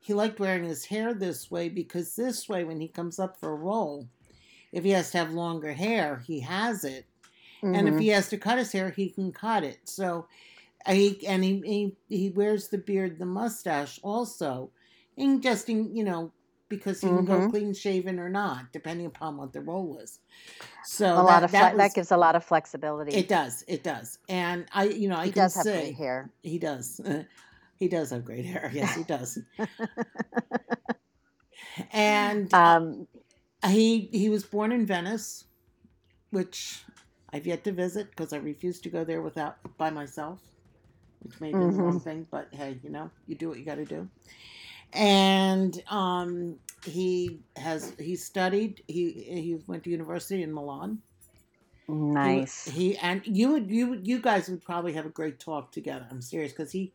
he 0.00 0.14
liked 0.14 0.38
wearing 0.38 0.64
his 0.64 0.84
hair 0.84 1.14
this 1.14 1.50
way 1.50 1.68
because 1.68 2.14
this 2.14 2.48
way, 2.48 2.62
when 2.62 2.80
he 2.80 2.86
comes 2.86 3.18
up 3.18 3.40
for 3.40 3.50
a 3.50 3.56
role, 3.56 4.08
if 4.72 4.84
he 4.84 4.90
has 4.90 5.10
to 5.12 5.18
have 5.18 5.32
longer 5.32 5.72
hair, 5.72 6.22
he 6.26 6.40
has 6.40 6.84
it, 6.84 7.06
and 7.62 7.88
if 7.88 7.94
mhm. 7.94 8.00
he 8.00 8.08
has 8.08 8.28
to 8.28 8.36
cut 8.36 8.58
his 8.58 8.70
hair, 8.70 8.90
he 8.90 9.08
can 9.08 9.32
cut 9.32 9.64
it. 9.64 9.78
So, 9.84 10.26
he 10.86 11.26
and 11.26 11.42
he 11.42 11.60
he, 12.08 12.16
he 12.16 12.30
wears 12.30 12.68
the 12.68 12.78
beard, 12.78 13.18
the 13.18 13.26
mustache 13.26 13.98
also, 14.02 14.70
and 15.16 15.42
just 15.42 15.68
in, 15.68 15.94
you 15.94 16.04
know 16.04 16.32
because 16.68 17.02
he 17.02 17.12
can 17.12 17.24
go 17.24 17.42
clean 17.42 17.74
shaven 17.74 18.18
or 18.18 18.28
not, 18.28 18.72
depending 18.72 19.06
upon 19.06 19.36
what 19.36 19.52
the 19.52 19.60
role 19.62 19.86
was. 19.88 20.20
So 20.82 21.20
a 21.20 21.22
that, 21.22 21.24
lot 21.24 21.44
of 21.44 21.50
fle- 21.50 21.56
that, 21.58 21.76
that, 21.78 21.94
gives 21.94 22.12
a 22.12 22.16
lot 22.16 22.36
of 22.36 22.44
flexibility. 22.44 23.12
it 23.12 23.28
does 23.28 23.64
it 23.68 23.84
does, 23.84 24.18
and 24.28 24.66
I 24.72 24.84
you 24.86 25.08
know 25.08 25.16
I 25.18 25.26
he 25.26 25.32
can 25.32 25.42
does 25.42 25.54
have 25.54 25.64
say 25.64 25.72
great 25.72 25.96
hair. 25.96 26.30
he 26.42 26.58
does. 26.58 27.00
he 27.78 27.88
does 27.88 28.10
have 28.10 28.24
great 28.24 28.46
hair. 28.46 28.70
Yes, 28.74 28.94
he 28.94 29.04
does. 29.04 29.38
and 31.92 32.52
Um, 32.52 33.08
he 33.66 34.08
he 34.12 34.28
was 34.30 34.44
born 34.44 34.72
in 34.72 34.86
Venice, 34.86 35.44
which 36.30 36.84
I've 37.32 37.46
yet 37.46 37.64
to 37.64 37.72
visit 37.72 38.10
because 38.10 38.32
I 38.32 38.38
refuse 38.38 38.80
to 38.82 38.90
go 38.90 39.04
there 39.04 39.22
without 39.22 39.58
by 39.78 39.90
myself, 39.90 40.40
which 41.20 41.40
may 41.40 41.54
be 41.54 41.66
the 41.66 41.76
wrong 41.76 42.00
thing. 42.00 42.26
But 42.30 42.48
hey, 42.52 42.78
you 42.82 42.90
know, 42.90 43.10
you 43.26 43.36
do 43.36 43.48
what 43.48 43.58
you 43.58 43.64
got 43.66 43.76
to 43.76 43.86
do. 43.86 44.08
And 44.92 45.82
um, 45.90 46.56
he 46.84 47.40
has 47.56 47.92
he 47.98 48.16
studied. 48.16 48.82
He 48.86 49.10
he 49.12 49.58
went 49.66 49.84
to 49.84 49.90
university 49.90 50.42
in 50.42 50.52
Milan, 50.52 50.98
Nice. 51.88 52.64
He, 52.66 52.96
and 52.98 53.22
you 53.24 53.52
would 53.52 53.70
you 53.70 53.86
would- 53.88 54.06
you 54.06 54.20
guys 54.20 54.48
would 54.48 54.64
probably 54.64 54.92
have 54.94 55.06
a 55.06 55.10
great 55.10 55.38
talk 55.38 55.70
together. 55.70 56.06
I'm 56.10 56.20
serious 56.22 56.52
because 56.52 56.72
he 56.72 56.92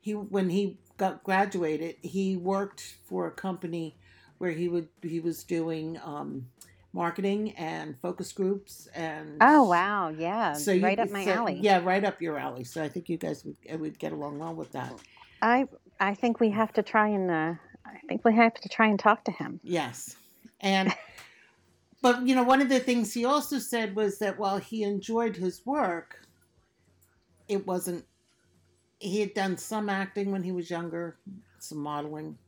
he 0.00 0.12
when 0.14 0.48
he 0.50 0.78
got 0.96 1.22
graduated, 1.24 1.96
he 2.02 2.36
worked 2.36 2.96
for 3.04 3.26
a 3.26 3.30
company 3.30 3.96
where 4.38 4.50
he 4.50 4.68
would 4.68 4.88
he 5.02 5.20
was 5.20 5.44
doing 5.44 5.98
um, 6.04 6.46
marketing 6.94 7.52
and 7.52 7.96
focus 8.00 8.32
groups 8.32 8.88
and 8.94 9.36
oh 9.42 9.64
wow, 9.68 10.08
yeah, 10.08 10.54
so 10.54 10.72
you- 10.72 10.82
right 10.84 10.98
up 10.98 11.10
my 11.10 11.24
so- 11.24 11.32
alley. 11.32 11.58
Yeah, 11.60 11.80
right 11.84 12.04
up 12.04 12.22
your 12.22 12.38
alley. 12.38 12.64
So 12.64 12.82
I 12.82 12.88
think 12.88 13.08
you 13.08 13.18
guys 13.18 13.44
would 13.44 13.80
would 13.80 13.98
get 13.98 14.12
along 14.12 14.38
well 14.38 14.54
with 14.54 14.72
that. 14.72 14.94
I 15.42 15.66
I 16.00 16.14
think 16.14 16.40
we 16.40 16.50
have 16.50 16.72
to 16.74 16.82
try 16.82 17.08
and 17.08 17.30
uh, 17.30 17.54
I 17.86 17.98
think 18.08 18.24
we 18.24 18.34
have 18.34 18.54
to 18.54 18.68
try 18.68 18.86
and 18.88 18.98
talk 18.98 19.24
to 19.24 19.32
him. 19.32 19.60
Yes. 19.62 20.16
And 20.60 20.92
but 22.02 22.26
you 22.26 22.34
know, 22.34 22.42
one 22.42 22.60
of 22.62 22.68
the 22.68 22.80
things 22.80 23.12
he 23.12 23.24
also 23.24 23.58
said 23.58 23.94
was 23.94 24.18
that 24.18 24.38
while 24.38 24.58
he 24.58 24.82
enjoyed 24.82 25.36
his 25.36 25.64
work, 25.66 26.26
it 27.48 27.66
wasn't 27.66 28.04
he 28.98 29.20
had 29.20 29.34
done 29.34 29.56
some 29.56 29.88
acting 29.88 30.30
when 30.30 30.42
he 30.42 30.52
was 30.52 30.70
younger, 30.70 31.18
some 31.58 31.78
modeling, 31.78 32.38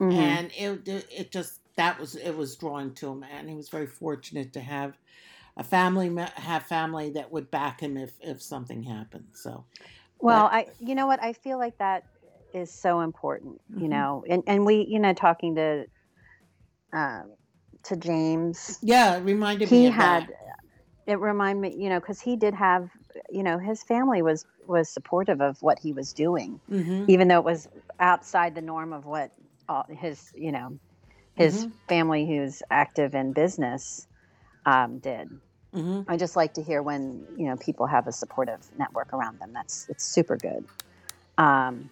Mhm. 0.00 0.12
and 0.12 0.50
it 0.56 1.06
it 1.10 1.32
just 1.32 1.60
that 1.76 1.98
was 1.98 2.16
it 2.16 2.36
was 2.36 2.56
drawing 2.56 2.94
to 2.94 3.10
him 3.10 3.24
and 3.24 3.48
he 3.48 3.54
was 3.54 3.68
very 3.68 3.86
fortunate 3.86 4.52
to 4.52 4.60
have 4.60 4.96
a 5.56 5.64
family 5.64 6.14
have 6.36 6.64
family 6.64 7.10
that 7.10 7.32
would 7.32 7.50
back 7.50 7.80
him 7.80 7.96
if 7.96 8.12
if 8.20 8.42
something 8.42 8.82
happened. 8.82 9.26
So, 9.34 9.64
Well, 10.20 10.46
I 10.46 10.68
you 10.80 10.94
know 10.94 11.06
what 11.06 11.22
I 11.22 11.32
feel 11.32 11.58
like 11.58 11.78
that 11.78 12.04
is 12.56 12.72
so 12.72 13.00
important, 13.00 13.60
you 13.68 13.88
Mhm. 13.88 13.90
know, 13.90 14.24
and 14.28 14.42
and 14.46 14.64
we 14.66 14.86
you 14.88 14.98
know 14.98 15.12
talking 15.12 15.54
to 15.56 15.86
um, 16.92 17.32
to 17.84 17.96
James, 17.96 18.78
yeah, 18.82 19.16
it 19.16 19.20
reminded 19.20 19.70
me 19.70 19.78
he 19.78 19.90
had 19.90 20.26
that. 20.26 20.58
it 21.06 21.18
remind 21.20 21.60
me 21.60 21.74
you 21.76 21.88
know 21.88 22.00
because 22.00 22.20
he 22.20 22.36
did 22.36 22.54
have 22.54 22.88
you 23.30 23.42
know 23.42 23.58
his 23.58 23.82
family 23.82 24.22
was 24.22 24.46
was 24.66 24.88
supportive 24.88 25.40
of 25.40 25.60
what 25.62 25.78
he 25.78 25.92
was 25.92 26.12
doing, 26.12 26.60
Mhm. 26.70 27.08
even 27.08 27.28
though 27.28 27.38
it 27.38 27.44
was 27.44 27.68
outside 28.00 28.54
the 28.54 28.62
norm 28.62 28.92
of 28.92 29.04
what 29.04 29.30
all 29.68 29.84
his 29.90 30.30
you 30.34 30.52
know 30.52 30.78
his 31.34 31.64
Mhm. 31.66 31.72
family 31.88 32.26
who's 32.26 32.62
active 32.70 33.14
in 33.14 33.32
business 33.32 34.06
um, 34.64 34.98
did. 34.98 35.30
Mhm. 35.74 36.04
I 36.08 36.16
just 36.16 36.36
like 36.36 36.54
to 36.54 36.62
hear 36.62 36.82
when 36.82 37.26
you 37.36 37.46
know 37.46 37.56
people 37.56 37.86
have 37.86 38.06
a 38.06 38.12
supportive 38.12 38.60
network 38.78 39.12
around 39.12 39.38
them. 39.40 39.52
That's 39.52 39.86
it's 39.88 40.04
super 40.04 40.36
good. 40.36 40.64
Um, 41.38 41.90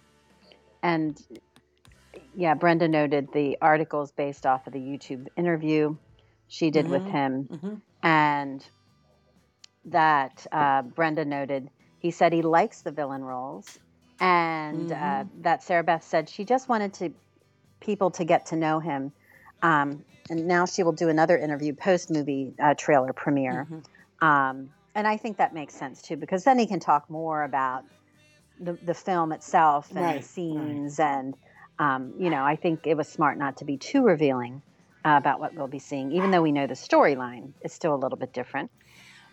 and 0.85 1.17
yeah, 2.35 2.53
Brenda 2.53 2.87
noted 2.87 3.27
the 3.33 3.57
articles 3.61 4.11
based 4.11 4.45
off 4.45 4.67
of 4.67 4.73
the 4.73 4.79
YouTube 4.79 5.25
interview 5.35 5.97
she 6.47 6.69
did 6.69 6.87
with 6.87 7.03
Mhm. 7.03 7.11
him, 7.11 7.49
Mhm. 7.51 7.81
and 8.03 8.69
that 9.85 10.45
uh, 10.51 10.83
Brenda 10.83 11.25
noted 11.25 11.69
he 11.99 12.11
said 12.11 12.33
he 12.33 12.43
likes 12.43 12.81
the 12.83 12.91
villain 12.91 13.23
roles, 13.23 13.79
and 14.19 14.91
uh, 14.91 14.95
Mhm. 14.95 15.43
that 15.43 15.63
Sarah 15.63 15.83
Beth 15.83 16.03
said 16.03 16.29
she 16.29 16.45
just 16.45 16.69
wanted 16.69 16.93
to 16.95 17.13
people 17.81 18.11
to 18.11 18.25
get 18.25 18.45
to 18.47 18.55
know 18.55 18.79
him. 18.79 19.11
Um, 19.61 20.05
and 20.29 20.47
now 20.47 20.65
she 20.65 20.83
will 20.83 20.93
do 20.93 21.09
another 21.09 21.37
interview 21.37 21.73
post 21.73 22.11
movie 22.11 22.53
uh, 22.61 22.75
trailer 22.77 23.13
premiere. 23.13 23.67
Mhm. 23.69 23.83
Um, 24.21 24.69
and 24.95 25.07
I 25.07 25.17
think 25.17 25.37
that 25.37 25.53
makes 25.53 25.75
sense 25.75 26.01
too, 26.01 26.17
because 26.17 26.43
then 26.43 26.59
he 26.59 26.67
can 26.67 26.79
talk 26.79 27.09
more 27.09 27.43
about 27.43 27.83
the, 28.59 28.77
the 28.83 28.93
film 28.93 29.31
itself 29.31 29.89
and 29.91 29.99
Right, 29.99 30.07
the 30.07 30.13
right. 30.15 30.23
scenes. 30.23 30.99
And, 30.99 31.35
um, 31.79 32.13
you 32.19 32.29
know, 32.29 32.43
I 32.43 32.55
think 32.55 32.87
it 32.87 32.95
was 32.95 33.07
smart 33.07 33.37
not 33.37 33.57
to 33.57 33.65
be 33.65 33.77
too 33.77 34.03
revealing 34.03 34.61
uh, 35.05 35.15
about 35.17 35.39
what 35.39 35.53
we'll 35.53 35.67
be 35.67 35.79
seeing, 35.79 36.11
even 36.11 36.31
though 36.31 36.41
we 36.41 36.51
know 36.51 36.67
the 36.67 36.73
storyline 36.73 37.53
is 37.63 37.73
still 37.73 37.93
a 37.93 37.97
little 37.97 38.17
bit 38.17 38.33
different. 38.33 38.71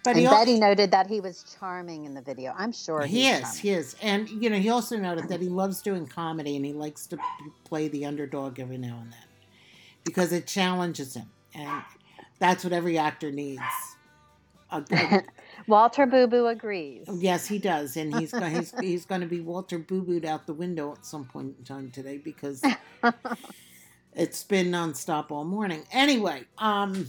But 0.04 0.16
and 0.16 0.28
Betty 0.28 0.58
noted 0.58 0.90
that 0.90 1.06
he 1.06 1.20
was 1.20 1.44
charming 1.58 2.06
in 2.06 2.14
the 2.14 2.22
video. 2.22 2.52
I'm 2.56 2.72
sure 2.72 3.06
he 3.06 3.28
is, 3.28 3.40
charming. 3.40 3.60
he 3.60 3.70
is, 3.70 3.96
and 4.02 4.28
you 4.28 4.50
know, 4.50 4.58
he 4.58 4.68
also 4.68 4.96
noted 4.96 5.28
that 5.28 5.40
he 5.40 5.48
loves 5.48 5.80
doing 5.80 6.06
comedy 6.06 6.56
and 6.56 6.64
he 6.64 6.72
likes 6.72 7.06
to 7.08 7.18
play 7.64 7.86
the 7.88 8.04
underdog 8.04 8.58
every 8.58 8.78
now 8.78 8.98
and 9.00 9.12
then 9.12 9.20
because 10.04 10.32
it 10.32 10.46
challenges 10.46 11.14
him, 11.14 11.30
and 11.54 11.82
that's 12.40 12.64
what 12.64 12.72
every 12.72 12.98
actor 12.98 13.30
needs. 13.30 13.62
A- 14.70 14.82
a- 14.90 15.22
Walter 15.66 16.06
Boo 16.06 16.26
Boo 16.26 16.46
agrees. 16.46 17.06
yes, 17.14 17.46
he 17.46 17.58
does, 17.58 17.96
and 17.96 18.14
he's 18.18 18.32
going 18.32 18.54
he's, 18.54 18.74
he's 18.80 19.04
going 19.04 19.20
to 19.20 19.26
be 19.26 19.40
Walter 19.40 19.78
Boo 19.78 20.02
Booed 20.02 20.24
out 20.24 20.46
the 20.46 20.54
window 20.54 20.92
at 20.92 21.04
some 21.06 21.24
point 21.24 21.54
in 21.58 21.64
time 21.64 21.90
today 21.90 22.18
because 22.18 22.62
it's 24.14 24.44
been 24.44 24.70
nonstop 24.70 25.30
all 25.30 25.44
morning. 25.44 25.84
Anyway, 25.92 26.42
um, 26.58 27.06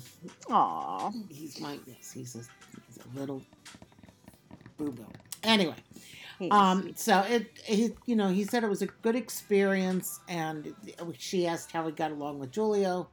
Aw. 0.49 1.11
he's 1.29 1.59
my 1.59 1.79
yes, 1.85 2.11
he's 2.11 2.35
a, 2.35 2.39
he's 2.87 2.99
a 3.03 3.19
little 3.19 3.41
boo 4.77 4.91
boo. 4.91 5.05
Anyway. 5.43 5.75
He's 6.39 6.51
Um, 6.51 6.93
so 6.95 7.19
it, 7.21 7.51
he, 7.63 7.93
you 8.05 8.15
know, 8.15 8.29
he 8.29 8.43
said 8.43 8.63
it 8.63 8.69
was 8.69 8.81
a 8.81 8.87
good 8.87 9.15
experience, 9.15 10.19
and 10.27 10.73
she 11.17 11.45
asked 11.45 11.71
how 11.71 11.85
he 11.85 11.91
got 11.91 12.11
along 12.11 12.39
with 12.39 12.51
Giulio, 12.51 13.07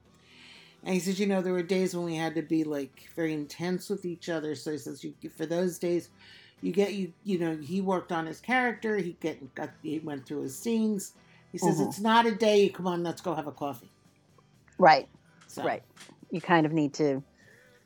and 0.84 0.94
he 0.94 1.00
says, 1.00 1.20
you 1.20 1.26
know, 1.26 1.42
there 1.42 1.52
were 1.52 1.62
days 1.62 1.94
when 1.94 2.04
we 2.04 2.16
had 2.16 2.34
to 2.36 2.42
be 2.42 2.64
like 2.64 3.08
very 3.14 3.32
intense 3.34 3.90
with 3.90 4.04
each 4.04 4.28
other. 4.28 4.54
So 4.54 4.72
he 4.72 4.78
says, 4.78 5.04
you, 5.04 5.14
for 5.36 5.46
those 5.46 5.78
days, 5.78 6.08
you 6.62 6.72
get 6.72 6.94
you, 6.94 7.12
you 7.24 7.38
know, 7.38 7.56
he 7.56 7.80
worked 7.80 8.12
on 8.12 8.26
his 8.26 8.40
character. 8.40 8.96
He 8.96 9.16
get 9.20 9.54
got 9.54 9.70
he 9.82 9.98
went 9.98 10.26
through 10.26 10.42
his 10.42 10.58
scenes. 10.58 11.12
He 11.52 11.58
says 11.58 11.80
Mhm. 11.80 11.88
it's 11.88 12.00
not 12.00 12.26
a 12.26 12.34
day. 12.34 12.68
Come 12.68 12.86
on, 12.86 13.02
let's 13.02 13.20
go 13.20 13.34
have 13.34 13.46
a 13.46 13.52
coffee. 13.52 13.90
right. 14.78 15.08
So, 15.46 15.64
Right. 15.64 15.82
You 16.30 16.40
kind 16.40 16.64
of 16.64 16.72
need 16.72 16.94
to 16.94 17.22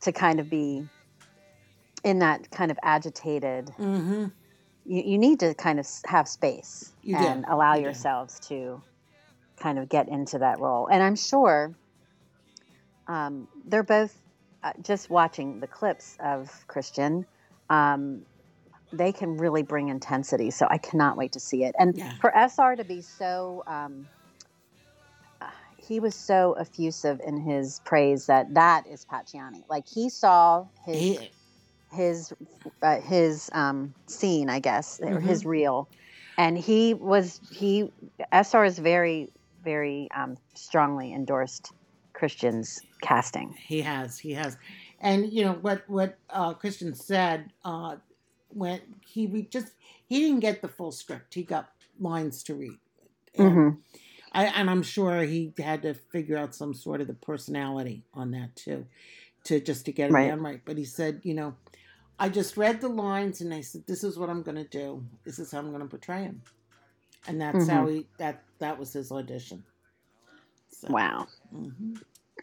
to 0.03 0.13
kind 0.13 0.39
of 0.39 0.51
be 0.51 0.87
in 2.05 2.19
that 2.19 2.51
kind 2.51 2.71
of 2.71 2.79
agitated. 2.83 3.67
Mm-hmm. 3.79 4.27
You, 4.85 5.03
you 5.03 5.19
need 5.19 5.41
to 5.41 5.55
kind 5.55 5.81
of 5.81 5.87
have 6.05 6.29
space 6.29 6.93
You 7.03 7.17
do. 7.17 7.25
and 7.25 7.45
allow 7.49 7.73
You 7.75 7.81
do. 7.81 7.85
yourselves 7.85 8.39
to 8.49 8.83
kind 9.57 9.79
of 9.79 9.89
get 9.89 10.09
into 10.09 10.39
that 10.41 10.61
role. 10.61 10.89
And 10.89 11.03
I'm 11.03 11.17
sure 11.17 11.73
um, 13.07 13.49
they're 13.67 13.83
both 13.83 14.21
uh, 14.63 14.73
just 14.83 15.11
watching 15.11 15.61
the 15.61 15.67
clips 15.67 16.17
of 16.21 16.51
Christian. 16.67 17.27
Um, 17.71 18.27
they 18.93 19.13
can 19.13 19.37
really 19.37 19.63
bring 19.63 19.89
intensity. 19.89 20.51
So 20.51 20.67
I 20.71 20.79
cannot 20.79 21.17
wait 21.17 21.33
to 21.33 21.41
see 21.41 21.65
it. 21.65 21.75
And 21.79 21.97
Yeah. 21.97 22.13
for 22.21 22.33
SR 22.37 22.77
to 22.77 22.85
be 22.85 23.03
so, 23.03 23.63
um, 23.67 24.07
uh, 25.41 25.47
he 25.77 26.01
was 26.01 26.15
so 26.15 26.55
effusive 26.55 27.21
in 27.27 27.37
his 27.41 27.81
praise 27.85 28.27
that 28.27 28.55
that 28.55 28.87
is 28.87 29.05
Pacciani. 29.05 29.63
Like 29.69 29.85
he 29.93 30.09
saw 30.09 30.67
his 30.87 31.01
He, 31.01 31.19
his 31.93 32.33
uh, 32.83 33.01
his 33.01 33.51
um, 33.53 33.95
scene, 34.09 34.49
I 34.49 34.61
guess, 34.61 35.01
or 35.03 35.21
Mhm. 35.21 35.27
his 35.29 35.45
reel, 35.45 35.89
and 36.39 36.57
he 36.59 36.95
was 36.95 37.41
he 37.51 37.89
SR 38.33 38.65
is 38.65 38.79
very 38.79 39.29
very 39.63 40.09
um, 40.15 40.37
strongly 40.55 41.13
endorsed 41.13 41.73
Christian's 42.15 42.81
casting. 43.03 43.53
He 43.53 43.83
has, 43.83 44.19
he 44.19 44.33
has, 44.33 44.57
and 45.01 45.31
you 45.33 45.45
know 45.45 45.55
what 45.55 45.89
what 45.89 46.17
uh, 46.31 46.55
Christian 46.55 46.95
said 46.95 47.51
uh, 47.65 47.97
when 48.49 48.81
he 49.07 49.27
re- 49.27 49.49
just 49.51 49.73
he 50.07 50.21
didn't 50.21 50.41
get 50.41 50.63
the 50.63 50.69
full 50.69 50.93
script. 50.93 51.35
He 51.35 51.43
got 51.43 51.71
lines 52.01 52.43
to 52.45 52.55
read, 52.55 52.79
and, 53.37 53.51
Mhm. 53.51 53.79
I, 54.33 54.45
and 54.47 54.71
I'm 54.71 54.83
sure 54.83 55.23
he 55.23 55.53
had 55.59 55.83
to 55.83 55.95
figure 55.95 56.37
out 56.37 56.55
some 56.55 56.75
sort 56.75 57.01
of 57.01 57.07
the 57.07 57.15
personality 57.15 58.05
on 58.15 58.31
that 58.33 58.57
too, 58.57 58.87
to 59.45 59.61
just 59.61 59.85
to 59.87 59.93
get 59.93 60.11
it 60.11 60.15
Right. 60.15 60.29
down 60.29 60.41
right. 60.41 60.61
But 60.65 60.77
he 60.79 60.85
said, 60.85 61.21
you 61.25 61.35
know, 61.35 61.55
I 62.19 62.29
just 62.29 62.57
read 62.57 62.81
the 62.81 62.89
lines 62.89 63.41
and 63.41 63.53
I 63.55 63.61
said, 63.61 63.85
this 63.87 64.03
is 64.05 64.19
what 64.19 64.31
I'm 64.31 64.43
going 64.43 64.57
to 64.57 64.65
do. 64.69 65.05
This 65.25 65.39
is 65.39 65.51
how 65.53 65.59
I'm 65.59 65.71
going 65.71 65.83
to 65.83 65.89
portray 65.89 66.23
him, 66.23 66.43
and 67.29 67.41
that's 67.41 67.67
how 67.69 67.87
he 67.87 68.07
that 68.19 68.43
that 68.61 68.79
was 68.79 68.93
his 68.93 69.11
audition. 69.13 69.65
So, 70.81 70.89
Wow. 70.89 71.29
mhm. 71.55 72.01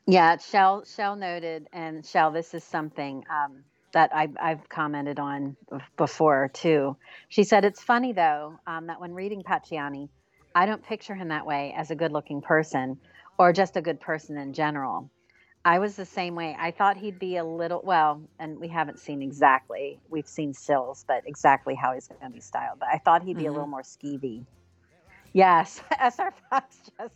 Yeah, 0.07 0.38
Shell 0.38 0.86
Shell 0.86 1.15
noted, 1.17 1.67
and 1.73 2.05
Shell, 2.05 2.32
this 2.32 2.53
is 2.53 2.63
something 2.63 3.23
um, 3.29 3.63
that 3.93 4.11
I've, 4.15 4.36
I've 4.41 4.69
commented 4.69 5.19
on 5.19 5.57
before 5.97 6.49
too. 6.53 6.97
She 7.29 7.43
said 7.43 7.65
it's 7.65 7.84
funny 7.84 8.13
though 8.13 8.57
um, 8.67 8.88
that 8.88 9.01
when 9.01 9.13
reading 9.13 9.43
Pacciani, 9.43 10.09
I 10.55 10.65
don't 10.65 10.84
picture 10.84 11.15
him 11.15 11.29
that 11.29 11.45
way 11.45 11.73
as 11.77 11.91
a 11.91 11.95
good-looking 11.95 12.41
person 12.41 12.99
or 13.39 13.53
just 13.53 13.77
a 13.77 13.82
good 13.82 13.99
person 14.01 14.38
in 14.38 14.53
general. 14.53 15.11
I 15.65 15.79
was 15.79 15.95
the 15.95 16.05
same 16.05 16.36
way. 16.36 16.55
I 16.59 16.71
thought 16.71 16.97
he'd 16.97 17.19
be 17.19 17.38
a 17.38 17.43
little 17.45 17.82
well, 17.84 18.21
and 18.39 18.59
we 18.59 18.67
haven't 18.69 18.99
seen 18.99 19.21
exactly. 19.21 20.01
We've 20.09 20.27
seen 20.27 20.53
stills, 20.53 21.05
but 21.07 21.23
exactly 21.27 21.75
how 21.75 21.93
he's 21.93 22.07
going 22.07 22.21
to 22.21 22.29
be 22.32 22.41
styled. 22.41 22.79
But 22.79 22.89
I 22.91 22.97
thought 22.99 23.23
he'd 23.23 23.38
be 23.38 23.45
a 23.47 23.51
Mhm. 23.51 23.53
little 23.53 23.67
more 23.67 23.84
skeevy. 23.84 24.45
Yes, 25.34 25.82
SR 26.01 26.34
Fox 26.49 26.77
just. 26.99 27.15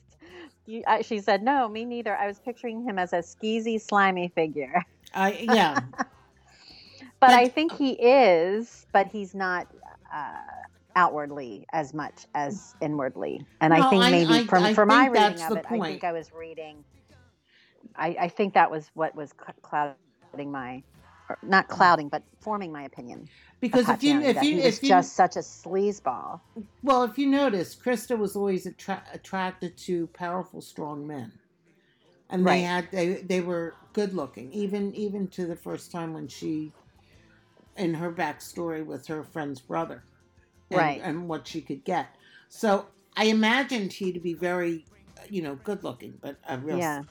You, 0.66 0.84
I, 0.88 1.02
she 1.02 1.20
said, 1.20 1.44
"No, 1.44 1.68
me 1.68 1.86
neither. 1.86 2.16
I 2.16 2.28
was 2.28 2.40
picturing 2.40 2.84
him 2.84 2.98
as 2.98 3.14
a 3.14 3.18
skeezy, 3.18 3.80
slimy 3.80 4.30
figure, 4.30 4.84
I 5.14 5.46
yeah. 5.54 5.80
but 5.98 6.08
But- 7.20 7.30
I 7.32 7.48
think 7.48 7.72
he 7.74 7.92
is, 7.92 8.86
but 8.92 9.08
he's 9.08 9.36
not 9.36 9.68
uh, 10.14 10.34
outwardly 10.96 11.66
as 11.72 11.94
much 11.94 12.26
as 12.34 12.76
inwardly. 12.82 13.46
And 13.62 13.74
No, 13.74 13.88
I 13.88 13.90
think 13.90 14.02
maybe 14.12 14.34
I- 14.34 14.46
from 14.46 14.64
I 14.64 14.74
for 14.74 14.86
my 14.86 15.08
reading 15.08 15.42
of 15.42 15.58
it, 15.58 15.66
I 15.70 15.80
think 15.80 16.04
I 16.04 16.12
was 16.12 16.32
reading. 16.34 16.84
I, 17.96 18.16
I 18.22 18.28
think 18.28 18.54
that 18.56 18.70
was 18.70 18.90
what 18.94 19.16
was 19.16 19.34
clouding 19.62 20.52
my 20.52 20.84
not 21.44 21.68
clouding, 21.68 22.10
but 22.10 22.24
forming 22.40 22.72
my 22.72 22.84
opinion. 22.84 23.28
Because 23.72 23.90
if 23.90 24.04
you 24.04 24.22
if 24.22 24.42
you 24.42 24.60
if 24.62 24.84
you 24.84 24.88
just 24.88 25.16
such 25.16 25.36
a 25.38 25.42
sleazeball. 25.42 26.42
well 26.84 27.04
if 27.04 27.18
you 27.18 27.28
notice, 27.28 27.76
Krista 27.76 28.18
was 28.18 28.36
always 28.36 28.66
attra- 28.68 29.06
attracted 29.14 29.78
to 29.80 30.08
powerful, 30.08 30.62
strong 30.62 31.08
men, 31.08 31.34
and 32.30 32.48
Right. 32.48 32.62
they 32.62 32.64
had 32.64 32.92
they 32.92 33.16
they 33.24 33.42
were 33.42 33.78
good 33.94 34.14
looking. 34.14 34.52
Even 34.54 34.96
even 34.96 35.30
to 35.30 35.48
the 35.48 35.58
first 35.58 35.92
time 35.92 36.14
when 36.14 36.28
she, 36.30 36.76
in 37.78 37.96
her 37.96 38.14
backstory 38.14 38.86
with 38.86 39.08
her 39.08 39.24
friend's 39.24 39.62
brother, 39.62 40.06
and, 40.72 40.78
Right. 40.78 41.02
and 41.02 41.30
what 41.30 41.48
she 41.48 41.62
could 41.62 41.86
get. 41.86 42.10
So 42.50 42.88
I 43.18 43.26
imagined 43.26 43.94
he 43.94 44.14
to 44.14 44.20
be 44.22 44.36
very, 44.36 44.88
you 45.30 45.42
know, 45.44 45.56
good 45.56 45.84
looking, 45.84 46.20
but 46.22 46.38
a 46.48 46.58
real 46.60 46.82
Yeah. 46.82 47.04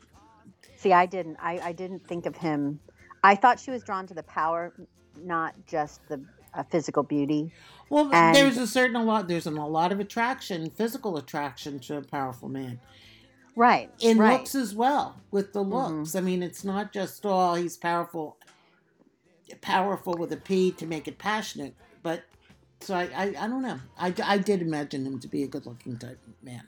See, 0.76 0.92
I 0.92 1.07
didn't. 1.07 1.38
I, 1.40 1.61
I 1.61 1.72
didn't 1.72 2.07
think 2.07 2.26
of 2.26 2.36
him. 2.36 2.80
I 3.24 3.36
thought 3.36 3.61
she 3.61 3.70
was 3.70 3.84
drawn 3.84 4.07
to 4.09 4.14
the 4.14 4.24
power, 4.24 4.74
not 5.16 5.55
just 5.66 6.02
the 6.09 6.24
physical 6.62 7.02
beauty. 7.02 7.50
Well, 7.90 8.09
And- 8.14 8.36
there's 8.36 8.57
a 8.59 8.66
certain 8.68 8.94
a 8.94 9.02
lot. 9.02 9.26
There's 9.26 9.48
an, 9.48 9.57
a 9.59 9.66
lot 9.66 9.90
of 9.90 9.98
attraction, 9.98 10.70
physical 10.70 11.16
attraction 11.16 11.80
to 11.80 11.96
a 11.96 12.02
powerful 12.02 12.48
man. 12.48 12.78
Right. 13.57 13.90
In 14.00 14.18
right. 14.18 14.38
looks 14.38 14.55
as 14.55 14.74
well, 14.74 15.16
with 15.32 15.52
the 15.52 15.64
Mhm. 15.64 15.98
looks. 15.98 16.14
I 16.14 16.20
mean, 16.20 16.42
it's 16.42 16.64
not 16.64 16.92
just 16.92 17.24
oh 17.24 17.55
he's 17.55 17.76
powerful, 17.76 18.36
powerful 19.61 20.14
with 20.14 20.32
a 20.32 20.36
P 20.36 20.70
to 20.72 20.86
make 20.86 21.09
it 21.09 21.18
passionate. 21.18 21.74
But 22.02 22.22
so 22.80 22.94
I, 22.94 23.02
I, 23.14 23.24
I 23.38 23.48
don't 23.48 23.62
know. 23.62 23.80
I, 23.98 24.12
I 24.24 24.38
did 24.38 24.61
imagine 24.62 25.07
him 25.07 25.18
to 25.20 25.28
be 25.28 25.42
a 25.42 25.46
good-looking 25.46 25.98
type 25.98 26.18
man. 26.42 26.62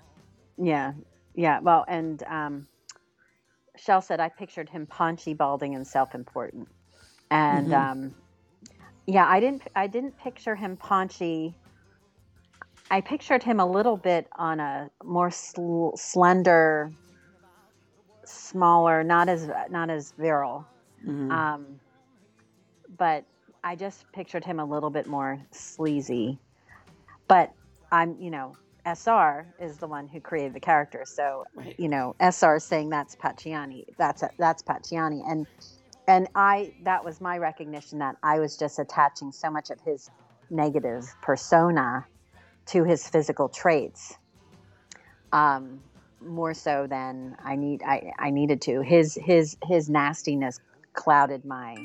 Yeah. 0.56 0.92
Yeah. 1.34 1.60
Well, 1.60 1.84
and 1.88 2.22
um, 2.24 2.66
Shell 3.76 4.02
said 4.02 4.20
I 4.20 4.28
pictured 4.28 4.68
him 4.70 4.86
paunchy, 4.86 5.34
balding, 5.34 5.74
and 5.74 5.86
self-important. 5.86 6.68
And 7.30 7.68
Mhm. 7.68 7.90
um, 7.90 8.14
yeah, 9.06 9.26
I 9.26 9.40
didn't. 9.40 9.62
I 9.74 9.86
didn't 9.86 10.18
picture 10.18 10.56
him 10.56 10.76
paunchy. 10.76 11.54
I 12.90 13.00
pictured 13.00 13.42
him 13.42 13.60
a 13.60 13.66
little 13.66 13.96
bit 13.96 14.26
on 14.36 14.60
a 14.60 14.90
more 15.04 15.30
sl- 15.30 15.94
slender, 15.96 16.92
smaller, 18.24 19.04
not 19.04 19.28
as 19.28 19.48
not 19.70 19.90
as 19.90 20.12
virile. 20.18 20.66
Mhm. 21.06 21.30
Um, 21.30 21.80
but 22.98 23.24
I 23.62 23.76
just 23.76 24.04
pictured 24.12 24.44
him 24.44 24.60
a 24.60 24.64
little 24.64 24.90
bit 24.90 25.06
more 25.06 25.40
sleazy. 25.52 26.38
But 27.28 27.52
I'm, 27.90 28.16
you 28.20 28.30
know, 28.30 28.56
SR 28.84 29.46
is 29.60 29.78
the 29.78 29.88
one 29.88 30.08
who 30.08 30.20
created 30.20 30.54
the 30.54 30.60
character, 30.60 31.04
so 31.06 31.44
right. 31.56 31.74
you 31.78 31.88
know, 31.88 32.14
SR 32.20 32.56
is 32.56 32.64
saying 32.64 32.90
that's 32.90 33.16
Pacciani. 33.16 33.84
That's 33.98 34.22
that's 34.38 34.62
Pacciani, 34.62 35.22
and 35.28 35.46
and 36.08 36.28
I 36.34 36.72
that 36.84 37.04
was 37.04 37.20
my 37.20 37.38
recognition 37.38 37.98
that 38.00 38.16
I 38.22 38.38
was 38.40 38.56
just 38.56 38.78
attaching 38.78 39.32
so 39.32 39.50
much 39.50 39.70
of 39.70 39.80
his 39.80 40.10
negative 40.50 41.04
persona 41.22 42.06
to 42.66 42.84
his 42.84 43.08
physical 43.08 43.48
traits, 43.48 44.14
um, 45.32 45.82
more 46.20 46.54
so 46.54 46.86
than 46.88 47.36
I 47.44 47.56
need 47.56 47.82
I, 47.82 48.12
I 48.18 48.30
needed 48.30 48.62
to. 48.62 48.80
His 48.82 49.18
his 49.20 49.56
his 49.64 49.88
nastiness 49.90 50.60
clouded 50.94 51.44
my 51.44 51.76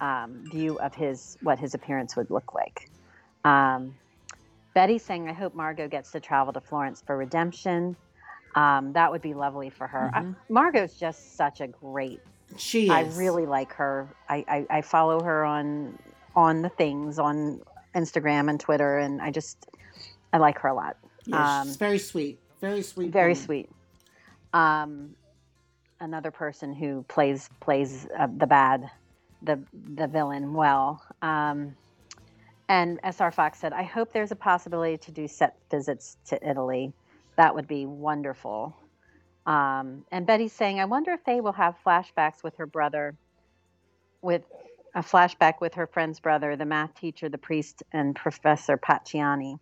um, 0.00 0.44
view 0.50 0.78
of 0.78 0.94
his 0.94 1.36
what 1.42 1.58
his 1.58 1.74
appearance 1.74 2.16
would 2.16 2.30
look 2.30 2.54
like. 2.54 2.90
Um, 3.44 3.94
Betty's 4.74 5.04
saying, 5.04 5.28
"I 5.28 5.32
hope 5.32 5.54
Margot 5.54 5.88
gets 5.88 6.12
to 6.12 6.20
travel 6.20 6.52
to 6.52 6.60
Florence 6.60 7.02
for 7.06 7.16
redemption. 7.16 7.96
Um, 8.54 8.92
that 8.94 9.10
would 9.12 9.22
be 9.22 9.34
lovely 9.34 9.70
for 9.70 9.86
her. 9.86 10.10
Mhm. 10.14 10.36
Margot's 10.48 10.98
just 10.98 11.36
such 11.36 11.60
a 11.60 11.68
great. 11.68 12.20
She 12.56 12.84
is. 12.84 12.90
I 12.90 13.02
really 13.18 13.46
like 13.46 13.72
her. 13.74 14.08
I, 14.28 14.44
I, 14.48 14.78
I 14.78 14.80
follow 14.82 15.22
her 15.22 15.44
on 15.44 15.98
on 16.36 16.62
the 16.62 16.68
things 16.68 17.18
on 17.18 17.60
Instagram 17.94 18.48
and 18.48 18.58
Twitter, 18.58 18.98
and 18.98 19.20
I 19.20 19.30
just 19.30 19.68
I 20.32 20.38
like 20.38 20.58
her 20.58 20.68
a 20.68 20.74
lot. 20.74 20.96
Yeah, 21.26 21.62
she's 21.62 21.72
um, 21.72 21.78
very 21.78 21.98
sweet. 21.98 22.38
Very 22.60 22.82
sweet. 22.82 23.10
Very 23.10 23.32
woman. 23.32 23.44
sweet. 23.44 23.70
Um, 24.52 25.14
another 26.00 26.30
person 26.30 26.72
who 26.72 27.04
plays 27.08 27.48
plays 27.60 28.06
uh, 28.18 28.28
the 28.36 28.46
bad, 28.46 28.90
the 29.42 29.60
the 29.94 30.06
villain 30.06 30.54
well. 30.54 31.02
Um, 31.22 31.76
and 32.68 33.00
SR 33.02 33.30
Fox 33.30 33.58
said, 33.58 33.72
"I 33.72 33.82
hope 33.82 34.12
there's 34.12 34.32
a 34.32 34.36
possibility 34.36 34.96
to 34.98 35.10
do 35.10 35.26
set 35.26 35.56
visits 35.70 36.16
to 36.26 36.48
Italy. 36.48 36.92
That 37.36 37.54
would 37.54 37.66
be 37.66 37.86
wonderful." 37.86 38.76
Um, 39.46 40.04
and 40.12 40.26
Betty's 40.26 40.52
saying, 40.52 40.80
"I 40.80 40.84
wonder 40.84 41.12
if 41.12 41.20
Faye 41.22 41.40
will 41.40 41.52
have 41.52 41.76
flashbacks 41.84 42.42
with 42.42 42.56
her 42.56 42.66
brother, 42.66 43.16
with 44.22 44.42
a 44.94 45.02
flashback 45.02 45.60
with 45.60 45.74
her 45.74 45.86
friend's 45.86 46.20
brother, 46.20 46.56
the 46.56 46.66
math 46.66 46.94
teacher, 46.94 47.28
the 47.28 47.38
priest, 47.38 47.82
and 47.92 48.14
Professor 48.14 48.76
Pacciani." 48.76 49.58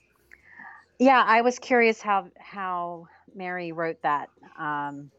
Yeah, 0.99 1.23
I 1.25 1.43
was 1.43 1.59
curious 1.59 2.03
how 2.03 2.29
how 2.39 3.07
Mary 3.35 3.73
wrote 3.73 4.03
that. 4.03 4.31
Um, 4.59 5.11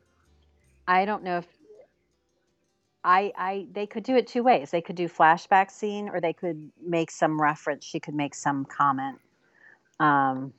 I 0.87 1.05
don't 1.05 1.23
know 1.23 1.37
if 1.37 1.47
I 3.03 3.31
I 3.37 3.67
they 3.71 3.87
could 3.87 4.03
do 4.03 4.17
it 4.17 4.27
two 4.27 4.43
ways. 4.43 4.71
They 4.71 4.81
could 4.81 4.97
do 4.97 5.07
flashback 5.07 5.71
scene, 5.71 6.09
or 6.09 6.19
they 6.19 6.33
could 6.33 6.71
make 6.85 7.11
some 7.11 7.41
reference. 7.41 7.85
She 7.85 7.99
could 7.99 8.15
make 8.15 8.35
some 8.35 8.65
comment. 8.65 9.19
Um, 9.99 10.53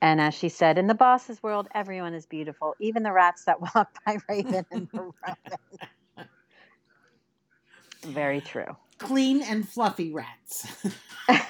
and 0.00 0.20
as 0.20 0.34
she 0.34 0.48
said, 0.48 0.78
in 0.78 0.86
the 0.86 0.94
boss's 0.94 1.42
world, 1.42 1.68
everyone 1.74 2.14
is 2.14 2.26
beautiful, 2.26 2.74
even 2.80 3.02
the 3.02 3.12
rats 3.12 3.44
that 3.44 3.60
walk 3.74 3.90
by 4.04 4.18
Raven 4.28 4.64
and 4.70 4.88
the 4.92 5.00
Rowan. 5.00 6.28
Very 8.02 8.40
true. 8.40 8.76
Clean 8.98 9.42
and 9.42 9.68
fluffy 9.68 10.12
rats. 10.12 10.66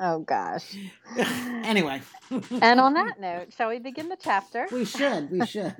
Oh 0.00 0.20
gosh. 0.20 0.76
anyway. 1.18 2.00
And 2.30 2.80
on 2.80 2.94
that 2.94 3.20
note, 3.20 3.52
shall 3.52 3.68
we 3.68 3.78
begin 3.78 4.08
the 4.08 4.16
chapter? 4.20 4.66
we 4.70 4.84
should. 4.84 5.30
We 5.30 5.44
should. 5.44 5.74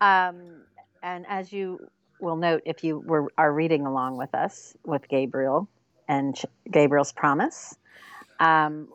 Um, 0.00 0.62
and 1.02 1.24
as 1.28 1.52
you 1.52 1.88
will 2.20 2.36
note, 2.36 2.62
if 2.66 2.84
you 2.84 2.98
were 2.98 3.32
are 3.38 3.52
reading 3.52 3.86
along 3.86 4.18
with 4.18 4.34
us 4.34 4.76
with 4.84 5.08
Gabriel 5.08 5.68
and 6.08 6.38
Gabriel's 6.70 7.12
promise, 7.12 7.74
um, 8.40 8.88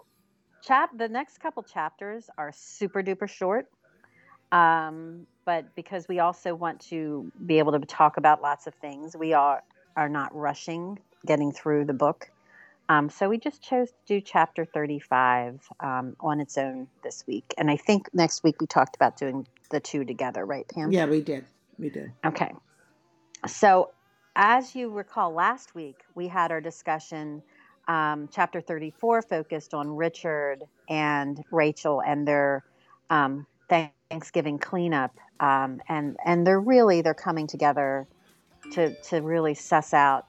chap 0.63 0.97
the 0.97 1.09
next 1.09 1.39
couple 1.39 1.63
chapters 1.63 2.29
are 2.37 2.51
super 2.53 3.03
duper 3.03 3.27
short. 3.27 3.67
Um, 4.51 5.25
but 5.45 5.75
because 5.75 6.07
we 6.07 6.19
also 6.19 6.55
want 6.55 6.79
to 6.81 7.31
be 7.45 7.59
able 7.59 7.77
to 7.77 7.85
talk 7.85 8.17
about 8.17 8.41
lots 8.41 8.67
of 8.67 8.73
things, 8.75 9.15
we 9.15 9.33
are 9.33 9.63
are 9.95 10.09
not 10.09 10.35
rushing 10.35 10.99
getting 11.25 11.51
through 11.51 11.85
the 11.85 11.93
book. 11.93 12.29
Um, 12.89 13.09
so 13.09 13.29
we 13.29 13.37
just 13.37 13.61
chose 13.61 13.89
to 13.89 13.95
do 14.05 14.21
chapter 14.21 14.65
35 14.65 15.61
um, 15.79 16.15
on 16.19 16.39
its 16.41 16.57
own 16.57 16.87
this 17.03 17.23
week. 17.27 17.53
And 17.57 17.71
I 17.71 17.77
think 17.77 18.09
next 18.13 18.43
week 18.43 18.59
we 18.59 18.67
talked 18.67 18.95
about 18.95 19.17
doing 19.17 19.47
the 19.71 19.79
two 19.79 20.03
together, 20.03 20.45
right, 20.45 20.67
Pam? 20.67 20.91
Yeah, 20.91 21.05
we 21.05 21.21
did. 21.21 21.45
We 21.79 21.89
did. 21.89 22.11
Okay. 22.25 22.51
So, 23.47 23.91
as 24.35 24.75
you 24.75 24.89
recall, 24.89 25.31
last 25.33 25.75
week 25.75 26.01
we 26.15 26.27
had 26.27 26.51
our 26.51 26.61
discussion. 26.61 27.41
Um, 27.87 28.29
chapter 28.31 28.61
34 28.61 29.23
focused 29.23 29.73
on 29.73 29.89
Richard 29.89 30.59
and 30.89 31.39
Rachel 31.51 32.01
and 32.05 32.27
their 32.27 32.63
um, 33.09 33.47
Thanksgiving 33.69 34.59
cleanup, 34.59 35.11
um, 35.39 35.79
and 35.89 36.17
and 36.25 36.47
they're 36.47 36.61
really 36.61 37.01
they're 37.01 37.13
coming 37.15 37.47
together 37.47 38.07
to 38.73 38.95
to 39.09 39.21
really 39.21 39.55
suss 39.55 39.93
out 39.93 40.25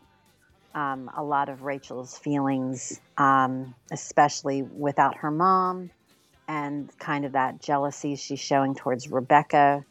um, 0.74 1.10
a 1.16 1.22
lot 1.24 1.48
of 1.48 1.62
Rachel's 1.62 2.18
feelings, 2.18 3.00
um, 3.18 3.74
especially 3.92 4.62
without 4.62 5.18
her 5.18 5.30
mom, 5.30 5.90
and 6.48 6.90
kind 7.00 7.24
of 7.26 7.32
that 7.32 7.62
jealousy 7.62 8.16
she's 8.16 8.40
showing 8.40 8.74
towards 8.74 9.10
Rebecca 9.10 9.84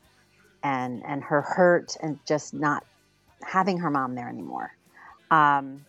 and 0.64 1.04
and 1.08 1.24
her 1.26 1.42
hurt 1.44 1.96
and 2.02 2.20
just 2.28 2.54
not 2.54 2.84
having 3.46 3.80
her 3.80 3.92
mom 3.92 4.16
there 4.16 4.30
anymore. 4.30 4.72
Um, 5.32 5.86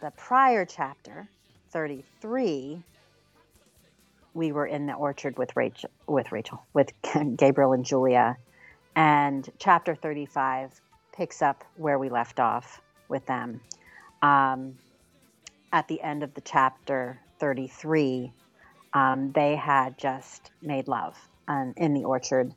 the 0.00 0.10
prior 0.12 0.64
chapter, 0.64 1.28
33, 1.70 2.82
we 4.32 4.52
were 4.52 4.66
in 4.66 4.86
the 4.86 4.94
orchard 4.94 5.38
with 5.38 5.54
Rachel, 5.56 5.90
with 6.06 6.32
Rachel, 6.32 6.62
with 6.72 6.92
Gabriel 7.36 7.72
and 7.72 7.84
Julia, 7.84 8.36
and 8.96 9.48
chapter 9.58 9.94
35 9.94 10.80
picks 11.12 11.42
up 11.42 11.64
where 11.76 11.98
we 11.98 12.08
left 12.08 12.40
off 12.40 12.80
with 13.08 13.24
them. 13.26 13.60
Um, 14.22 14.78
at 15.72 15.86
the 15.88 16.00
end 16.00 16.22
of 16.22 16.34
the 16.34 16.40
chapter 16.40 17.20
33, 17.38 18.32
um, 18.94 19.32
they 19.32 19.54
had 19.54 19.98
just 19.98 20.50
made 20.62 20.88
love 20.88 21.16
um, 21.46 21.74
in 21.76 21.94
the 21.94 22.04
orchard 22.04 22.54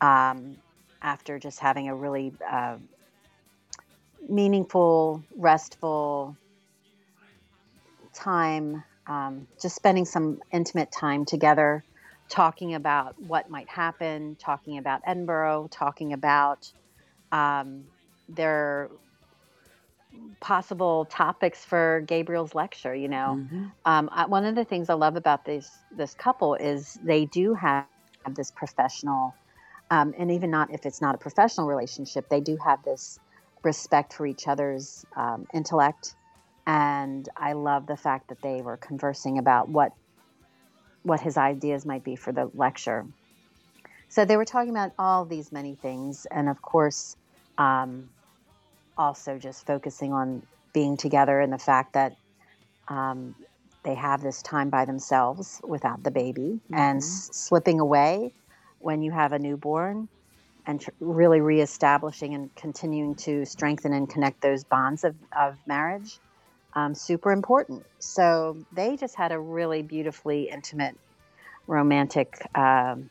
um, 0.00 0.56
after 1.02 1.38
just 1.38 1.60
having 1.60 1.88
a 1.88 1.94
really 1.94 2.32
uh, 2.50 2.76
meaningful, 4.28 5.22
restful 5.36 6.36
time, 8.16 8.84
um, 9.08 9.48
just 9.62 9.76
spending 9.76 10.06
some 10.06 10.40
intimate 10.52 10.92
time 10.92 11.26
together, 11.26 11.84
talking 12.30 12.74
about 12.74 13.16
what 13.18 13.50
might 13.50 13.70
happen, 13.70 14.36
talking 14.44 14.78
about 14.78 15.02
Edinburgh, 15.06 15.68
talking 15.72 16.14
about 16.14 16.72
um, 17.32 17.86
their 18.28 18.90
possible 20.40 21.06
topics 21.06 21.64
for 21.64 22.02
Gabriel's 22.06 22.54
lecture. 22.54 22.94
You 22.94 23.08
know, 23.08 23.40
Mhm. 23.50 23.72
um, 23.86 24.08
I, 24.12 24.26
one 24.26 24.44
of 24.46 24.56
the 24.56 24.64
things 24.66 24.90
I 24.90 24.94
love 24.94 25.16
about 25.16 25.44
this 25.46 25.84
this 25.90 26.14
couple 26.14 26.54
is 26.56 26.98
they 27.04 27.26
do 27.26 27.54
have 27.54 27.86
this 28.36 28.52
professional, 28.52 29.36
um, 29.90 30.14
and 30.18 30.30
even 30.32 30.50
not 30.50 30.72
if 30.72 30.86
it's 30.86 31.02
not 31.02 31.14
a 31.16 31.18
professional 31.18 31.68
relationship, 31.68 32.26
they 32.30 32.40
do 32.40 32.58
have 32.66 32.80
this 32.84 33.20
respect 33.64 34.14
for 34.14 34.26
each 34.26 34.48
other's 34.48 35.04
um, 35.16 35.46
intellect. 35.54 36.16
And 36.66 37.28
I 37.36 37.52
love 37.54 37.86
the 37.86 37.96
fact 37.96 38.28
that 38.28 38.42
they 38.42 38.62
were 38.62 38.76
conversing 38.76 39.38
about 39.38 39.68
what 39.68 39.92
what 41.02 41.20
his 41.20 41.36
ideas 41.36 41.86
might 41.86 42.04
be 42.04 42.16
for 42.16 42.32
the 42.32 42.50
lecture. 42.54 43.06
So 44.08 44.24
they 44.24 44.36
were 44.36 44.44
talking 44.44 44.70
about 44.70 44.92
all 44.98 45.24
these 45.24 45.52
many 45.52 45.76
things, 45.76 46.26
and 46.30 46.48
of 46.48 46.62
course, 46.62 47.16
um, 47.58 48.10
also 48.96 49.38
just 49.38 49.66
focusing 49.66 50.12
on 50.12 50.42
being 50.72 50.96
together 50.96 51.40
and 51.40 51.52
the 51.52 51.58
fact 51.58 51.94
that 51.94 52.12
um, 52.88 53.34
they 53.84 53.94
have 53.94 54.22
this 54.22 54.42
time 54.42 54.70
by 54.70 54.84
themselves 54.84 55.60
without 55.64 56.02
the 56.02 56.10
baby 56.10 56.60
and 56.72 56.98
Mhm. 57.00 57.02
s- 57.02 57.30
slipping 57.32 57.80
away 57.80 58.34
when 58.78 59.02
you 59.02 59.12
have 59.12 59.32
a 59.32 59.38
newborn 59.38 60.08
and 60.66 60.80
tr- 60.80 60.90
really 61.00 61.40
reestablishing 61.40 62.34
and 62.34 62.54
continuing 62.56 63.14
to 63.16 63.44
strengthen 63.44 63.92
and 63.92 64.08
connect 64.10 64.40
those 64.42 64.64
bonds 64.64 65.04
of, 65.04 65.16
of 65.36 65.58
marriage 65.66 66.20
um, 66.76 66.94
super 66.94 67.32
important. 67.32 67.84
So 67.98 68.58
they 68.72 68.96
just 68.96 69.16
had 69.16 69.32
a 69.32 69.40
really 69.40 69.82
beautifully 69.82 70.50
intimate 70.50 70.96
romantic 71.66 72.46
um, 72.54 73.10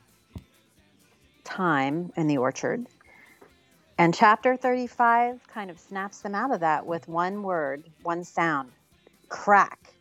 time 1.44 2.14
in 2.16 2.28
the 2.28 2.38
orchard. 2.38 2.86
And 3.98 4.14
chapter 4.14 4.56
35 4.56 5.48
kind 5.48 5.72
of 5.72 5.80
snaps 5.80 6.20
them 6.20 6.36
out 6.36 6.54
of 6.54 6.60
that 6.60 6.86
with 6.86 7.08
one 7.08 7.44
word 7.44 7.84
one 8.04 8.24
sound 8.24 8.72
crack. 9.30 9.94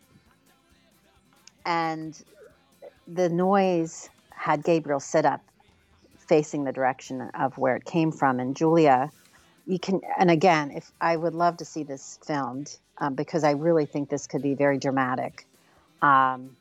And 1.64 2.22
the 3.08 3.30
noise 3.30 4.10
had 4.30 4.62
Gabriel 4.62 5.00
sit 5.00 5.24
up 5.24 5.40
facing 6.18 6.64
the 6.64 6.72
direction 6.72 7.30
of 7.34 7.56
where 7.56 7.76
it 7.76 7.84
came 7.86 8.12
from. 8.12 8.40
And 8.40 8.54
Julia, 8.54 9.10
you 9.66 9.78
can, 9.78 10.02
and 10.18 10.30
again, 10.30 10.70
if 10.70 10.92
I 11.00 11.16
would 11.16 11.34
love 11.34 11.56
to 11.58 11.64
see 11.64 11.82
this 11.82 12.18
filmed 12.26 12.76
um, 12.98 13.14
because 13.14 13.44
I 13.44 13.52
really 13.52 13.86
think 13.86 14.08
this 14.08 14.26
could 14.26 14.42
be 14.42 14.54
very 14.54 14.78
dramatic. 14.78 15.46
Um, 16.02 16.56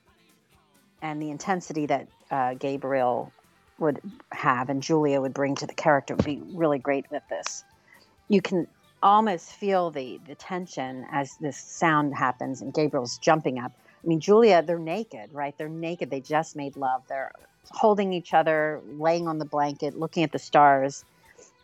and 1.01 1.21
the 1.21 1.31
intensity 1.31 1.86
that 1.88 2.07
uh, 2.31 2.53
Gabriel 2.55 3.31
would 3.79 3.99
have 4.31 4.69
and 4.69 4.81
Julia 4.81 5.19
would 5.19 5.34
bring 5.34 5.55
to 5.55 5.67
the 5.67 5.73
character 5.73 6.15
would 6.15 6.25
be 6.25 6.41
really 6.53 6.79
great 6.79 7.05
with 7.11 7.23
this. 7.29 7.63
You 8.29 8.41
can 8.41 8.67
almost 9.01 9.51
feel 9.51 9.91
the, 9.91 10.19
the 10.27 10.36
tension 10.36 11.05
as 11.11 11.36
this 11.41 11.57
sound 11.57 12.15
happens 12.15 12.61
and 12.61 12.73
Gabriel's 12.73 13.17
jumping 13.17 13.59
up. 13.59 13.73
I 14.03 14.07
mean, 14.07 14.19
Julia, 14.19 14.61
they're 14.61 14.79
naked, 14.79 15.34
right? 15.34 15.57
They're 15.57 15.69
naked. 15.69 16.09
They 16.09 16.21
just 16.21 16.55
made 16.55 16.77
love. 16.77 17.03
They're 17.07 17.31
holding 17.71 18.13
each 18.13 18.34
other, 18.34 18.81
laying 18.97 19.27
on 19.27 19.38
the 19.38 19.45
blanket, 19.45 19.97
looking 19.97 20.23
at 20.23 20.31
the 20.31 20.39
stars. 20.39 21.03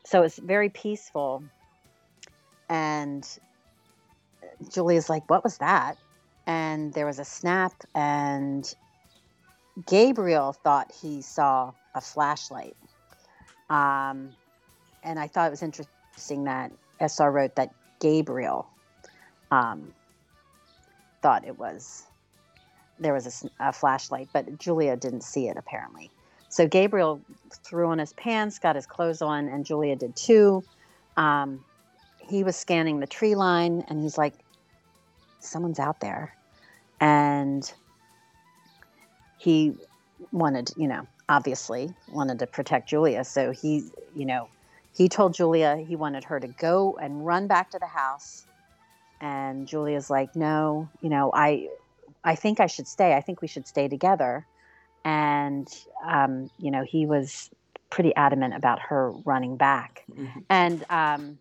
So 0.06 0.24
it's 0.24 0.38
very 0.38 0.70
peaceful. 0.70 1.44
And 2.70 3.28
Julia's 4.74 5.10
like, 5.10 5.30
What 5.30 5.44
was 5.44 5.58
that? 5.60 5.98
And 6.48 6.94
there 6.94 7.06
was 7.06 7.20
a 7.20 7.26
snap, 7.26 7.74
and 7.94 8.72
Gabriel 9.88 10.54
thought 10.54 10.92
he 11.02 11.22
saw 11.22 11.74
a 11.94 12.02
flashlight. 12.02 12.76
Um, 13.70 14.32
and 15.04 15.20
I 15.20 15.28
thought 15.28 15.48
it 15.48 15.52
was 15.52 15.64
interesting 15.64 16.46
that 16.46 16.72
SR 17.00 17.32
wrote 17.32 17.56
that 17.56 17.70
Gabriel 18.02 18.70
um, 19.52 19.94
thought 21.22 21.46
it 21.46 21.58
was 21.58 22.04
there 23.00 23.14
was 23.14 23.46
a 23.60 23.72
flashlight, 23.72 24.28
but 24.34 24.60
Julia 24.60 24.98
didn't 24.98 25.24
see 25.24 25.48
it 25.48 25.56
apparently. 25.58 26.12
So 26.50 26.68
Gabriel 26.68 27.24
threw 27.66 27.88
on 27.88 28.00
his 28.00 28.12
pants, 28.14 28.60
got 28.60 28.76
his 28.76 28.86
clothes 28.86 29.22
on, 29.22 29.48
and 29.48 29.66
Julia 29.66 29.96
did 29.96 30.16
too. 30.16 30.66
Um, 31.16 31.64
he 32.30 32.44
was 32.44 32.56
scanning 32.56 33.00
the 33.00 33.08
tree 33.08 33.36
line, 33.36 33.84
and 33.88 34.00
he's 34.00 34.18
like, 34.18 34.36
"Someone's 35.40 35.80
out 35.80 36.00
there," 36.00 36.36
and 37.00 37.72
he 39.38 39.74
wanted, 40.32 40.72
you 40.76 40.88
know, 40.88 41.08
obviously 41.30 41.90
wanted 42.08 42.40
to 42.40 42.48
protect 42.48 42.90
Julia. 42.90 43.24
So 43.24 43.52
he, 43.52 43.90
you 44.14 44.26
know, 44.26 44.50
he 44.92 45.08
told 45.08 45.34
Julia 45.34 45.78
he 45.78 45.96
wanted 45.96 46.26
her 46.26 46.40
to 46.40 46.48
go 46.48 46.98
and 47.02 47.26
run 47.26 47.48
back 47.48 47.72
to 47.72 47.80
the 47.80 47.88
house. 47.88 48.46
And 49.22 49.68
Julia's 49.68 50.10
like, 50.10 50.36
no, 50.36 50.90
you 51.02 51.10
know, 51.10 51.32
I, 51.34 51.68
I 52.24 52.36
think 52.36 52.60
I 52.60 52.68
should 52.68 52.88
stay. 52.88 53.16
I 53.16 53.22
think 53.22 53.42
we 53.42 53.48
should 53.48 53.68
stay 53.68 53.88
together. 53.88 54.46
And, 55.06 55.68
um, 56.06 56.50
you 56.58 56.72
know, 56.72 56.84
he 56.84 57.06
was 57.06 57.50
pretty 57.90 58.14
adamant 58.16 58.56
about 58.56 58.80
her 58.90 59.12
running 59.26 59.56
back. 59.56 60.04
Mhm. 60.12 60.46
And 60.50 60.86
um, 60.90 61.38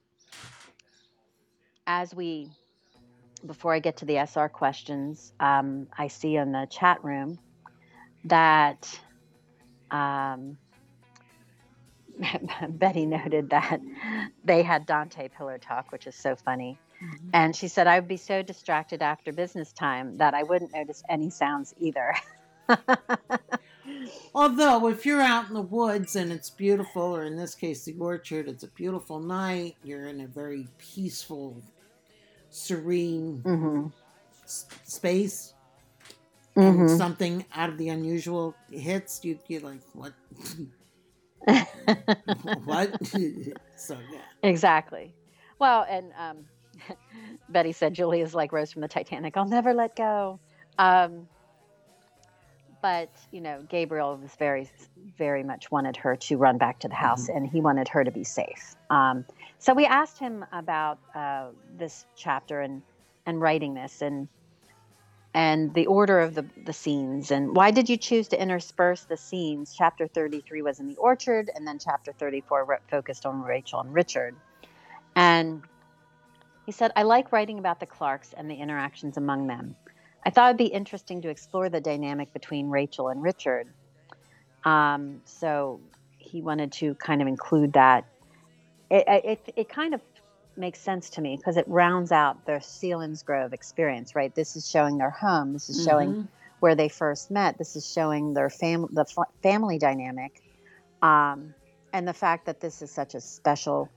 as 1.89 2.14
we, 2.14 2.51
before 3.47 3.72
I 3.72 3.80
get 3.80 3.97
to 3.97 4.05
the 4.05 4.18
SR 4.18 4.49
questions, 4.51 5.32
um, 5.41 5.89
I 5.97 6.07
see 6.09 6.36
in 6.36 6.53
the 6.53 6.68
chat 6.70 7.03
room 7.03 7.39
that 8.26 9.01
um, 9.91 10.59
Betty 12.68 13.07
noted 13.07 13.51
that 13.51 13.80
they 14.45 14.62
had 14.62 14.86
Dante 14.86 15.28
pillar 15.28 15.59
talk, 15.59 15.91
which 15.91 16.07
is 16.07 16.14
so 16.14 16.36
funny. 16.36 16.78
Mhm. 17.03 17.30
And 17.32 17.57
she 17.57 17.68
said, 17.68 17.86
I 17.86 17.99
would 17.99 18.09
be 18.09 18.16
so 18.18 18.43
distracted 18.43 19.03
after 19.03 19.32
business 19.32 19.72
time 19.72 20.18
that 20.18 20.34
I 20.34 20.43
wouldn't 20.43 20.74
notice 20.74 21.03
any 21.09 21.30
sounds 21.30 21.74
either. 21.78 22.14
Although, 24.34 24.89
if 24.89 25.07
you're 25.07 25.20
out 25.22 25.49
in 25.49 25.55
the 25.55 25.62
woods 25.62 26.16
and 26.16 26.30
it's 26.30 26.51
beautiful, 26.51 27.16
or 27.16 27.24
in 27.24 27.36
this 27.36 27.55
case, 27.55 27.84
the 27.84 27.95
orchard, 27.99 28.49
it's 28.49 28.64
a 28.64 28.68
beautiful 28.68 29.20
night, 29.20 29.76
you're 29.82 30.07
in 30.07 30.20
a 30.20 30.26
very 30.26 30.68
peaceful, 30.78 31.62
serene 32.59 33.41
hmm 33.43 33.87
s- 34.45 34.67
space, 34.85 35.55
and 36.57 36.81
hmm 36.81 36.87
something 36.87 37.45
out 37.55 37.71
of 37.71 37.79
the 37.79 37.89
unusual 37.89 38.57
hits, 38.69 39.23
you, 39.25 39.39
you're 39.47 39.61
like, 39.61 39.81
what? 39.93 40.13
what? 42.65 42.99
so, 43.77 43.97
yeah. 44.11 44.21
Exactly. 44.43 45.15
Well, 45.59 45.87
and 45.89 46.13
um, 46.19 46.45
Betty 47.49 47.73
said 47.73 47.95
Julia's 47.95 48.35
like 48.35 48.53
Rose 48.53 48.73
from 48.73 48.83
the 48.83 48.89
Titanic. 48.89 49.37
I'll 49.37 49.49
never 49.49 49.75
let 49.75 49.97
go. 49.97 50.41
Um, 50.79 51.29
but 52.83 53.11
you 53.33 53.41
know, 53.41 53.63
Gabriel 53.69 54.17
was 54.17 54.31
very, 54.39 54.71
very 55.17 55.43
much 55.43 55.71
wanted 55.71 55.97
her 55.97 56.17
to 56.17 56.37
run 56.37 56.59
back 56.59 56.81
to 56.81 56.89
the 56.89 56.95
house, 56.95 57.29
and 57.29 57.47
he 57.47 57.61
wanted 57.61 57.89
her 57.89 58.05
to 58.05 58.11
be 58.11 58.25
safe. 58.25 58.75
Um, 58.91 59.25
so 59.59 59.75
we 59.75 59.87
asked 59.87 60.19
him 60.19 60.45
about 60.53 60.99
uh, 61.15 61.49
this 61.77 62.07
chapter 62.17 62.61
and 62.61 62.83
and 63.27 63.41
writing 63.41 63.75
this, 63.75 64.03
and 64.03 64.29
and 65.35 65.75
the 65.75 65.87
order 65.87 66.21
of 66.21 66.35
the 66.35 66.47
the 66.65 66.73
scenes, 66.73 67.31
and 67.31 67.55
why 67.55 67.71
did 67.71 67.89
you 67.89 67.97
choose 67.97 68.29
to 68.29 68.41
intersperse 68.41 69.05
the 69.05 69.17
scenes? 69.17 69.75
Chapter 69.77 70.07
thirty 70.07 70.41
three 70.41 70.63
was 70.63 70.81
in 70.81 70.87
the 70.87 70.97
orchard, 70.97 71.51
and 71.55 71.67
then 71.67 71.79
chapter 71.79 72.13
thirty 72.13 72.41
four 72.41 72.65
re- 72.65 72.77
focused 72.91 73.27
on 73.27 73.43
Rachel 73.43 73.81
and 73.81 73.93
Richard. 73.93 74.35
And 75.17 75.63
he 76.67 76.73
said, 76.73 76.93
I 76.97 77.03
like 77.03 77.33
writing 77.33 77.59
about 77.59 77.81
the 77.81 77.87
Clarks 77.87 78.35
and 78.37 78.51
the 78.51 78.55
interactions 78.55 79.17
among 79.17 79.47
them. 79.47 79.75
I 80.27 80.31
thought 80.31 80.51
it'd 80.51 80.59
be 80.59 80.67
interesting 80.67 81.23
to 81.23 81.31
explore 81.31 81.71
the 81.71 81.81
dynamic 81.81 82.33
between 82.35 82.69
Rachel 82.69 83.09
and 83.09 83.23
Richard. 83.23 83.67
Um, 84.65 85.23
so 85.25 85.81
he 86.19 86.43
wanted 86.43 86.73
to 86.73 86.95
kind 86.97 87.23
of 87.23 87.29
include 87.29 87.73
that. 87.73 88.05
It, 88.91 89.05
it, 89.09 89.53
it 89.57 89.68
kind 89.68 89.95
of 89.95 90.01
makes 90.57 90.80
sense 90.80 91.11
to 91.11 91.20
me 91.20 91.36
because 91.36 91.57
it 91.57 91.66
rounds 91.68 92.11
out 92.11 92.47
their 92.47 92.59
Selinsgrove 92.59 93.53
experience, 93.53 94.14
right? 94.14 94.34
This 94.34 94.57
is 94.57 94.68
showing 94.68 94.99
their 94.99 95.11
home. 95.11 95.53
This 95.53 95.68
is 95.68 95.84
showing 95.84 96.14
Mhm. 96.14 96.28
where 96.61 96.74
they 96.74 96.89
first 96.89 97.30
met. 97.30 97.59
This 97.59 97.76
is 97.76 97.86
showing 97.86 98.34
their 98.34 98.51
fam- 98.51 98.89
the 98.93 99.03
f- 99.16 99.28
family 99.43 99.78
dynamic, 99.78 100.32
um, 101.03 101.55
and 101.93 102.09
the 102.09 102.14
fact 102.14 102.47
that 102.47 102.61
this 102.61 102.82
is 102.82 102.93
such 102.93 103.14
a 103.14 103.20
special, 103.20 103.89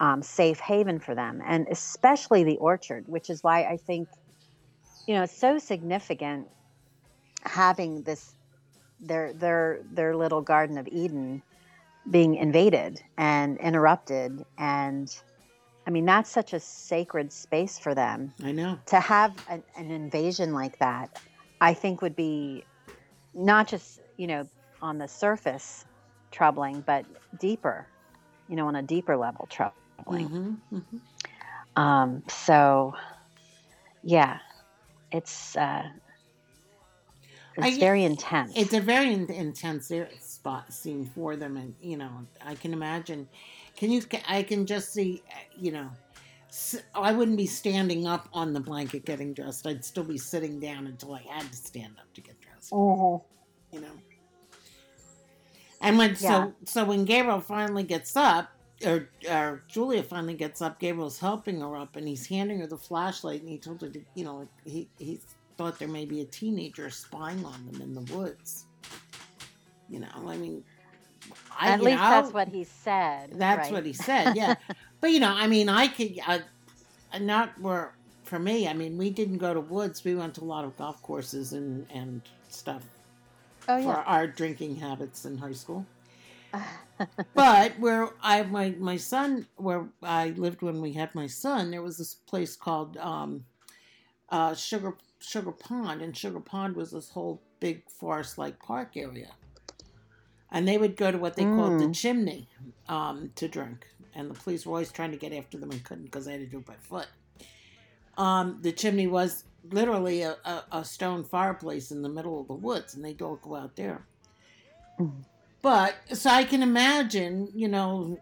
um, 0.00 0.22
safe 0.22 0.58
haven 0.60 0.98
for 0.98 1.14
them, 1.14 1.40
and 1.44 1.66
especially 1.70 2.42
the 2.44 2.56
orchard, 2.58 3.04
which 3.06 3.30
is 3.30 3.42
why 3.42 3.64
I 3.64 3.76
think, 3.76 4.08
you 5.06 5.14
know, 5.14 5.22
it's 5.24 5.38
so 5.38 5.58
significant 5.58 6.48
having 7.44 8.02
this 8.02 8.34
their 9.00 9.32
their 9.32 9.80
their 9.92 10.16
little 10.16 10.42
Garden 10.42 10.78
of 10.78 10.88
Eden 10.88 11.42
being 12.08 12.34
invaded 12.36 13.00
and 13.18 13.58
interrupted, 13.58 14.44
and 14.58 15.08
I 15.86 15.90
mean 15.90 16.04
that's 16.06 16.30
such 16.30 16.52
a 16.52 16.60
sacred 16.60 17.32
space 17.32 17.78
for 17.78 17.94
them 17.94 18.34
I 18.42 18.52
know. 18.52 18.78
to 18.86 19.00
have 19.00 19.32
an, 19.48 19.64
an 19.76 19.90
invasion 19.90 20.52
like 20.52 20.78
that, 20.78 21.10
I 21.60 21.74
think 21.74 22.02
would 22.02 22.16
be 22.16 22.66
not 23.34 23.68
just 23.68 24.00
you 24.16 24.26
know 24.26 24.48
on 24.82 24.98
the 24.98 25.08
surface 25.08 25.84
troubling, 26.32 26.82
but 26.86 27.06
deeper, 27.38 27.88
you 28.48 28.56
know, 28.56 28.68
on 28.68 28.76
a 28.76 28.82
deeper 28.82 29.16
level 29.16 29.48
troubling. 29.50 30.30
Mhm, 30.30 30.62
mhm. 30.72 31.00
Um, 31.76 32.22
so, 32.28 32.94
yeah, 34.02 34.38
it's 35.12 35.56
uh, 35.56 35.82
it's 37.56 37.76
I- 37.76 37.80
very 37.80 38.04
intense. 38.04 38.52
It's 38.56 38.72
a 38.74 38.80
very 38.80 39.12
in- 39.12 39.30
intense 39.30 39.90
spot 40.20 40.72
scene 40.72 41.04
for 41.14 41.36
them, 41.36 41.56
and 41.56 41.74
you 41.80 41.96
know, 41.96 42.10
I 42.44 42.54
can 42.54 42.72
imagine. 42.72 43.28
Can 43.76 43.90
you? 43.90 44.02
I 44.28 44.42
can 44.42 44.66
just 44.66 44.92
see, 44.92 45.22
you 45.56 45.72
know, 45.72 45.90
I 46.94 47.12
wouldn't 47.12 47.36
be 47.36 47.46
standing 47.46 48.06
up 48.06 48.28
on 48.32 48.52
the 48.52 48.60
blanket 48.60 49.04
getting 49.04 49.32
dressed. 49.34 49.66
I'd 49.66 49.84
still 49.84 50.04
be 50.04 50.18
sitting 50.18 50.58
down 50.60 50.86
until 50.86 51.14
I 51.14 51.22
had 51.28 51.50
to 51.50 51.56
stand 51.56 51.94
up 51.98 52.12
to 52.14 52.20
get 52.20 52.40
dressed. 52.40 52.72
Mhm. 52.72 53.22
You 53.72 53.80
know. 53.80 53.92
And 55.80 55.96
when 55.96 56.10
Yeah. 56.10 56.16
so 56.16 56.54
so 56.64 56.84
when 56.84 57.04
Gabriel 57.04 57.40
finally 57.40 57.82
gets 57.84 58.16
up, 58.16 58.50
or 58.84 59.08
or 59.30 59.62
Julia 59.68 60.02
finally 60.02 60.34
gets 60.34 60.60
up, 60.60 60.78
Gabriel's 60.78 61.18
helping 61.20 61.60
her 61.60 61.76
up, 61.76 61.96
and 61.96 62.06
he's 62.06 62.26
handing 62.26 62.60
her 62.60 62.66
the 62.66 62.76
flashlight, 62.78 63.40
and 63.40 63.48
he 63.48 63.58
told 63.58 63.80
her 63.82 63.88
to, 63.88 64.04
you 64.14 64.24
know, 64.24 64.46
he 64.64 64.88
he 64.98 65.20
thought 65.60 65.78
there 65.78 65.88
may 65.88 66.06
be 66.06 66.22
a 66.22 66.24
teenager 66.24 66.88
spying 66.88 67.44
on 67.44 67.66
them 67.66 67.82
in 67.82 67.92
the 67.92 68.14
woods. 68.14 68.64
You 69.90 70.00
know, 70.00 70.08
I 70.26 70.38
mean, 70.38 70.64
I, 71.58 71.68
At 71.68 71.82
least 71.82 71.98
know, 71.98 72.08
that's 72.08 72.32
what 72.32 72.48
he 72.48 72.64
said. 72.64 73.32
that's 73.34 73.64
right? 73.64 73.72
what 73.72 73.84
he 73.84 73.92
said, 73.92 74.34
yeah. 74.36 74.54
but 75.02 75.10
you 75.10 75.20
know, 75.20 75.28
I 75.28 75.48
mean, 75.48 75.68
I 75.68 75.88
could, 75.88 76.18
I, 76.26 76.40
not 77.20 77.60
where 77.60 77.92
for 78.24 78.38
me. 78.38 78.68
I 78.68 78.72
mean, 78.72 78.96
we 78.96 79.10
didn't 79.10 79.36
go 79.36 79.52
to 79.52 79.60
woods. 79.60 80.02
We 80.02 80.14
went 80.14 80.34
to 80.36 80.40
a 80.40 80.44
lot 80.44 80.64
of 80.64 80.78
golf 80.78 81.02
courses 81.02 81.52
and 81.52 81.86
and 81.92 82.22
stuff 82.48 82.82
Oh 83.68 83.82
for 83.82 83.88
yeah. 83.88 84.04
our 84.06 84.26
drinking 84.26 84.76
habits 84.76 85.26
in 85.26 85.36
high 85.36 85.52
school. 85.52 85.84
but 87.34 87.78
where 87.78 88.08
I 88.22 88.44
my 88.44 88.70
my 88.78 88.96
son 88.96 89.46
where 89.56 89.90
I 90.02 90.30
lived 90.30 90.62
when 90.62 90.80
we 90.80 90.94
had 90.94 91.14
my 91.14 91.26
son, 91.26 91.70
there 91.70 91.82
was 91.82 91.98
this 91.98 92.14
place 92.14 92.56
called 92.56 92.96
um, 92.96 93.44
uh, 94.30 94.54
Sugar 94.54 94.94
Sugar 95.20 95.52
Pond, 95.52 96.02
and 96.02 96.16
Sugar 96.16 96.40
Pond 96.40 96.76
was 96.76 96.90
this 96.92 97.10
whole 97.10 97.40
big 97.60 97.88
forest 97.90 98.38
like 98.38 98.58
park 98.58 98.96
area, 98.96 99.30
and 100.50 100.66
they 100.66 100.78
would 100.78 100.96
go 100.96 101.10
to 101.10 101.18
what 101.18 101.36
they 101.36 101.44
called 101.44 101.78
the 101.80 101.86
Mm. 101.86 101.94
chimney 101.94 102.48
um, 102.88 103.30
to 103.36 103.46
drink, 103.48 103.86
and 104.14 104.30
the 104.30 104.34
police 104.34 104.64
were 104.66 104.72
always 104.72 104.90
trying 104.92 105.10
to 105.12 105.16
get 105.16 105.32
after 105.32 105.58
them 105.58 105.70
and 105.70 105.84
couldn't 105.84 106.04
because 106.04 106.24
they 106.24 106.32
had 106.32 106.40
to 106.40 106.46
do 106.46 106.58
it 106.58 106.66
by 106.66 106.74
foot. 106.74 107.08
Um, 108.16 108.58
the 108.62 108.72
chimney 108.72 109.06
was 109.06 109.44
literally 109.70 110.22
a, 110.22 110.36
a, 110.44 110.64
a 110.72 110.84
stone 110.84 111.22
fireplace 111.24 111.90
in 111.90 112.02
the 112.02 112.08
middle 112.08 112.40
of 112.40 112.48
the 112.48 112.54
woods, 112.54 112.94
and 112.94 113.04
they'd 113.04 113.20
all 113.22 113.36
go 113.36 113.56
out 113.56 113.76
there. 113.76 114.04
Mhm. 114.98 115.24
But 115.62 115.94
so 116.14 116.30
I 116.30 116.44
can 116.44 116.62
imagine, 116.62 117.50
you 117.54 117.68
know, 117.68 118.18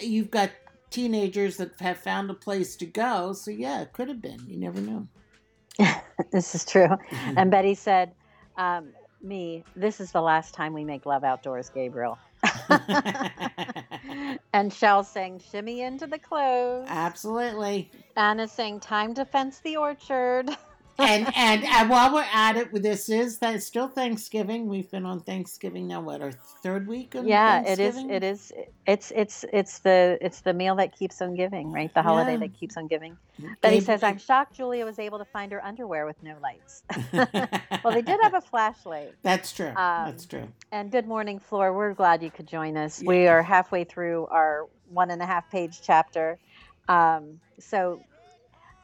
you've 0.00 0.30
got 0.30 0.50
teenagers 0.90 1.56
that 1.56 1.80
have 1.80 1.98
found 1.98 2.30
a 2.30 2.34
place 2.34 2.76
to 2.76 2.86
go. 2.86 3.32
So 3.32 3.50
yeah, 3.50 3.80
it 3.80 3.92
could 3.94 4.08
have 4.08 4.20
been. 4.20 4.40
You 4.46 4.58
never 4.58 4.80
know. 4.80 5.08
this 6.32 6.54
is 6.54 6.64
true. 6.64 6.88
And 7.36 7.50
Betty 7.50 7.74
said, 7.74 8.12
um, 8.56 8.92
"Me, 9.22 9.64
this 9.76 10.00
is 10.00 10.12
the 10.12 10.20
last 10.20 10.54
time 10.54 10.72
we 10.72 10.84
make 10.84 11.06
love 11.06 11.24
outdoors, 11.24 11.70
Gabriel." 11.70 12.18
and 14.52 14.72
Shell 14.72 15.04
sang 15.04 15.40
"Shimmy 15.50 15.82
into 15.82 16.06
the 16.06 16.18
clothes." 16.18 16.86
Absolutely. 16.88 17.90
Anna 18.16 18.46
sang 18.48 18.80
"Time 18.80 19.14
to 19.14 19.24
fence 19.24 19.60
the 19.60 19.76
orchard." 19.76 20.50
And, 20.98 21.26
and 21.36 21.64
and 21.64 21.90
while 21.90 22.14
we're 22.14 22.26
at 22.32 22.56
it, 22.56 22.72
this 22.82 23.08
is 23.08 23.38
that 23.38 23.62
still 23.62 23.88
Thanksgiving. 23.88 24.68
We've 24.68 24.88
been 24.90 25.04
on 25.04 25.20
Thanksgiving 25.20 25.88
now. 25.88 26.00
What 26.00 26.22
our 26.22 26.30
third 26.62 26.86
week 26.86 27.16
of 27.16 27.26
yeah, 27.26 27.62
it 27.66 27.80
is. 27.80 27.96
It 27.96 28.22
is. 28.22 28.52
It's 28.86 29.10
it's 29.14 29.44
it's 29.52 29.80
the 29.80 30.18
it's 30.20 30.42
the 30.42 30.54
meal 30.54 30.76
that 30.76 30.96
keeps 30.96 31.20
on 31.20 31.34
giving, 31.34 31.72
right? 31.72 31.92
The 31.92 32.02
holiday 32.02 32.32
Yeah. 32.32 32.38
that 32.38 32.54
keeps 32.54 32.76
on 32.76 32.86
giving. 32.86 33.16
Betty 33.60 33.76
he 33.76 33.80
says, 33.80 34.04
"I'm 34.04 34.18
shocked 34.18 34.54
Julia 34.54 34.84
was 34.84 35.00
able 35.00 35.18
to 35.18 35.24
find 35.24 35.50
her 35.50 35.64
underwear 35.64 36.06
with 36.06 36.22
no 36.22 36.36
lights." 36.40 36.84
well, 37.82 37.92
they 37.92 38.02
did 38.02 38.20
have 38.22 38.34
a 38.34 38.40
flashlight. 38.40 39.14
That's 39.22 39.52
true. 39.52 39.68
Um, 39.68 39.74
That's 40.06 40.26
true. 40.26 40.46
And 40.70 40.92
good 40.92 41.08
morning, 41.08 41.40
Floor. 41.40 41.72
We're 41.72 41.94
glad 41.94 42.22
you 42.22 42.30
could 42.30 42.46
join 42.46 42.76
us. 42.76 43.02
We 43.04 43.26
are 43.26 43.42
halfway 43.42 43.82
through 43.82 44.26
our 44.26 44.68
one 44.90 45.10
and 45.10 45.20
a 45.20 45.26
half 45.26 45.50
page 45.50 45.80
chapter. 45.82 46.38
Um, 46.88 47.40
so 47.58 48.00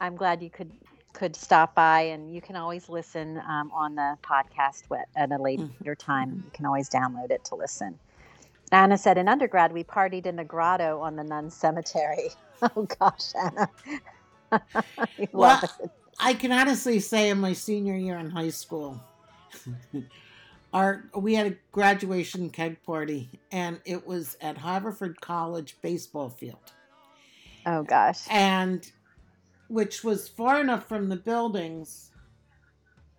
I'm 0.01 0.17
glad 0.17 0.41
you 0.41 0.49
could 0.49 0.71
could 1.13 1.35
stop 1.35 1.75
by 1.75 2.01
and 2.01 2.33
you 2.33 2.41
can 2.41 2.55
always 2.55 2.89
listen 2.89 3.37
um, 3.47 3.71
on 3.73 3.95
the 3.95 4.17
podcast 4.23 4.83
at 5.15 5.31
a 5.31 5.37
later 5.37 5.95
time. 5.95 6.43
You 6.45 6.51
can 6.53 6.65
always 6.65 6.89
download 6.89 7.31
it 7.31 7.43
to 7.45 7.55
listen. 7.55 7.97
Anna 8.71 8.97
said, 8.97 9.17
in 9.17 9.27
undergrad, 9.27 9.73
we 9.73 9.83
partied 9.83 10.25
in 10.25 10.37
the 10.37 10.45
grotto 10.45 10.99
on 11.01 11.15
the 11.15 11.23
nun 11.23 11.49
cemetery. 11.49 12.29
Oh 12.75 12.87
gosh, 12.99 13.33
Anna. 13.43 13.69
I 14.51 15.27
Well. 15.31 15.59
I 16.19 16.35
can 16.35 16.51
honestly 16.51 16.99
say 16.99 17.31
in 17.31 17.39
my 17.39 17.53
senior 17.53 17.95
year 17.95 18.19
in 18.19 18.29
high 18.29 18.51
school, 18.51 19.01
our 20.73 21.05
we 21.15 21.33
had 21.33 21.47
a 21.47 21.55
graduation 21.71 22.51
keg 22.51 22.83
party, 22.83 23.29
and 23.51 23.81
it 23.83 24.05
was 24.05 24.37
at 24.41 24.59
Haverford 24.59 25.19
College 25.21 25.77
baseball 25.81 26.29
field, 26.29 26.73
Oh 27.65 27.81
gosh. 27.81 28.19
and 28.29 28.89
which 29.71 30.03
was 30.03 30.27
far 30.27 30.59
enough 30.59 30.87
from 30.87 31.07
the 31.07 31.15
buildings, 31.15 32.11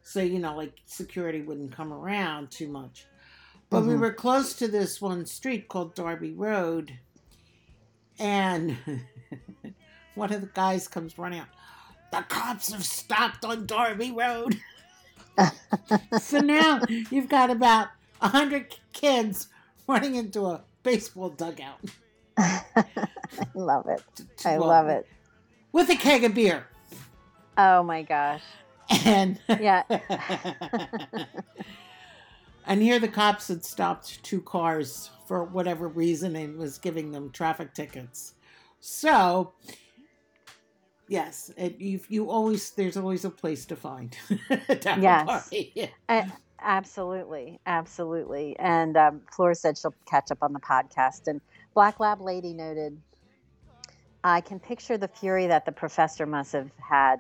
so 0.03 0.21
you 0.21 0.39
know, 0.39 0.55
like 0.57 0.75
security 0.87 1.41
wouldn't 1.43 1.73
come 1.75 1.93
around 1.93 2.51
too 2.51 2.69
much. 2.69 3.07
But 3.71 3.85
we 3.85 3.95
Mhm. 3.95 4.01
were 4.01 4.13
close 4.13 4.53
to 4.57 4.69
this 4.69 5.01
one 5.01 5.25
street 5.25 5.69
called 5.69 5.95
Darby 5.95 6.33
Road, 6.33 6.99
and 8.19 8.77
one 10.15 10.33
of 10.33 10.43
the 10.43 10.51
guys 10.53 10.89
comes 10.89 11.17
running 11.19 11.41
out. 11.41 11.49
The 12.11 12.23
cops 12.29 12.71
have 12.73 12.85
stopped 12.85 13.45
on 13.45 13.65
Darby 13.65 14.13
Road. 14.13 14.61
so 16.21 16.39
now 16.41 16.83
you've 17.11 17.31
got 17.31 17.49
about 17.51 17.89
a 18.21 18.29
hundred 18.29 18.77
kids 18.93 19.49
running 19.89 20.17
into 20.17 20.45
a 20.45 20.63
baseball 20.83 21.31
dugout. 21.31 21.81
I 22.37 22.65
love 23.55 23.87
it. 23.89 24.03
I 24.45 24.59
Well, 24.59 24.69
love 24.69 24.89
it. 24.89 25.07
With 25.73 25.91
a 25.91 25.97
keg 25.97 26.25
of 26.25 26.35
beer. 26.35 26.67
Oh 27.57 27.83
my 27.83 28.03
gosh. 28.03 28.43
And 29.05 29.39
Yeah. 29.49 29.83
and 32.67 32.83
here 32.83 32.99
the 32.99 33.09
cops 33.09 33.49
had 33.49 33.65
stopped 33.65 34.23
two 34.23 34.41
cars 34.43 35.11
for 35.27 35.45
whatever 35.45 35.89
reason 35.89 36.37
and 36.37 36.59
was 36.59 36.79
giving 36.79 37.11
them 37.11 37.31
traffic 37.31 37.75
tickets. 37.75 38.35
So 38.81 39.53
yes, 41.09 41.51
it, 41.57 41.79
you 41.81 42.01
you 42.09 42.31
always 42.31 42.71
there's 42.73 42.97
always 42.97 43.25
a 43.25 43.31
place 43.31 43.65
to 43.67 43.77
find. 43.77 44.17
to 44.49 44.89
have 44.89 44.99
a 44.99 45.01
Yes. 45.01 45.51
A- 46.09 46.33
absolutely. 46.61 47.61
Absolutely. 47.67 48.57
And 48.59 48.97
um, 48.97 49.21
Flora 49.35 49.55
said 49.55 49.79
she'll 49.79 49.95
catch 50.09 50.31
up 50.31 50.39
on 50.43 50.53
the 50.53 50.61
podcast. 50.61 51.27
And 51.29 51.41
Black 51.75 52.01
Lab 52.01 52.21
Lady 52.21 52.53
noted, 52.53 53.01
I 54.25 54.41
can 54.41 54.61
picture 54.61 54.97
the 54.97 55.09
fury 55.09 55.47
that 55.49 55.67
the 55.67 55.73
professor 55.73 56.27
must 56.27 56.53
have 56.53 56.71
had, 56.79 57.17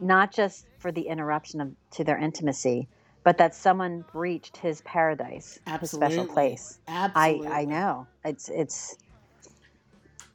not 0.00 0.32
just 0.32 0.66
for 0.78 0.90
the 0.90 1.02
interruption 1.02 1.60
of, 1.60 1.70
to 1.92 2.04
their 2.04 2.18
intimacy, 2.18 2.88
but 3.22 3.38
that 3.38 3.54
someone 3.54 4.04
breached 4.12 4.56
his 4.56 4.80
paradise, 4.82 5.58
his 5.80 5.90
special 5.90 6.26
place. 6.26 6.78
I, 6.88 7.04
Absolutely. 7.04 7.46
I 7.48 7.60
I 7.60 7.64
know. 7.64 8.06
It's, 8.24 8.48
it's, 8.48 8.96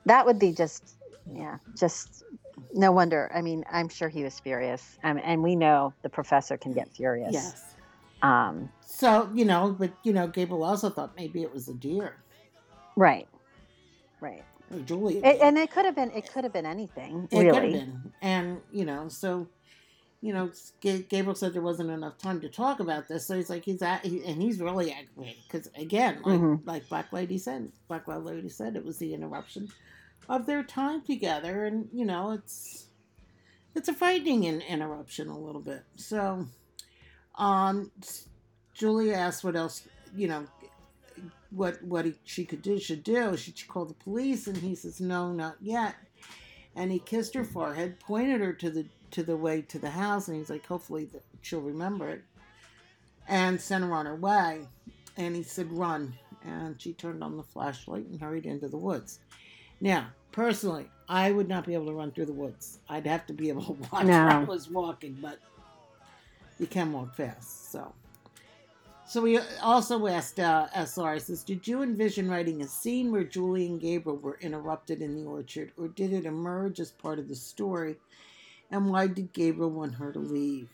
that 0.05 0.25
would 0.25 0.39
be 0.39 0.53
just, 0.53 0.95
yeah, 1.31 1.57
just 1.77 2.23
no 2.73 2.91
wonder. 2.91 3.31
I 3.33 3.41
mean, 3.41 3.63
I'm 3.71 3.89
sure 3.89 4.09
he 4.09 4.23
was 4.23 4.39
furious. 4.39 4.97
Um, 5.03 5.19
and 5.23 5.43
we 5.43 5.55
know 5.55 5.93
the 6.01 6.09
professor 6.09 6.57
can 6.57 6.73
get 6.73 6.89
furious. 6.95 7.33
Yes. 7.33 7.63
Um, 8.21 8.69
So, 8.85 9.29
you 9.33 9.45
know, 9.45 9.75
but 9.77 9.91
you 10.03 10.13
know, 10.13 10.27
Gabriel 10.27 10.63
also 10.63 10.89
thought 10.89 11.15
maybe 11.15 11.41
it 11.41 11.53
was 11.53 11.67
a 11.67 11.73
deer. 11.73 12.15
right. 12.95 13.27
Right. 14.21 14.43
Or 14.72 14.80
Julia. 14.80 15.22
It, 15.24 15.41
and 15.41 15.57
it 15.57 15.72
could 15.72 15.86
have 15.86 15.95
been, 15.95 16.11
it 16.11 16.32
could 16.32 16.43
have 16.43 16.53
been 16.53 16.65
anything, 16.65 17.28
It 17.32 17.36
could 17.36 17.45
have 17.47 17.55
really. 17.63 17.74
been. 17.74 18.13
And, 18.22 18.61
you 18.72 18.86
know, 18.86 19.07
so, 19.09 19.47
you 20.22 20.34
know, 20.34 20.51
Gabriel 20.82 21.34
said 21.36 21.53
there 21.53 21.61
wasn't 21.61 21.89
enough 21.89 22.17
time 22.17 22.41
to 22.41 22.49
talk 22.49 22.80
about 22.80 23.07
this. 23.07 23.26
So 23.26 23.36
he's 23.36 23.49
like, 23.49 23.63
he's 23.65 23.82
at, 23.82 24.05
he, 24.05 24.24
and 24.26 24.41
he's 24.41 24.59
really 24.59 24.91
aggravated. 24.91 25.41
Because, 25.47 25.70
again, 25.76 26.22
like, 26.24 26.39
Mhm. 26.39 26.61
like 26.65 26.89
Black 26.89 27.11
Lady 27.13 27.38
said, 27.38 27.72
Black 27.88 28.07
Lady 28.07 28.49
said, 28.49 28.76
it 28.76 28.86
was 28.86 28.97
the 28.97 29.13
interruption 29.13 29.70
of 30.28 30.45
their 30.45 30.61
time 30.63 31.01
together. 31.01 31.65
And, 31.65 31.88
you 31.93 32.05
know, 32.05 32.32
it's, 32.32 32.88
it's 33.76 33.88
a 33.88 33.93
frightening 33.93 34.43
in, 34.43 34.61
interruption 34.61 35.30
a 35.30 35.38
little 35.39 35.61
bit. 35.61 35.84
So, 35.95 36.45
um, 37.36 37.91
Julia 38.74 39.13
asked 39.13 39.43
what 39.43 39.55
else, 39.55 39.88
you 40.15 40.28
know, 40.28 40.45
what 41.51 41.81
what 41.83 42.05
he, 42.05 42.13
she 42.25 42.45
could 42.45 42.61
do 42.61 42.79
should 42.79 43.03
do. 43.03 43.35
Should 43.37 43.57
she 43.57 43.67
call 43.67 43.85
the 43.85 43.93
police? 43.93 44.47
And 44.47 44.57
he 44.57 44.75
says, 44.75 44.99
no, 45.01 45.31
not 45.31 45.55
yet. 45.61 45.95
And 46.75 46.91
he 46.91 46.99
kissed 46.99 47.33
her 47.33 47.43
forehead, 47.43 47.99
pointed 47.99 48.41
her 48.41 48.53
to 48.53 48.69
the 48.69 48.85
to 49.11 49.23
the 49.23 49.35
way 49.37 49.61
to 49.63 49.79
the 49.79 49.89
house, 49.89 50.27
and 50.27 50.37
he's 50.37 50.49
like, 50.51 50.65
hopefully 50.67 51.05
that 51.05 51.23
she'll 51.41 51.61
remember 51.61 52.09
it, 52.09 52.21
and 53.27 53.59
sent 53.59 53.83
her 53.83 53.91
on 53.93 54.05
her 54.05 54.15
way. 54.15 54.67
And 55.17 55.35
he 55.35 55.43
said, 55.43 55.71
run. 55.71 56.13
And 56.45 56.79
she 56.79 56.93
turned 56.93 57.23
on 57.23 57.35
the 57.35 57.43
flashlight 57.43 58.05
and 58.05 58.21
hurried 58.21 58.45
into 58.45 58.67
the 58.69 58.77
woods. 58.77 59.19
Now, 59.81 60.07
personally, 60.31 60.85
I 61.09 61.31
would 61.31 61.49
not 61.49 61.65
be 61.65 61.73
able 61.73 61.87
to 61.87 61.93
run 61.93 62.11
through 62.11 62.27
the 62.27 62.33
woods. 62.33 62.79
I'd 62.87 63.07
have 63.07 63.25
to 63.27 63.33
be 63.33 63.49
able 63.49 63.63
to 63.63 63.71
watch 63.91 64.05
No. 64.05 64.11
where 64.25 64.29
I 64.29 64.43
was 64.43 64.69
walking, 64.69 65.17
but 65.21 65.39
you 66.59 66.67
can 66.67 66.93
walk 66.93 67.15
fast. 67.15 67.71
So, 67.71 67.91
so 69.10 69.24
we 69.24 69.39
also 69.64 70.05
asked 70.05 70.39
uh, 70.39 70.68
SR 70.76 71.18
says, 71.18 71.41
did 71.41 71.68
you 71.68 71.82
envision 71.82 72.30
writing 72.30 72.62
a 72.62 72.68
scene 72.68 73.12
where 73.12 73.24
Julie 73.24 73.66
and 73.66 73.82
Gabriel 73.82 74.20
were 74.20 74.38
interrupted 74.39 75.01
in 75.01 75.16
the 75.16 75.28
orchard, 75.28 75.72
or 75.78 75.88
did 75.88 76.14
it 76.14 76.28
emerge 76.28 76.80
as 76.80 76.91
part 76.91 77.18
of 77.18 77.28
the 77.28 77.36
story? 77.36 77.95
And 78.70 78.91
why 78.91 79.07
did 79.07 79.34
Gabriel 79.34 79.72
want 79.72 79.95
her 79.95 80.12
to 80.12 80.20
leave? 80.20 80.70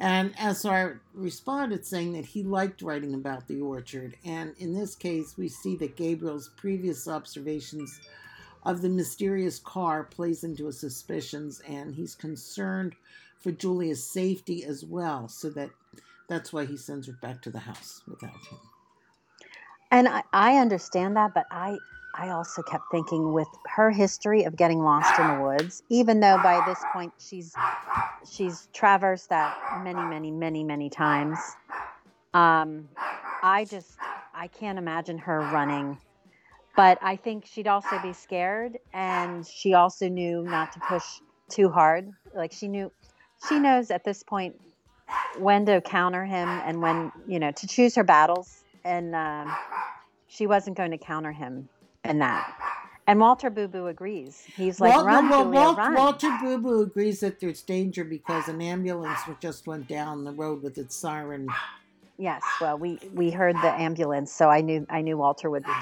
And 0.00 0.34
SR 0.40 1.00
responded 1.14 1.86
saying 1.86 2.14
that 2.14 2.24
he 2.24 2.42
liked 2.42 2.82
writing 2.82 3.14
about 3.14 3.46
the 3.46 3.60
orchard. 3.60 4.16
And 4.24 4.54
in 4.58 4.74
this 4.74 4.96
case, 4.96 5.38
we 5.38 5.46
see 5.46 5.76
that 5.76 5.94
Gabriel's 5.94 6.50
previous 6.56 7.06
observations 7.06 8.00
of 8.64 8.82
the 8.82 8.88
mysterious 8.88 9.60
car 9.60 10.02
plays 10.02 10.42
into 10.42 10.66
his 10.66 10.80
suspicions, 10.80 11.62
and 11.68 11.94
he's 11.94 12.16
concerned 12.16 12.96
for 13.38 13.52
Julia's 13.52 14.02
safety 14.02 14.64
as 14.64 14.84
well. 14.84 15.28
So 15.28 15.48
that 15.50 15.70
that's 16.30 16.52
why 16.52 16.64
he 16.64 16.76
sends 16.76 17.08
her 17.08 17.12
back 17.12 17.42
to 17.42 17.50
the 17.50 17.58
house 17.58 18.02
without 18.06 18.30
him. 18.30 18.58
And 19.90 20.08
I, 20.08 20.22
I 20.32 20.56
understand 20.56 21.16
that, 21.16 21.34
but 21.34 21.44
I 21.50 21.76
I 22.14 22.30
also 22.30 22.62
kept 22.62 22.84
thinking 22.90 23.32
with 23.32 23.48
her 23.66 23.90
history 23.90 24.44
of 24.44 24.56
getting 24.56 24.80
lost 24.80 25.18
in 25.18 25.26
the 25.26 25.42
woods, 25.42 25.82
even 25.90 26.20
though 26.20 26.38
by 26.42 26.62
this 26.66 26.78
point 26.92 27.12
she's 27.18 27.52
she's 28.30 28.68
traversed 28.72 29.28
that 29.30 29.82
many, 29.82 30.00
many, 30.00 30.30
many, 30.30 30.62
many 30.62 30.88
times. 30.88 31.38
Um, 32.32 32.88
I 33.42 33.66
just 33.68 33.98
I 34.32 34.46
can't 34.46 34.78
imagine 34.78 35.18
her 35.18 35.40
running. 35.40 35.98
But 36.76 36.98
I 37.02 37.16
think 37.16 37.46
she'd 37.46 37.66
also 37.66 38.00
be 38.00 38.12
scared, 38.12 38.78
and 38.94 39.44
she 39.44 39.74
also 39.74 40.08
knew 40.08 40.44
not 40.44 40.72
to 40.72 40.80
push 40.80 41.04
too 41.50 41.68
hard. 41.68 42.08
Like 42.32 42.52
she 42.52 42.68
knew, 42.68 42.92
she 43.48 43.58
knows 43.58 43.90
at 43.90 44.04
this 44.04 44.22
point 44.22 44.54
when 45.38 45.66
to 45.66 45.80
counter 45.80 46.24
him 46.24 46.48
and 46.48 46.80
when 46.82 47.12
you 47.26 47.38
know 47.38 47.50
to 47.52 47.66
choose 47.66 47.94
her 47.94 48.04
battles. 48.04 48.64
And 48.84 49.14
um, 49.14 49.54
she 50.26 50.46
wasn't 50.46 50.76
going 50.76 50.90
to 50.92 50.98
counter 50.98 51.32
him 51.32 51.68
in 52.04 52.18
that. 52.20 52.56
And 53.06 53.18
Walter 53.18 53.50
Boo 53.50 53.66
Boo 53.68 53.88
agrees. 53.88 54.42
He's 54.56 54.80
like, 54.80 54.94
Wal- 54.94 55.04
"Run, 55.04 55.28
well, 55.28 55.44
Julia, 55.44 55.60
Wal- 55.60 55.74
run." 55.76 55.94
Walter 55.94 56.38
Boo 56.40 56.58
Boo 56.58 56.82
agrees 56.82 57.20
that 57.20 57.40
there's 57.40 57.60
danger 57.62 58.04
because 58.04 58.48
an 58.48 58.62
ambulance 58.62 59.18
just 59.40 59.66
went 59.66 59.88
down 59.88 60.24
the 60.24 60.32
road 60.32 60.62
with 60.62 60.78
its 60.78 60.94
siren. 60.96 61.48
Yes, 62.18 62.42
well, 62.60 62.78
we 62.78 62.98
we 63.12 63.30
heard 63.30 63.56
the 63.56 63.72
ambulance, 63.72 64.30
so 64.32 64.48
I 64.48 64.60
knew 64.60 64.86
I 64.90 65.00
knew 65.02 65.16
Walter 65.16 65.50
would 65.50 65.64
be 65.64 65.72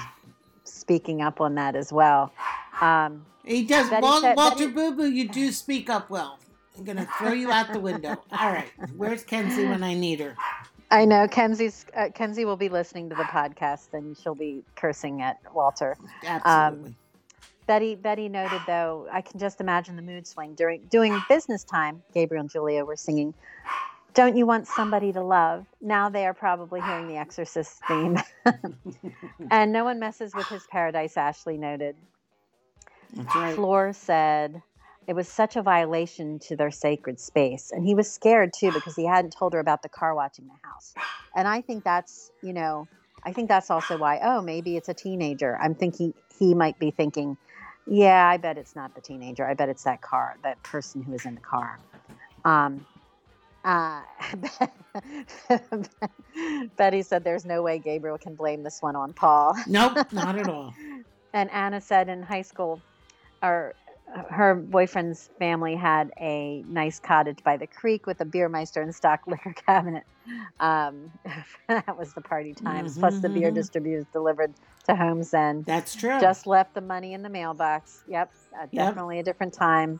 speaking 0.63 1.21
up 1.21 1.39
on 1.41 1.55
that 1.55 1.75
as 1.75 1.91
well. 1.93 2.31
Um, 2.81 3.25
He 3.45 3.63
does. 3.65 3.89
Wal- 3.91 4.21
said- 4.21 4.35
Walter 4.35 4.69
Boo 4.69 4.95
Boo, 4.95 5.09
you 5.09 5.27
do 5.29 5.51
speak 5.51 5.89
up 5.89 6.09
well. 6.09 6.39
I'm 6.79 6.85
gonna 6.85 7.07
throw 7.17 7.33
you 7.33 7.51
out 7.51 7.73
the 7.73 7.79
window. 7.79 8.11
All 8.31 8.51
right, 8.51 8.71
where's 8.95 9.25
Kenzie 9.25 9.65
when 9.65 9.83
I 9.83 9.93
need 9.93 10.21
her? 10.21 10.35
I 10.89 11.03
know 11.03 11.27
Kenzie's 11.27 11.85
uh, 11.93 12.07
Kenzie 12.15 12.45
will 12.45 12.55
be 12.55 12.69
listening 12.69 13.09
to 13.09 13.15
the 13.15 13.23
podcast, 13.23 13.93
and 13.93 14.17
she'll 14.17 14.33
be 14.33 14.63
cursing 14.75 15.21
at 15.21 15.39
Walter. 15.53 15.97
Absolutely. 16.23 16.95
Betty 17.67 17.95
Betty 17.95 18.29
noted 18.29 18.61
though, 18.65 19.07
I 19.11 19.19
can 19.19 19.39
just 19.39 19.59
imagine 19.59 19.97
the 19.97 20.01
mood 20.01 20.25
swing 20.25 20.55
during 20.55 20.81
doing 20.85 21.21
business 21.27 21.65
time. 21.65 22.01
Gabriel 22.13 22.41
and 22.41 22.49
Julia 22.49 22.85
were 22.85 22.95
singing. 22.95 23.33
Don't 24.13 24.37
you 24.37 24.45
want 24.45 24.65
somebody 24.65 25.11
to 25.11 25.21
love? 25.21 25.67
Now 25.81 26.09
they 26.09 26.25
are 26.25 26.33
probably 26.33 26.79
hearing 26.79 27.07
the 27.07 27.17
Exorcist 27.17 27.81
theme. 27.87 28.17
and 29.51 29.71
no 29.71 29.83
one 29.83 29.99
messes 29.99 30.33
with 30.33 30.47
his 30.47 30.65
paradise, 30.71 31.17
Ashley 31.17 31.57
noted. 31.57 31.97
That's 33.13 33.35
right. 33.35 33.55
Floor 33.55 33.93
said 33.93 34.61
it 35.09 35.15
was 35.15 35.27
such 35.27 35.55
a 35.55 35.63
violation 35.63 36.37
to 36.37 36.55
their 36.55 36.69
sacred 36.69 37.19
space. 37.19 37.71
And 37.71 37.83
he 37.83 37.95
was 37.95 38.07
scared 38.07 38.53
too 38.53 38.71
because 38.71 38.95
he 38.95 39.07
hadn't 39.07 39.31
told 39.31 39.53
her 39.53 39.59
about 39.59 39.81
the 39.81 39.89
car 39.89 40.13
watching 40.13 40.45
the 40.45 40.53
house. 40.69 40.93
And 41.35 41.47
I 41.47 41.61
think 41.61 41.83
that's, 41.83 42.29
you 42.43 42.53
know, 42.53 42.87
I 43.25 43.33
think 43.33 43.49
that's 43.49 43.71
also 43.71 43.97
why, 43.97 44.19
oh, 44.23 44.39
maybe 44.39 44.77
it's 44.77 44.87
a 44.87 44.93
teenager. 44.93 45.57
I'm 45.59 45.73
thinking 45.73 46.13
he 46.37 46.53
might 46.53 46.77
be 46.77 46.91
thinking, 46.91 47.37
yeah, 47.87 48.29
I 48.29 48.37
bet 48.37 48.59
it's 48.59 48.75
not 48.75 48.93
the 48.93 49.01
teenager. 49.01 49.47
I 49.47 49.55
bet 49.55 49.67
it's 49.67 49.83
that 49.85 50.03
car, 50.03 50.37
that 50.43 50.61
person 50.61 51.01
who 51.01 51.13
was 51.13 51.25
in 51.25 51.33
the 51.33 51.41
car. 51.41 51.79
Um, 52.45 52.85
uh, 53.65 54.01
Betty 56.77 57.01
said 57.01 57.23
there's 57.23 57.45
no 57.45 57.63
way 57.63 57.79
Gabriel 57.79 58.19
can 58.19 58.35
blame 58.35 58.61
this 58.61 58.77
one 58.79 58.95
on 58.95 59.13
Paul. 59.13 59.55
Nope, 59.65 59.97
not 60.13 60.37
at 60.37 60.47
all. 60.47 60.71
And 61.33 61.49
Anna 61.49 61.81
said 61.81 62.09
in 62.09 62.21
high 62.21 62.43
school, 62.43 62.79
or 63.41 63.73
her 64.29 64.55
boyfriend's 64.55 65.29
family 65.39 65.75
had 65.75 66.11
a 66.19 66.63
nice 66.67 66.99
cottage 66.99 67.39
by 67.43 67.57
the 67.57 67.67
creek 67.67 68.07
with 68.07 68.19
a 68.21 68.25
beer 68.25 68.49
meister 68.49 68.81
and 68.81 68.93
stock 68.93 69.21
liquor 69.27 69.53
cabinet. 69.65 70.03
Um, 70.59 71.11
that 71.67 71.97
was 71.97 72.13
the 72.13 72.21
party 72.21 72.53
times. 72.53 72.97
Plus, 72.97 73.19
the 73.19 73.29
beer 73.29 73.51
Mhm. 73.51 73.55
distributors 73.55 74.05
delivered 74.11 74.53
to 74.85 74.95
homes 74.95 75.31
then. 75.31 75.63
That's 75.67 75.95
true. 75.95 76.19
Just 76.19 76.47
left 76.47 76.73
the 76.73 76.81
money 76.81 77.13
in 77.13 77.21
the 77.23 77.29
mailbox. 77.29 78.03
Yep, 78.07 78.31
uh, 78.59 78.65
definitely 78.73 79.19
a 79.19 79.23
different 79.23 79.53
time. 79.53 79.99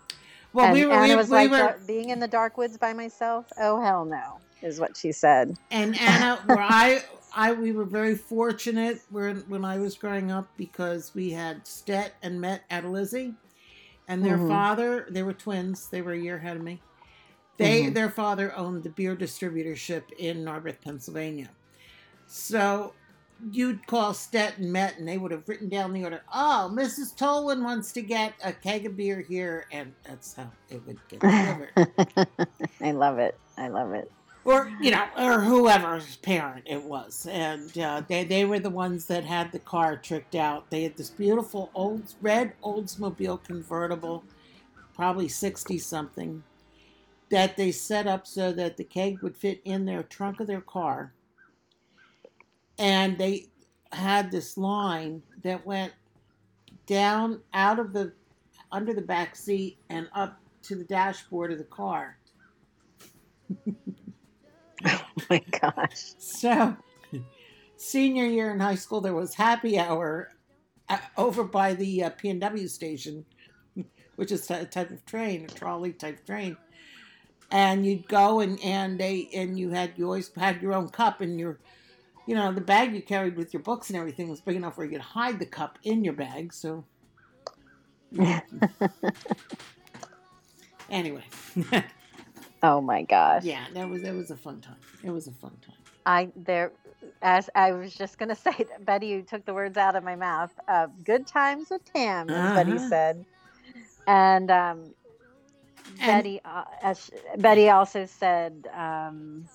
well, 0.53 0.65
and 0.65 0.73
we 0.73 0.85
were. 0.85 0.93
Anna 0.93 1.09
We, 1.09 1.15
was 1.15 1.29
we 1.29 1.35
like, 1.35 1.51
were. 1.51 1.57
"Uh, 1.69 1.73
being 1.87 2.09
in 2.09 2.19
the 2.19 2.27
dark 2.27 2.57
woods 2.57 2.77
by 2.77 2.93
myself? 2.93 3.45
Oh, 3.59 3.79
hell 3.81 4.05
no, 4.05 4.39
is 4.61 4.79
what 4.79 4.97
she 4.97 5.11
said. 5.11 5.55
And 5.71 5.95
Anna, 5.99 6.41
where 6.45 6.61
I, 6.61 7.03
I, 7.35 7.51
we 7.53 7.71
were 7.71 7.85
very 7.85 8.15
fortunate 8.15 9.01
when 9.11 9.37
when 9.47 9.63
I 9.63 9.77
was 9.77 9.95
growing 9.97 10.31
up 10.31 10.47
because 10.57 11.13
we 11.13 11.31
had 11.31 11.67
Stet 11.67 12.15
and 12.23 12.41
Met 12.41 12.63
at 12.71 12.85
Lizzie, 12.85 13.35
and 14.09 14.25
their 14.25 14.37
Mhm. 14.37 14.47
father. 14.49 15.07
They 15.09 15.23
were 15.23 15.33
twins. 15.33 15.87
They 15.87 16.01
were 16.01 16.11
a 16.11 16.19
year 16.19 16.35
ahead 16.37 16.57
of 16.57 16.63
me. 16.63 16.81
They, 17.57 17.83
Mhm. 17.83 17.93
their 17.93 18.09
father 18.09 18.53
owned 18.55 18.83
the 18.83 18.89
beer 18.89 19.15
distributorship 19.15 20.11
in 20.17 20.43
Narberth, 20.43 20.81
Pennsylvania. 20.81 21.49
So 22.27 22.93
you'd 23.51 23.85
call 23.87 24.13
Stet 24.13 24.57
and 24.57 24.73
Met, 24.73 24.97
and 24.97 25.07
they 25.07 25.17
would 25.17 25.31
have 25.31 25.47
written 25.47 25.69
down 25.69 25.93
the 25.93 26.03
order. 26.03 26.21
Oh, 26.33 26.69
Mrs. 26.73 27.15
Tolan 27.15 27.63
wants 27.63 27.91
to 27.93 28.01
get 28.01 28.33
a 28.43 28.51
keg 28.51 28.85
of 28.85 28.97
beer 28.97 29.21
here, 29.21 29.65
and 29.71 29.93
that's 30.03 30.33
how 30.35 30.51
it 30.69 30.85
would 30.85 30.99
get 31.07 31.19
delivered. 31.21 31.71
I 32.81 32.91
love 32.91 33.19
it. 33.19 33.37
I 33.57 33.67
love 33.67 33.93
it. 33.93 34.11
Or 34.45 34.71
you 34.81 34.91
know, 34.91 35.05
or 35.17 35.41
whoever's 35.41 36.15
parent 36.17 36.65
it 36.65 36.83
was, 36.83 37.27
and 37.29 37.77
uh, 37.77 38.01
they 38.07 38.23
they 38.23 38.45
were 38.45 38.59
the 38.59 38.69
ones 38.69 39.05
that 39.05 39.25
had 39.25 39.51
the 39.51 39.59
car 39.59 39.97
tricked 39.97 40.35
out. 40.35 40.69
They 40.69 40.83
had 40.83 40.97
this 40.97 41.09
beautiful 41.09 41.69
old 41.73 42.13
red 42.21 42.53
Oldsmobile 42.63 43.43
convertible, 43.43 44.23
probably 44.95 45.27
sixty 45.27 45.77
something, 45.77 46.43
that 47.29 47.57
they 47.57 47.71
set 47.71 48.07
up 48.07 48.25
so 48.25 48.51
that 48.53 48.77
the 48.77 48.83
keg 48.83 49.21
would 49.21 49.35
fit 49.35 49.61
in 49.65 49.85
their 49.85 50.03
trunk 50.03 50.39
of 50.39 50.47
their 50.47 50.61
car, 50.61 51.13
and 52.77 53.17
they 53.17 53.47
had 53.91 54.31
this 54.31 54.57
line 54.57 55.21
that 55.43 55.65
went 55.65 55.93
down 56.85 57.41
out 57.53 57.79
of 57.79 57.93
the 57.93 58.13
under 58.71 58.93
the 58.93 59.01
back 59.01 59.35
seat 59.35 59.77
and 59.89 60.07
up 60.13 60.39
to 60.61 60.75
the 60.75 60.83
dashboard 60.83 61.51
of 61.51 61.57
the 61.57 61.63
car. 61.65 62.17
Oh 65.19 65.25
my 65.29 65.43
gosh. 65.51 66.13
So, 66.17 66.75
senior 67.77 68.25
year 68.25 68.51
in 68.51 68.59
high 68.59 68.75
school, 68.75 69.01
there 69.01 69.13
was 69.13 69.33
happy 69.35 69.79
hour 69.79 70.29
uh, 70.87 70.97
over 71.17 71.43
by 71.43 71.73
the 71.73 72.03
uh, 72.03 72.09
P&W 72.11 72.67
station, 72.67 73.25
which 74.15 74.31
is 74.31 74.49
a 74.51 74.65
type 74.65 74.91
of 74.91 75.05
train, 75.05 75.45
a 75.45 75.47
trolley 75.47 75.93
type 75.93 76.25
train. 76.25 76.57
And 77.51 77.85
you'd 77.85 78.07
go 78.07 78.41
and, 78.41 78.59
and 78.63 78.99
they 78.99 79.27
and 79.33 79.57
you 79.57 79.71
had 79.71 79.93
you 79.95 80.05
always 80.05 80.29
had 80.35 80.61
your 80.61 80.75
own 80.75 80.87
cup 80.89 81.19
and 81.19 81.39
your 81.39 81.57
you 82.27 82.35
know 82.35 82.51
the 82.53 82.61
bag 82.61 82.93
you 82.93 83.01
carried 83.01 83.35
with 83.35 83.55
your 83.55 83.63
books 83.63 83.89
and 83.89 83.97
everything 83.97 84.29
was 84.29 84.39
big 84.39 84.55
enough 84.55 84.77
where 84.77 84.85
you 84.85 84.91
could 84.91 85.01
hide 85.01 85.39
the 85.39 85.47
cup 85.47 85.79
in 85.81 86.03
your 86.03 86.13
bag. 86.13 86.53
So 86.53 86.85
anyway, 90.91 91.23
Oh 92.61 92.81
my 92.81 93.03
gosh. 93.03 93.43
yeah, 93.45 93.65
that 93.73 93.89
was 93.89 94.01
that 94.03 94.13
was 94.15 94.31
a 94.31 94.37
fun 94.37 94.61
time. 94.61 94.75
It 95.03 95.11
was 95.11 95.27
a 95.27 95.31
fun 95.31 95.55
time. 95.65 95.75
I 96.05 96.29
there 96.35 96.71
as 97.21 97.49
I 97.55 97.71
was 97.73 97.93
just 97.95 98.17
gonna 98.17 98.35
say 98.47 98.51
that 98.51 98.85
Betty 98.85 99.07
you 99.07 99.21
took 99.23 99.45
the 99.45 99.53
words 99.53 99.77
out 99.77 99.95
of 99.95 100.03
my 100.03 100.15
mouth. 100.15 100.51
Uh, 100.67 100.87
good 101.03 101.27
times 101.27 101.67
with 101.71 101.81
Tam, 101.93 102.29
as 102.29 102.53
Betty 102.53 102.71
Uh-huh. 102.71 102.89
said. 102.89 103.25
And 104.07 104.51
um 104.51 104.93
And- 105.85 106.07
Betty 106.07 106.41
uh, 106.43 106.63
as 106.83 107.09
Betty 107.37 107.69
also 107.69 108.05
said 108.05 108.67
um 108.75 109.45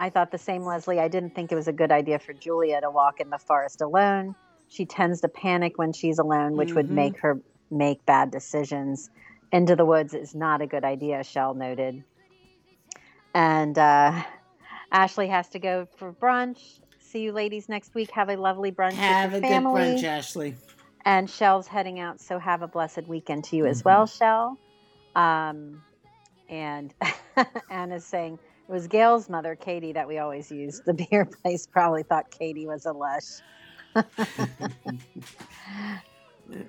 I 0.00 0.10
thought 0.10 0.30
the 0.30 0.38
same 0.38 0.62
Leslie. 0.64 1.00
I 1.00 1.08
didn't 1.08 1.34
think 1.34 1.50
it 1.50 1.56
was 1.56 1.66
a 1.66 1.72
good 1.72 1.90
idea 1.90 2.20
for 2.20 2.32
Julia 2.32 2.80
to 2.80 2.90
walk 2.90 3.18
in 3.18 3.30
the 3.30 3.38
forest 3.38 3.80
alone. 3.80 4.36
She 4.68 4.86
tends 4.86 5.20
to 5.22 5.28
panic 5.28 5.72
when 5.76 5.92
she's 5.92 6.20
alone, 6.20 6.56
which 6.56 6.74
would 6.76 6.86
Mhm. 6.86 6.90
make 6.90 7.20
her 7.20 7.40
make 7.70 8.06
bad 8.06 8.30
decisions. 8.30 9.10
Into 9.52 9.76
the 9.76 9.84
woods 9.84 10.14
is 10.14 10.34
not 10.34 10.60
a 10.60 10.66
good 10.66 10.84
idea, 10.84 11.24
Shell 11.24 11.54
noted. 11.54 12.04
And 13.34 13.78
uh, 13.78 14.22
Ashley 14.92 15.28
has 15.28 15.48
to 15.50 15.58
go 15.58 15.86
for 15.96 16.12
brunch. 16.12 16.80
See 17.00 17.22
you 17.22 17.32
ladies 17.32 17.68
next 17.68 17.94
week. 17.94 18.10
Have 18.10 18.28
a 18.28 18.36
lovely 18.36 18.70
brunch 18.72 18.92
Have 18.92 19.32
a 19.32 19.36
with 19.36 19.42
good 19.42 19.48
your 19.48 19.56
family. 19.56 19.80
brunch, 19.80 20.04
Ashley. 20.04 20.54
And 21.04 21.30
Shell's 21.30 21.66
heading 21.66 21.98
out, 22.00 22.20
so 22.20 22.38
have 22.38 22.60
a 22.60 22.68
blessed 22.68 23.06
weekend 23.06 23.44
to 23.44 23.56
you 23.56 23.64
as 23.64 23.82
well, 23.84 24.06
Shell. 24.06 24.58
Um, 25.16 25.82
and 26.50 26.92
Anna's 27.70 28.04
saying 28.04 28.38
it 28.68 28.72
was 28.72 28.86
Gail's 28.86 29.30
mother, 29.30 29.54
Katie, 29.56 29.92
that 29.92 30.06
we 30.06 30.18
always 30.18 30.50
used. 30.50 30.84
The 30.84 30.92
beer 30.92 31.24
place 31.42 31.66
probably 31.66 32.02
thought 32.02 32.30
Katie 32.30 32.66
was 32.66 32.84
a 32.84 32.92
lush. 32.92 33.40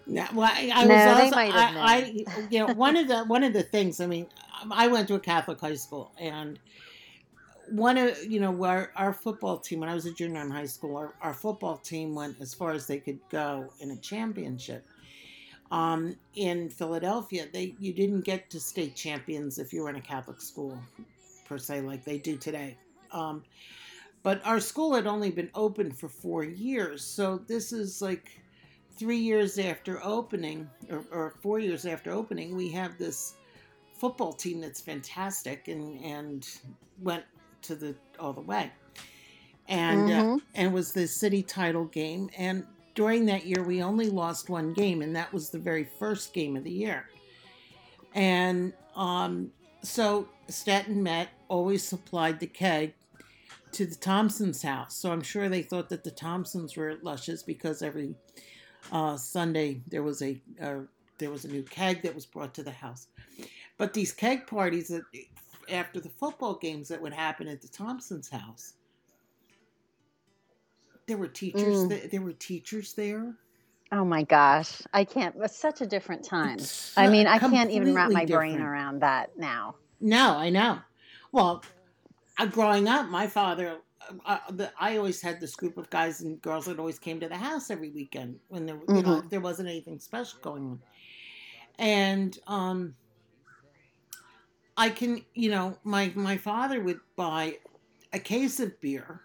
Yeah, 0.05 0.27
well, 0.33 0.49
I, 0.51 0.71
I 0.73 0.85
No, 0.85 0.93
was 0.93 1.05
they 1.15 1.31
also, 1.31 1.35
might 1.35 1.53
have 1.53 1.73
I, 1.75 1.75
I, 1.79 2.25
you 2.49 2.59
know, 2.59 2.67
one 2.67 2.97
of 2.97 3.07
the 3.07 3.23
one 3.25 3.43
of 3.43 3.53
the 3.53 3.63
things. 3.63 3.99
I 4.01 4.07
mean, 4.07 4.27
I 4.71 4.87
went 4.87 5.07
to 5.09 5.15
a 5.15 5.19
Catholic 5.19 5.59
high 5.59 5.75
school, 5.75 6.11
and 6.19 6.59
one 7.69 7.97
of 7.97 8.17
you 8.25 8.39
know 8.39 8.63
our 8.63 8.91
our 8.95 9.13
football 9.13 9.57
team 9.59 9.79
when 9.79 9.89
I 9.89 9.93
was 9.93 10.05
a 10.05 10.13
junior 10.13 10.41
in 10.41 10.49
high 10.51 10.65
school, 10.65 10.97
our, 10.97 11.13
our 11.21 11.33
football 11.33 11.77
team 11.77 12.15
went 12.15 12.41
as 12.41 12.53
far 12.53 12.71
as 12.71 12.87
they 12.87 12.97
could 12.99 13.19
go 13.29 13.73
in 13.79 13.91
a 13.91 13.97
championship. 13.97 14.85
Um, 15.71 16.15
in 16.35 16.69
Philadelphia, 16.69 17.47
they 17.51 17.75
you 17.79 17.93
didn't 17.93 18.21
get 18.21 18.49
to 18.51 18.59
state 18.59 18.95
champions 18.95 19.59
if 19.59 19.71
you 19.71 19.83
were 19.83 19.89
in 19.89 19.95
a 19.95 20.01
Catholic 20.01 20.41
school, 20.41 20.77
per 21.45 21.57
se, 21.57 21.81
like 21.81 22.03
they 22.03 22.17
do 22.17 22.37
today. 22.37 22.77
Um, 23.11 23.43
but 24.23 24.45
our 24.45 24.59
school 24.59 24.95
had 24.95 25.07
only 25.07 25.31
been 25.31 25.51
open 25.55 25.91
for 25.91 26.09
four 26.09 26.43
years, 26.43 27.03
so 27.03 27.37
this 27.47 27.71
is 27.71 28.01
like 28.01 28.41
three 28.99 29.17
years 29.17 29.57
after 29.57 30.03
opening, 30.03 30.69
or, 30.89 31.03
or 31.11 31.33
four 31.41 31.57
years 31.59 31.85
after 31.85 32.11
opening, 32.11 32.55
we 32.55 32.69
have 32.71 32.97
this 32.97 33.35
football 33.97 34.33
team 34.33 34.59
that's 34.61 34.81
fantastic 34.81 35.67
and 35.69 35.99
and 36.03 36.47
went 37.01 37.23
to 37.61 37.75
the 37.75 37.95
all 38.19 38.33
the 38.33 38.41
way, 38.41 38.71
and 39.67 40.09
uh, 40.11 40.23
Mhm. 40.23 40.41
and 40.55 40.73
was 40.73 40.91
the 40.91 41.07
city 41.07 41.41
title 41.41 41.85
game. 41.85 42.29
And 42.37 42.65
during 42.95 43.25
that 43.27 43.45
year, 43.45 43.63
we 43.63 43.81
only 43.81 44.09
lost 44.09 44.49
one 44.49 44.73
game, 44.73 45.01
and 45.01 45.15
that 45.15 45.31
was 45.31 45.49
the 45.49 45.59
very 45.59 45.85
first 45.97 46.33
game 46.33 46.57
of 46.57 46.63
the 46.65 46.71
year. 46.71 47.07
And 48.13 48.73
um, 48.95 49.51
so 49.81 50.27
Staten 50.49 51.01
Met 51.01 51.29
always 51.47 51.83
supplied 51.83 52.39
the 52.39 52.47
keg 52.47 52.93
to 53.71 53.85
the 53.85 53.95
Thompsons' 53.95 54.61
house. 54.63 54.95
So 54.95 55.11
I'm 55.11 55.21
sure 55.21 55.47
they 55.47 55.61
thought 55.61 55.89
that 55.89 56.03
the 56.03 56.11
Thompsons 56.11 56.75
were 56.75 56.95
luscious 57.01 57.43
because 57.43 57.81
every 57.81 58.15
uh, 58.91 59.17
Sunday 59.17 59.81
there 59.87 60.03
was 60.03 60.21
a 60.21 60.41
uh, 60.61 60.79
there 61.17 61.31
was 61.31 61.45
a 61.45 61.49
new 61.49 61.63
keg 61.63 62.01
that 62.01 62.15
was 62.15 62.25
brought 62.25 62.53
to 62.55 62.63
the 62.63 62.71
house. 62.71 63.07
But 63.77 63.93
these 63.93 64.11
keg 64.11 64.47
parties 64.47 64.89
that 64.89 65.03
after 65.71 65.99
the 65.99 66.09
football 66.09 66.55
games 66.55 66.87
that 66.89 67.01
would 67.01 67.13
happen 67.13 67.47
at 67.47 67.61
the 67.61 67.67
Thompsons' 67.67 68.29
house, 68.29 68.73
there 71.07 71.17
were 71.17 71.27
teachers. 71.27 71.77
Mm. 71.77 71.89
There, 71.89 72.07
there 72.07 72.21
were 72.21 72.33
teachers 72.33 72.93
there. 72.93 73.35
Oh 73.91 74.05
my 74.05 74.23
gosh. 74.23 74.81
I 74.93 75.03
can't. 75.03 75.35
It's 75.39 75.57
such 75.57 75.81
a 75.81 75.85
different 75.85 76.23
time. 76.23 76.59
I 76.95 77.07
mean, 77.07 77.25
I 77.27 77.39
can't 77.39 77.71
even 77.71 77.95
wrap 77.95 78.11
my 78.11 78.21
Completely 78.21 78.35
brain 78.35 78.61
around 78.61 79.01
that 79.01 79.37
now. 79.37 79.75
No, 79.99 80.37
I 80.37 80.49
know. 80.49 80.79
Well, 81.31 81.63
uh, 82.37 82.45
growing 82.45 82.87
up, 82.87 83.09
my 83.09 83.27
father, 83.27 83.77
the, 84.51 84.71
I 84.79 84.97
always 84.97 85.21
had 85.21 85.39
this 85.39 85.55
group 85.55 85.77
of 85.77 85.89
guys 85.89 86.21
and 86.21 86.41
girls 86.41 86.65
that 86.65 86.79
always 86.79 86.99
came 86.99 87.19
to 87.19 87.29
the 87.29 87.37
house 87.37 87.69
every 87.69 87.91
weekend 87.91 88.39
when 88.47 88.65
there, 88.65 88.79
you 88.91 89.03
know, 89.03 89.21
Mhm. 89.21 89.29
there 89.29 89.41
wasn't 89.41 89.69
anything 89.69 89.99
special 89.99 90.39
going 90.41 90.63
on. 90.65 90.83
And 91.77 92.37
um, 92.47 92.95
I 94.77 94.89
can, 94.89 95.25
you 95.33 95.49
know, 95.51 95.77
my 95.83 96.11
my 96.15 96.37
father 96.37 96.81
would 96.81 97.01
buy 97.15 97.59
a 98.13 98.19
case 98.19 98.59
of 98.59 98.79
beer, 98.81 99.21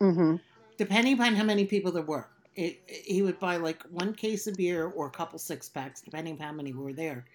hmm 0.00 0.36
depending 0.76 1.14
upon 1.14 1.34
how 1.34 1.44
many 1.44 1.66
people 1.66 1.92
there 1.92 2.02
were. 2.02 2.30
It, 2.54 2.82
he 2.88 3.22
would 3.22 3.38
buy 3.38 3.56
like 3.56 3.82
one 3.84 4.14
case 4.14 4.46
of 4.46 4.56
beer 4.56 4.86
or 4.86 5.06
a 5.06 5.10
couple 5.12 5.38
six 5.38 5.68
packs, 5.68 6.02
depending 6.02 6.34
on 6.34 6.40
how 6.40 6.52
many 6.52 6.72
were 6.72 6.92
there. 6.92 7.26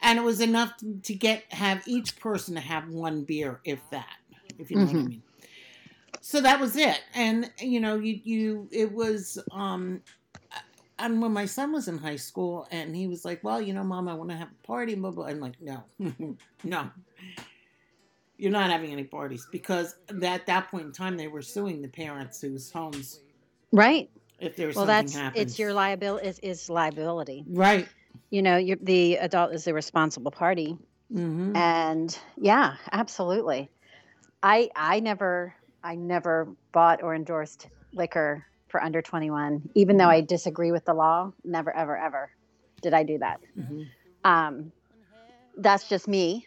And 0.00 0.18
it 0.18 0.22
was 0.22 0.40
enough 0.40 0.74
to, 1.04 1.14
get 1.14 1.52
have 1.52 1.86
each 1.86 2.16
person 2.18 2.54
to 2.54 2.60
have 2.60 2.88
one 2.88 3.24
beer, 3.24 3.60
if 3.64 3.88
that, 3.90 4.16
if 4.58 4.70
you 4.70 4.76
know 4.78 4.86
what 4.86 4.96
I 4.98 5.02
Mhm. 5.02 5.04
mean. 5.04 5.22
So 6.28 6.42
that 6.42 6.60
was 6.60 6.76
it, 6.76 7.00
and 7.14 7.50
you 7.58 7.80
know, 7.80 7.94
you 7.96 8.20
you 8.22 8.68
it 8.70 8.92
was. 8.92 9.38
um 9.50 10.02
and 10.98 11.22
when 11.22 11.32
my 11.32 11.46
son 11.46 11.72
was 11.72 11.88
in 11.88 11.96
high 11.96 12.16
school, 12.16 12.66
and 12.70 12.94
he 12.94 13.06
was 13.06 13.24
like, 13.24 13.42
"Well, 13.42 13.62
you 13.62 13.72
know, 13.72 13.82
mom, 13.82 14.08
I 14.08 14.14
want 14.14 14.28
to 14.28 14.36
have 14.36 14.48
a 14.50 14.66
party," 14.66 14.94
blah 14.94 15.10
blah. 15.10 15.24
I'm 15.24 15.40
like, 15.40 15.54
"No, 15.58 15.84
no, 16.64 16.90
you're 18.36 18.52
not 18.52 18.70
having 18.70 18.92
any 18.92 19.04
parties 19.04 19.46
because 19.50 19.94
at 20.22 20.44
that 20.44 20.70
point 20.70 20.84
in 20.84 20.92
time 20.92 21.16
they 21.16 21.28
were 21.28 21.40
suing 21.40 21.80
the 21.80 21.88
parents 21.88 22.42
whose 22.42 22.70
homes 22.70 23.20
Right. 23.72 24.10
if 24.38 24.54
there 24.54 24.66
was 24.66 24.76
Well, 24.76 24.84
something 24.84 25.04
that's 25.06 25.14
happened. 25.14 25.40
it's 25.42 25.58
your 25.58 25.72
liability. 25.72 26.28
Is, 26.28 26.38
is 26.42 26.68
liability. 26.68 27.42
right. 27.48 27.88
You 28.28 28.42
know, 28.42 28.62
the 28.82 29.16
adult 29.16 29.54
is 29.54 29.64
the 29.64 29.72
responsible 29.72 30.30
party, 30.30 30.76
hmm 31.10 31.56
and 31.56 32.18
yeah, 32.36 32.76
absolutely. 32.92 33.70
I 34.42 34.68
I 34.76 35.00
never 35.00 35.54
I 35.82 35.94
never 35.94 36.48
bought 36.72 37.02
or 37.02 37.14
endorsed 37.14 37.68
liquor 37.94 38.44
for 38.68 38.82
under 38.82 39.02
twenty 39.02 39.30
one, 39.30 39.62
even 39.74 39.96
though 39.96 40.08
I 40.08 40.20
disagree 40.20 40.72
with 40.72 40.84
the 40.84 40.94
law. 40.94 41.32
Never, 41.44 41.74
ever, 41.74 41.96
ever 41.96 42.30
did 42.82 42.94
I 42.94 43.02
do 43.02 43.18
that. 43.18 43.40
hmm 43.54 43.82
Um, 44.24 44.72
that's 45.56 45.88
just 45.88 46.06
me. 46.08 46.46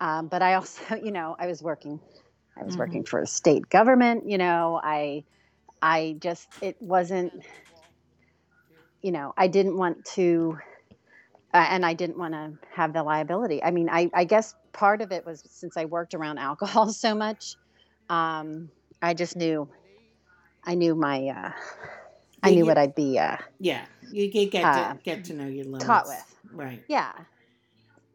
Um, 0.00 0.28
but 0.28 0.42
I 0.42 0.54
also, 0.54 0.96
you 1.02 1.12
know, 1.12 1.36
I 1.38 1.46
was 1.46 1.62
working, 1.62 2.00
I 2.58 2.64
was 2.64 2.74
Mhm. 2.74 2.78
working 2.78 3.04
for 3.04 3.24
state 3.26 3.68
government. 3.68 4.28
You 4.28 4.38
know, 4.38 4.80
I, 4.82 5.24
I 5.82 6.16
just 6.20 6.48
it 6.62 6.76
wasn't, 6.80 7.32
you 9.02 9.12
know, 9.12 9.32
I 9.36 9.46
didn't 9.48 9.76
want 9.76 10.04
to, 10.14 10.58
uh, 11.52 11.66
and 11.70 11.84
I 11.86 11.94
didn't 11.94 12.18
want 12.18 12.34
to 12.34 12.52
have 12.74 12.92
the 12.92 13.02
liability. 13.02 13.62
I 13.62 13.70
mean, 13.70 13.88
I, 13.90 14.10
I 14.14 14.24
guess 14.24 14.54
part 14.72 15.02
of 15.02 15.12
it 15.12 15.24
was 15.26 15.42
since 15.50 15.76
I 15.76 15.84
worked 15.84 16.14
around 16.14 16.38
alcohol 16.38 16.88
so 16.92 17.14
much, 17.14 17.56
um, 18.08 18.70
I 19.02 19.14
just 19.14 19.36
knew, 19.36 19.68
I 20.64 20.74
knew 20.74 20.94
my, 20.94 21.28
uh, 21.28 21.50
I 22.42 22.48
Yeah, 22.48 22.54
knew 22.54 22.58
you- 22.58 22.66
what 22.66 22.78
I'd 22.78 22.94
be, 22.94 23.18
uh, 23.18 23.36
Yeah, 23.58 23.84
you 24.10 24.30
get 24.30 24.50
get, 24.50 24.64
Uh, 24.64 24.94
to, 24.94 24.98
get 25.02 25.24
to 25.24 25.34
know 25.34 25.46
your 25.46 25.64
limits. 25.64 25.84
caught 25.84 26.06
with. 26.06 26.36
Right. 26.52 26.84
yeah. 26.88 27.12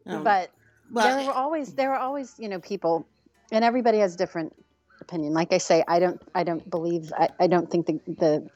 Um, 0.06 0.24
but 0.24 0.50
well, 0.90 1.06
there 1.16 1.26
were 1.26 1.32
always 1.32 1.72
there 1.74 1.88
were 1.90 1.96
always 1.98 2.34
you 2.38 2.48
know 2.48 2.58
people 2.58 3.06
and 3.52 3.64
everybody 3.64 3.98
has 3.98 4.16
different 4.16 4.52
opinion 5.00 5.32
like 5.32 5.52
i 5.52 5.58
say 5.58 5.84
i 5.86 5.98
don't 6.00 6.20
i 6.34 6.42
don't 6.42 6.68
believe 6.68 7.12
i, 7.16 7.28
I 7.38 7.46
don't 7.46 7.70
think 7.70 7.86
the, 7.86 8.00
the 8.06 8.50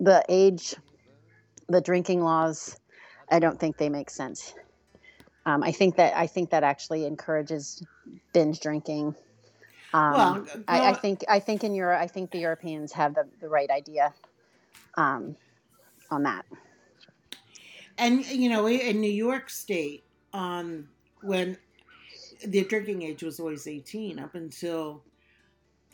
the 0.00 0.24
age 0.28 0.74
the 1.68 1.80
drinking 1.80 2.22
laws 2.22 2.76
i 3.30 3.38
don't 3.38 3.60
think 3.60 3.76
they 3.76 3.88
make 3.88 4.10
sense 4.10 4.54
um, 5.46 5.62
i 5.62 5.70
think 5.72 5.96
that 5.96 6.16
i 6.16 6.26
think 6.26 6.50
that 6.50 6.64
actually 6.64 7.04
encourages 7.06 7.82
binge 8.32 8.58
drinking 8.60 9.14
um, 9.94 10.12
well, 10.14 10.46
I, 10.68 10.90
I 10.90 10.92
think 10.92 11.24
i 11.28 11.38
think 11.38 11.64
in 11.64 11.74
europe 11.74 12.00
i 12.00 12.06
think 12.06 12.30
the 12.30 12.38
europeans 12.38 12.92
have 12.92 13.14
the, 13.14 13.26
the 13.40 13.48
right 13.48 13.70
idea 13.70 14.12
um, 14.96 15.36
on 16.10 16.22
that. 16.24 16.44
And 17.98 18.24
you 18.26 18.48
know, 18.50 18.66
in 18.68 19.00
New 19.00 19.10
York 19.10 19.50
State, 19.50 20.04
um, 20.32 20.88
when 21.22 21.56
the 22.46 22.64
drinking 22.64 23.02
age 23.02 23.22
was 23.22 23.38
always 23.40 23.66
eighteen, 23.66 24.18
up 24.18 24.34
until 24.34 25.02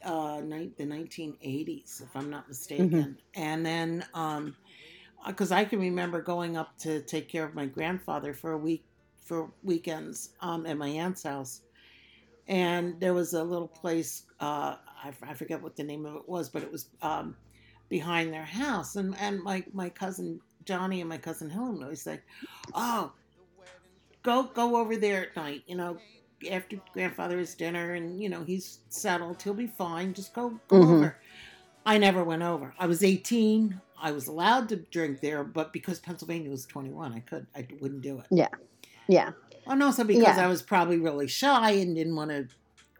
uh, 0.05 0.41
ni- 0.43 0.73
the 0.79 0.87
nineteen 0.87 1.37
eighties, 1.43 2.03
if 2.05 2.15
I'm 2.17 2.31
not 2.31 2.49
mistaken, 2.49 2.89
Mm-hmm. 2.89 3.13
and 3.43 3.67
then 3.67 4.05
um, 4.15 4.57
because 5.27 5.53
I 5.53 5.65
can 5.65 5.79
remember 5.81 6.23
going 6.23 6.57
up 6.57 6.77
to 6.79 7.03
take 7.03 7.29
care 7.29 7.45
of 7.45 7.55
my 7.55 7.67
grandfather 7.67 8.33
for 8.33 8.53
a 8.53 8.59
week 8.59 8.85
for 9.23 9.51
weekends 9.63 10.31
um, 10.41 10.67
at 10.67 10.79
my 10.79 10.89
aunt's 10.89 11.23
house, 11.23 11.63
and 12.51 13.01
there 13.01 13.15
was 13.15 13.35
a 13.35 13.45
little 13.45 13.69
place 13.69 14.27
uh, 14.41 14.77
I, 15.05 15.15
I 15.23 15.35
forget 15.35 15.63
what 15.63 15.77
the 15.77 15.85
name 15.85 16.07
of 16.07 16.17
it 16.17 16.29
was, 16.29 16.51
but 16.51 16.65
it 16.65 16.73
was 16.73 16.91
um, 17.03 17.39
behind 17.91 18.35
their 18.35 18.47
house, 18.47 18.97
and 18.97 19.17
and 19.19 19.43
my 19.43 19.65
my 19.73 19.91
cousin 19.91 20.43
Johnny 20.65 21.01
and 21.01 21.11
my 21.11 21.19
cousin 21.19 21.51
Helen 21.51 21.83
always 21.85 22.03
say, 22.05 22.23
"Oh, 22.75 23.15
go 24.23 24.45
go 24.45 24.77
over 24.77 24.97
there 24.97 25.23
at 25.29 25.37
night, 25.37 25.63
you 25.67 25.77
know." 25.77 26.03
After 26.51 26.81
grandfather's 26.95 27.55
dinner 27.55 27.93
and 27.93 28.23
you 28.23 28.31
know 28.31 28.45
he's 28.45 28.81
settled, 28.89 29.43
he'll 29.43 29.53
be 29.53 29.67
fine. 29.67 30.15
Just 30.15 30.33
go 30.33 30.63
go 30.69 30.79
Mhm. 30.79 30.89
over. 30.89 31.21
I 31.87 31.99
never 31.99 32.25
went 32.25 32.43
over. 32.43 32.75
I 32.79 32.87
was 32.87 33.05
18. 33.05 33.83
I 33.97 34.13
was 34.13 34.29
allowed 34.29 34.69
to 34.71 34.77
drink 34.93 35.21
there, 35.21 35.45
but 35.45 35.73
because 35.73 36.01
Pennsylvania 36.01 36.51
was 36.51 36.67
21, 36.67 37.13
I 37.15 37.21
could 37.21 37.49
I 37.55 37.69
wouldn't 37.81 38.03
do 38.03 38.21
it. 38.21 38.29
yeah 38.31 38.49
And 39.67 39.83
also 39.83 40.05
because 40.05 40.37
Yeah. 40.37 40.45
I 40.45 40.49
was 40.49 40.63
probably 40.63 40.99
really 40.99 41.29
shy 41.29 41.71
and 41.73 41.95
didn't 41.95 42.17
want 42.17 42.31
to 42.31 42.49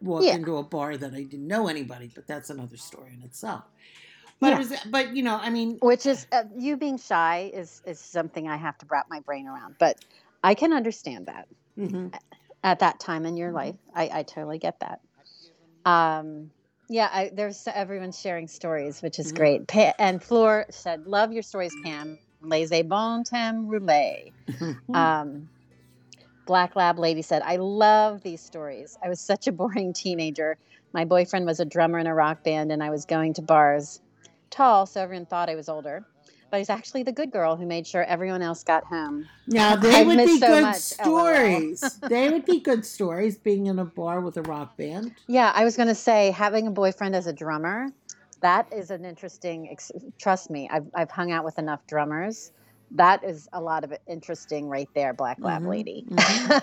walk 0.01 0.23
Yeah. 0.23 0.35
into 0.35 0.57
a 0.57 0.63
bar 0.63 0.97
that 0.97 1.13
I 1.13 1.23
didn't 1.23 1.47
know 1.47 1.67
anybody. 1.67 2.11
But 2.13 2.27
that's 2.27 2.49
another 2.49 2.77
story 2.77 3.13
in 3.13 3.21
itself. 3.23 3.63
But 4.39 4.49
Yeah. 4.49 4.55
it 4.55 4.57
was, 4.59 4.73
but 4.87 5.15
you 5.15 5.23
know, 5.23 5.37
I 5.37 5.49
mean, 5.49 5.77
which 5.81 6.05
is 6.05 6.25
uh, 6.31 6.43
you 6.57 6.77
being 6.77 6.97
shy 6.97 7.51
is 7.53 7.81
is 7.85 7.99
something 7.99 8.47
I 8.47 8.57
have 8.57 8.77
to 8.79 8.85
wrap 8.89 9.07
my 9.09 9.19
brain 9.19 9.47
around. 9.47 9.75
But 9.79 10.03
I 10.43 10.55
can 10.55 10.73
understand 10.73 11.27
that 11.27 11.47
mhm. 11.77 12.13
at 12.63 12.79
that 12.79 12.99
time 12.99 13.25
in 13.25 13.37
your 13.37 13.51
life. 13.51 13.75
I, 13.93 14.09
I 14.13 14.23
totally 14.23 14.57
get 14.57 14.79
that. 14.79 15.01
Um, 15.85 16.51
Yeah, 16.89 17.09
I, 17.11 17.31
there's 17.33 17.67
everyone's 17.67 18.19
sharing 18.19 18.47
stories, 18.47 19.01
which 19.01 19.17
is 19.19 19.31
Mhm. 19.31 19.35
great. 19.35 19.67
Pa- 19.67 19.93
and 19.97 20.21
Floor 20.21 20.65
said, 20.69 21.05
"Love 21.07 21.31
your 21.31 21.43
stories, 21.43 21.73
Pam. 21.83 22.17
Les 22.41 22.71
a 22.71 22.81
bon 22.81 23.23
temps 23.23 23.65
roulé." 23.65 24.33
Um, 24.93 25.49
Black 26.45 26.75
Lab 26.75 26.99
Lady 26.99 27.21
said, 27.21 27.41
I 27.43 27.57
love 27.57 28.21
these 28.21 28.41
stories. 28.41 28.97
I 29.03 29.09
was 29.09 29.19
such 29.19 29.47
a 29.47 29.51
boring 29.51 29.93
teenager. 30.03 30.57
My 30.93 31.05
boyfriend 31.05 31.45
was 31.45 31.59
a 31.59 31.65
drummer 31.65 31.99
in 31.99 32.07
a 32.07 32.13
rock 32.13 32.43
band, 32.43 32.71
and 32.71 32.83
I 32.83 32.89
was 32.89 33.05
going 33.05 33.33
to 33.35 33.41
bars. 33.41 34.01
Tall, 34.49 34.85
so 34.85 35.01
everyone 35.01 35.25
thought 35.25 35.49
I 35.49 35.55
was 35.55 35.69
older. 35.69 36.05
But 36.49 36.57
he's 36.57 36.69
actually 36.69 37.03
the 37.03 37.13
good 37.13 37.31
girl 37.31 37.55
who 37.55 37.65
made 37.65 37.87
sure 37.87 38.03
everyone 38.03 38.41
else 38.41 38.61
got 38.63 38.83
home. 38.83 39.29
Now 39.47 39.75
they 39.77 40.01
I've 40.01 40.07
would 40.07 40.17
be 40.17 40.37
so 40.37 40.47
good 40.47 40.61
much, 40.63 40.93
oh, 40.99 41.03
stories. 41.05 41.99
they 42.01 42.29
would 42.29 42.43
be 42.43 42.59
good 42.59 42.85
stories 42.85 43.37
being 43.37 43.67
in 43.67 43.79
a 43.79 43.85
bar 43.85 44.19
with 44.19 44.35
a 44.35 44.41
rock 44.41 44.75
band. 44.75 45.13
Yeah, 45.27 45.53
I 45.55 45.63
was 45.63 45.77
going 45.77 45.87
to 45.87 45.95
say, 45.95 46.31
having 46.31 46.67
a 46.67 46.71
boyfriend 46.71 47.15
as 47.15 47.25
a 47.27 47.31
drummer, 47.31 47.87
that 48.41 48.67
is 48.73 48.91
an 48.91 49.05
interesting, 49.05 49.69
ex- 49.71 49.91
trust 50.19 50.49
me, 50.49 50.67
I've, 50.69 50.87
I've 50.93 51.11
hung 51.11 51.31
out 51.31 51.45
with 51.45 51.57
enough 51.57 51.87
drummers. 51.87 52.51
That 52.95 53.23
is 53.23 53.47
a 53.53 53.61
lot 53.61 53.83
of 53.83 53.93
interesting 54.07 54.67
right 54.67 54.89
there, 54.95 55.13
Black 55.13 55.43
Lab 55.43 55.63
Mhm, 55.63 55.69
Lady. 55.69 56.05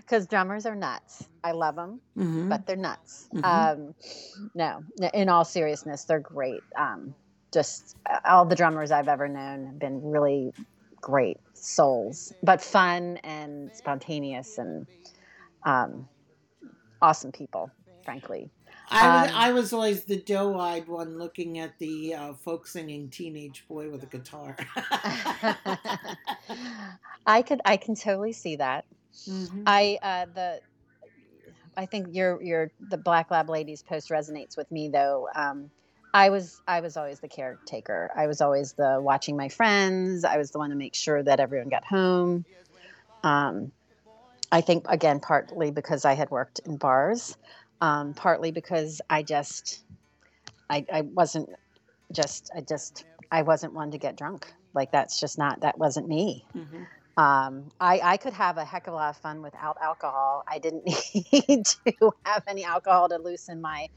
Because 0.00 0.26
drummers 0.26 0.66
are 0.66 0.74
nuts. 0.74 1.28
I 1.44 1.52
love 1.52 1.76
them. 1.76 2.00
Mhm. 2.18 2.48
but 2.48 2.66
they're 2.66 2.76
nuts. 2.76 3.28
Mhm. 3.32 3.44
Um, 3.44 3.94
no, 4.54 4.82
in 5.14 5.28
all 5.28 5.44
seriousness, 5.44 6.04
they're 6.04 6.18
great. 6.20 6.64
Um, 6.76 7.14
just 7.52 7.96
uh, 8.08 8.18
all 8.24 8.44
the 8.44 8.56
drummers 8.56 8.90
I've 8.90 9.08
ever 9.08 9.28
known 9.28 9.66
have 9.66 9.78
been 9.78 10.02
really 10.02 10.52
great 11.00 11.38
souls, 11.54 12.32
but 12.42 12.60
fun 12.60 13.18
and 13.18 13.72
spontaneous 13.74 14.58
and 14.58 14.86
um, 15.64 16.08
awesome 17.00 17.32
people, 17.32 17.70
frankly. 18.04 18.50
I, 18.90 19.22
was, 19.22 19.30
Um, 19.30 19.36
I 19.36 19.52
was 19.52 19.72
always 19.72 20.04
the 20.04 20.16
doe-eyed 20.16 20.88
one 20.88 21.18
looking 21.18 21.58
at 21.58 21.78
the 21.78 22.14
uh, 22.14 22.32
folk 22.34 22.66
singing 22.66 23.08
teenage 23.08 23.64
boy 23.68 23.90
with 23.90 24.02
a 24.02 24.06
guitar. 24.06 24.56
I 27.26 27.42
could, 27.42 27.60
I 27.64 27.76
can 27.76 27.94
totally 27.94 28.32
see 28.32 28.56
that. 28.56 28.84
Mhm. 29.28 29.62
I 29.66 29.98
uh, 30.02 30.26
the 30.34 30.60
I 31.76 31.86
think 31.86 32.08
your 32.14 32.42
your 32.42 32.70
the 32.88 32.98
Black 32.98 33.30
Lab 33.30 33.48
Ladies 33.48 33.82
post 33.82 34.10
resonates 34.10 34.56
with 34.56 34.70
me 34.70 34.88
though. 34.88 35.28
Um, 35.34 35.70
I 36.12 36.30
was 36.30 36.60
I 36.66 36.80
was 36.80 36.96
always 36.96 37.20
the 37.20 37.28
caretaker. 37.28 38.10
I 38.16 38.26
was 38.26 38.40
always 38.40 38.72
the 38.72 38.98
watching 39.00 39.36
my 39.36 39.48
friends. 39.48 40.24
I 40.24 40.36
was 40.38 40.50
the 40.50 40.58
one 40.58 40.70
to 40.70 40.76
make 40.76 40.94
sure 40.94 41.22
that 41.22 41.40
everyone 41.40 41.68
got 41.68 41.84
home. 41.84 42.44
Um, 43.22 43.72
I 44.52 44.60
think 44.62 44.86
again 44.88 45.20
partly 45.20 45.70
because 45.70 46.04
I 46.04 46.14
had 46.14 46.30
worked 46.30 46.60
in 46.60 46.76
bars, 46.76 47.36
um, 47.80 48.14
partly 48.14 48.52
because 48.52 49.00
I 49.10 49.22
just 49.22 49.84
I, 50.68 50.84
I 50.92 51.02
wasn't 51.02 51.48
just 52.12 52.50
I 52.56 52.60
just 52.60 53.04
I 53.30 53.42
wasn't 53.42 53.74
one 53.74 53.90
to 53.92 53.98
get 53.98 54.16
drunk. 54.16 54.52
Like 54.74 54.92
that's 54.92 55.18
just 55.20 55.38
not 55.38 55.60
that 55.62 55.78
wasn't 55.78 56.08
me. 56.08 56.44
Mhm. 56.56 56.86
Um, 57.16 57.70
I, 57.80 58.00
I 58.02 58.16
could 58.16 58.32
have 58.32 58.56
a 58.56 58.64
heck 58.64 58.86
of 58.86 58.94
a 58.94 58.96
lot 58.96 59.10
of 59.10 59.16
fun 59.18 59.42
without 59.42 59.76
alcohol. 59.82 60.42
I 60.48 60.58
didn't 60.58 60.84
need 61.14 61.64
to 61.66 62.12
have 62.24 62.42
any 62.46 62.64
alcohol 62.64 63.08
to 63.10 63.18
loosen 63.18 63.60
my 63.60 63.88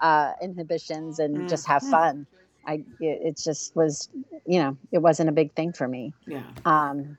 uh, 0.00 0.32
inhibitions 0.42 1.18
and 1.18 1.48
just 1.48 1.66
have 1.66 1.82
Mhm. 1.82 1.90
fun. 1.90 2.26
I 2.66 2.74
it, 3.00 3.18
it 3.28 3.38
just 3.42 3.74
was, 3.76 4.08
you 4.46 4.60
know, 4.60 4.78
it 4.92 4.98
wasn't 4.98 5.28
a 5.28 5.32
big 5.32 5.54
thing 5.54 5.72
for 5.72 5.86
me. 5.88 6.14
Yeah. 6.26 6.52
Um, 6.64 7.18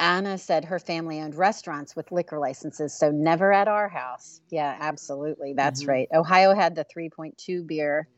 Anna 0.00 0.38
said 0.38 0.64
her 0.64 0.78
family 0.78 1.20
owned 1.20 1.34
restaurants 1.34 1.94
with 1.94 2.10
liquor 2.10 2.38
licenses, 2.38 2.94
so 2.94 3.10
never 3.10 3.52
at 3.52 3.68
our 3.68 3.88
house. 3.88 4.40
Yeah, 4.50 4.76
absolutely, 4.80 5.52
that's 5.52 5.84
Mhm. 5.84 5.88
right. 5.88 6.08
Ohio 6.12 6.54
had 6.54 6.74
the 6.74 6.84
3.2 6.84 7.62
beer. 7.62 8.08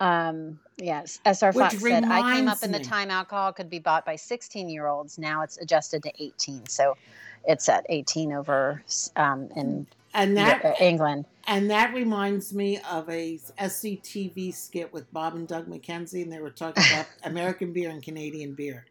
Um, 0.00 0.58
yes, 0.76 1.20
SR 1.24 1.52
Fox 1.52 1.80
said 1.80 2.04
I 2.04 2.34
came 2.34 2.48
up 2.48 2.62
in 2.62 2.72
the 2.72 2.78
me- 2.78 2.84
time 2.84 3.10
alcohol 3.10 3.52
could 3.52 3.70
be 3.70 3.78
bought 3.78 4.04
by 4.04 4.16
16 4.16 4.68
year 4.68 4.86
olds. 4.86 5.18
Now 5.18 5.42
it's 5.42 5.56
adjusted 5.56 6.02
to 6.02 6.12
18, 6.22 6.66
so 6.66 6.96
it's 7.46 7.68
at 7.68 7.86
18 7.88 8.32
over 8.32 8.82
um, 9.16 9.48
in 9.56 9.86
And 10.12 10.36
that 10.36 10.64
uh, 10.64 10.74
England. 10.78 11.24
and 11.46 11.70
that 11.70 11.94
reminds 11.94 12.52
me 12.52 12.80
of 12.90 13.08
a 13.08 13.38
SCTV 13.58 14.52
skit 14.54 14.92
with 14.92 15.10
Bob 15.12 15.36
and 15.36 15.48
Doug 15.48 15.68
McKenzie, 15.68 16.22
and 16.22 16.30
they 16.32 16.40
were 16.40 16.50
talking 16.50 16.82
about 16.92 17.06
American 17.22 17.72
beer 17.72 17.88
and 17.90 18.02
Canadian 18.02 18.54
beer. 18.54 18.84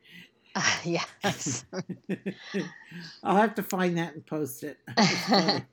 yes. 0.83 1.65
I'll 3.23 3.37
have 3.37 3.55
to 3.55 3.63
find 3.63 3.97
that 3.97 4.13
and 4.13 4.25
post 4.25 4.63
it. 4.63 4.77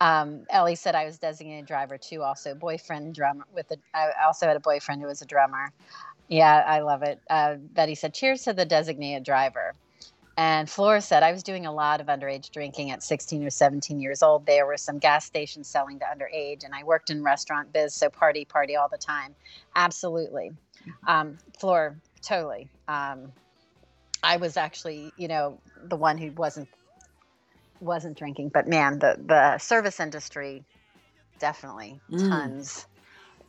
Um, 0.00 0.44
Ellie 0.50 0.74
said 0.74 0.94
I 0.94 1.04
was 1.04 1.18
designated 1.18 1.66
driver 1.66 1.98
too. 1.98 2.22
Also, 2.22 2.54
boyfriend 2.54 3.14
drummer 3.14 3.44
with 3.54 3.70
a. 3.70 3.76
I 3.94 4.10
also 4.26 4.46
had 4.46 4.56
a 4.56 4.60
boyfriend 4.60 5.00
who 5.00 5.06
was 5.06 5.22
a 5.22 5.26
drummer. 5.26 5.72
Yeah, 6.28 6.64
I 6.66 6.80
love 6.80 7.02
it. 7.02 7.20
Uh, 7.28 7.56
Betty 7.56 7.94
said, 7.94 8.14
"Cheers 8.14 8.42
to 8.44 8.52
the 8.52 8.64
designated 8.64 9.24
driver." 9.24 9.74
And 10.36 10.68
Flora 10.70 11.00
said, 11.00 11.22
"I 11.22 11.32
was 11.32 11.42
doing 11.42 11.66
a 11.66 11.72
lot 11.72 12.00
of 12.00 12.06
underage 12.06 12.50
drinking 12.50 12.90
at 12.90 13.02
16 13.02 13.44
or 13.44 13.50
17 13.50 14.00
years 14.00 14.22
old. 14.22 14.46
There 14.46 14.66
were 14.66 14.76
some 14.76 14.98
gas 14.98 15.26
stations 15.26 15.68
selling 15.68 15.98
to 15.98 16.06
underage, 16.06 16.64
and 16.64 16.74
I 16.74 16.82
worked 16.82 17.10
in 17.10 17.22
restaurant 17.22 17.72
biz, 17.72 17.94
so 17.94 18.08
party, 18.08 18.44
party 18.44 18.76
all 18.76 18.88
the 18.88 18.98
time. 18.98 19.34
Absolutely, 19.76 20.50
um, 21.06 21.36
Flora, 21.58 21.94
totally. 22.22 22.68
Um, 22.88 23.32
I 24.22 24.36
was 24.36 24.56
actually, 24.56 25.12
you 25.16 25.28
know, 25.28 25.60
the 25.88 25.96
one 25.96 26.18
who 26.18 26.30
wasn't 26.32 26.68
wasn't 27.80 28.18
drinking, 28.18 28.50
but 28.52 28.68
man, 28.68 28.98
the 28.98 29.16
the 29.26 29.58
service 29.58 30.00
industry 30.00 30.64
definitely 31.38 32.00
Mm. 32.10 32.28
tons, 32.28 32.86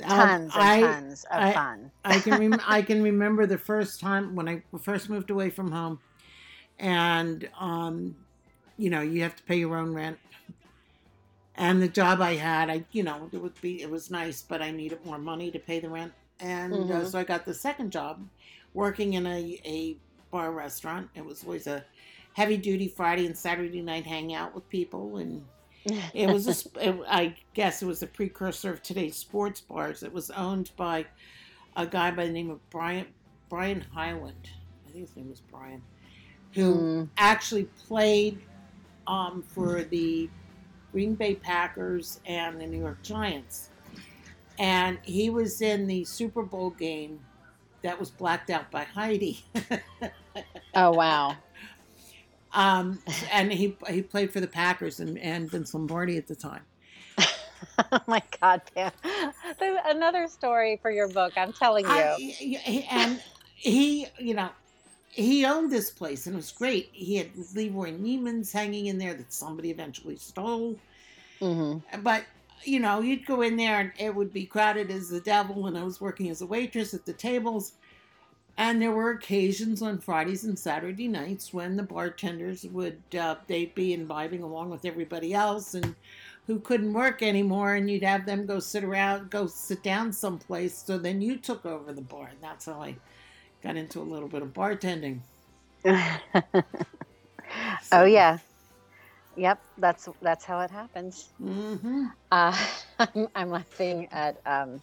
Um, 0.03 0.07
tons 0.17 0.57
and 0.57 0.71
I- 0.73 0.79
tons 0.79 1.25
of 1.31 1.45
I- 1.49 1.53
fun. 1.53 1.91
I 2.03 2.19
can 2.19 2.37
rem- 2.37 2.61
I 2.65 2.81
can 2.81 3.03
remember 3.03 3.45
the 3.45 3.57
first 3.57 3.99
time 3.99 4.35
when 4.35 4.47
I 4.49 4.63
first 4.81 5.09
moved 5.09 5.29
away 5.29 5.49
from 5.51 5.71
home, 5.71 5.99
and 6.79 7.49
um, 7.59 8.15
you 8.77 8.89
know 8.89 9.01
you 9.01 9.21
have 9.23 9.35
to 9.37 9.43
pay 9.43 9.57
your 9.57 9.77
own 9.77 9.93
rent. 9.93 10.19
And 11.55 11.81
the 11.81 11.87
job 11.89 12.21
I 12.21 12.35
had, 12.35 12.69
I 12.69 12.85
you 12.91 13.03
know 13.03 13.29
it 13.31 13.37
would 13.37 13.59
be 13.61 13.81
it 13.81 13.89
was 13.89 14.09
nice, 14.09 14.41
but 14.41 14.61
I 14.61 14.71
needed 14.71 15.05
more 15.05 15.17
money 15.19 15.51
to 15.51 15.59
pay 15.59 15.79
the 15.79 15.89
rent, 15.89 16.13
and 16.39 16.89
uh, 16.91 17.03
Mhm. 17.03 17.05
so 17.05 17.19
I 17.19 17.23
got 17.23 17.45
the 17.45 17.53
second 17.53 17.91
job, 17.91 18.27
working 18.73 19.13
in 19.13 19.25
a 19.27 19.59
a 19.65 19.97
bar 20.31 20.51
restaurant. 20.51 21.09
It 21.15 21.25
was 21.25 21.43
always 21.43 21.67
a 21.67 21.85
heavy 22.33 22.57
duty 22.57 22.87
Friday 22.87 23.25
and 23.25 23.37
Saturday 23.37 23.81
night 23.81 24.05
hangout 24.05 24.55
with 24.55 24.69
people 24.69 25.17
and 25.17 25.45
it 26.13 26.29
was 26.29 26.47
a, 26.47 26.69
it, 26.89 26.99
I 27.07 27.35
guess 27.53 27.81
it 27.81 27.85
was 27.85 28.01
a 28.03 28.07
precursor 28.07 28.71
of 28.71 28.81
today's 28.81 29.17
sports 29.17 29.61
bars. 29.61 30.03
It 30.03 30.13
was 30.13 30.29
owned 30.31 30.71
by 30.77 31.07
a 31.75 31.85
guy 31.87 32.11
by 32.11 32.25
the 32.27 32.33
name 32.33 32.49
of 32.49 32.67
Brian 32.69 33.07
Brian 33.49 33.81
Hyland. 33.93 34.49
I 34.87 34.91
think 34.91 35.07
his 35.07 35.15
name 35.15 35.29
was 35.29 35.41
Brian, 35.41 35.83
who 36.53 36.89
Mm, 36.95 37.09
actually 37.17 37.65
played 37.65 38.41
um, 39.07 39.43
for 39.43 39.83
the 39.83 40.31
Green 40.91 41.15
Bay 41.15 41.35
Packers 41.35 42.19
and 42.25 42.59
the 42.59 42.67
New 42.67 42.79
York 42.79 43.01
Giants. 43.03 43.71
And 44.59 44.99
he 45.03 45.29
was 45.29 45.61
in 45.61 45.87
the 45.87 46.03
Super 46.05 46.43
Bowl 46.43 46.71
game 46.71 47.19
that 47.83 47.99
was 47.99 48.09
blacked 48.09 48.49
out 48.49 48.71
by 48.71 48.83
Heidi. 48.83 49.43
oh 50.75 50.91
wow! 50.91 51.37
um, 52.53 52.99
and 53.31 53.51
he 53.51 53.77
he 53.89 54.01
played 54.01 54.31
for 54.31 54.39
the 54.39 54.47
Packers 54.47 54.99
and, 54.99 55.17
and 55.19 55.49
Vince 55.49 55.73
Lombardi 55.73 56.17
at 56.17 56.27
the 56.27 56.35
time. 56.35 56.63
oh 57.91 57.99
my 58.07 58.21
God, 58.39 58.61
Pam! 58.75 58.91
There's 59.59 59.79
another 59.85 60.27
story 60.27 60.79
for 60.81 60.91
your 60.91 61.07
book. 61.07 61.33
I'm 61.37 61.53
telling 61.53 61.85
you. 61.85 61.91
I, 61.91 62.87
and 62.89 63.21
he, 63.55 64.07
you 64.17 64.33
know, 64.33 64.49
he 65.11 65.45
owned 65.45 65.71
this 65.71 65.91
place 65.91 66.25
and 66.25 66.35
it 66.35 66.37
was 66.37 66.51
great. 66.51 66.89
He 66.93 67.17
had 67.17 67.31
Leroy 67.53 67.91
Neiman's 67.91 68.51
hanging 68.51 68.87
in 68.87 68.97
there 68.97 69.13
that 69.13 69.31
somebody 69.33 69.69
eventually 69.69 70.15
stole. 70.17 70.79
hmm 71.39 71.77
But, 72.01 72.23
you 72.63 72.79
know, 72.79 73.01
you'd 73.01 73.25
go 73.25 73.41
in 73.41 73.57
there 73.57 73.79
and 73.79 73.91
it 73.97 74.13
would 74.15 74.33
be 74.33 74.45
crowded 74.45 74.91
as 74.91 75.09
the 75.09 75.21
devil 75.21 75.63
when 75.63 75.75
I 75.75 75.83
was 75.83 76.01
working 76.01 76.29
as 76.29 76.41
a 76.41 76.45
waitress 76.45 76.93
at 76.93 77.05
the 77.05 77.13
tables. 77.13 77.73
And 78.57 78.81
there 78.81 78.91
were 78.91 79.11
occasions 79.11 79.81
on 79.81 79.99
Fridays 79.99 80.43
and 80.43 80.57
Saturday 80.59 81.07
nights 81.07 81.53
when 81.53 81.77
the 81.77 81.83
bartenders 81.83 82.63
would, 82.65 83.01
uh, 83.17 83.35
they'd 83.47 83.73
be 83.73 83.93
imbibing 83.93 84.43
along 84.43 84.69
with 84.69 84.85
everybody 84.85 85.33
else 85.33 85.73
and 85.73 85.95
who 86.47 86.59
couldn't 86.59 86.93
work 86.93 87.23
anymore. 87.23 87.75
And 87.75 87.89
you'd 87.89 88.03
have 88.03 88.25
them 88.25 88.45
go 88.45 88.59
sit 88.59 88.83
around, 88.83 89.31
go 89.31 89.47
sit 89.47 89.81
down 89.83 90.11
someplace. 90.13 90.77
So 90.77 90.97
then 90.97 91.21
you 91.21 91.37
took 91.37 91.65
over 91.65 91.93
the 91.93 92.01
bar. 92.01 92.27
And 92.27 92.41
that's 92.41 92.65
how 92.65 92.81
I 92.81 92.97
got 93.63 93.77
into 93.77 93.99
a 93.99 94.03
little 94.03 94.29
bit 94.29 94.41
of 94.41 94.53
bartending. 94.53 95.21
oh 97.91 98.05
yeah. 98.05 98.37
Yep, 99.37 99.59
that's 99.77 100.09
that's 100.21 100.45
how 100.45 100.59
it 100.61 100.71
happens. 100.71 101.31
hmm 101.39 102.05
Uh, 102.31 102.57
I'm, 102.99 103.27
I'm 103.35 103.49
laughing 103.49 104.07
at 104.11 104.37
um, 104.45 104.81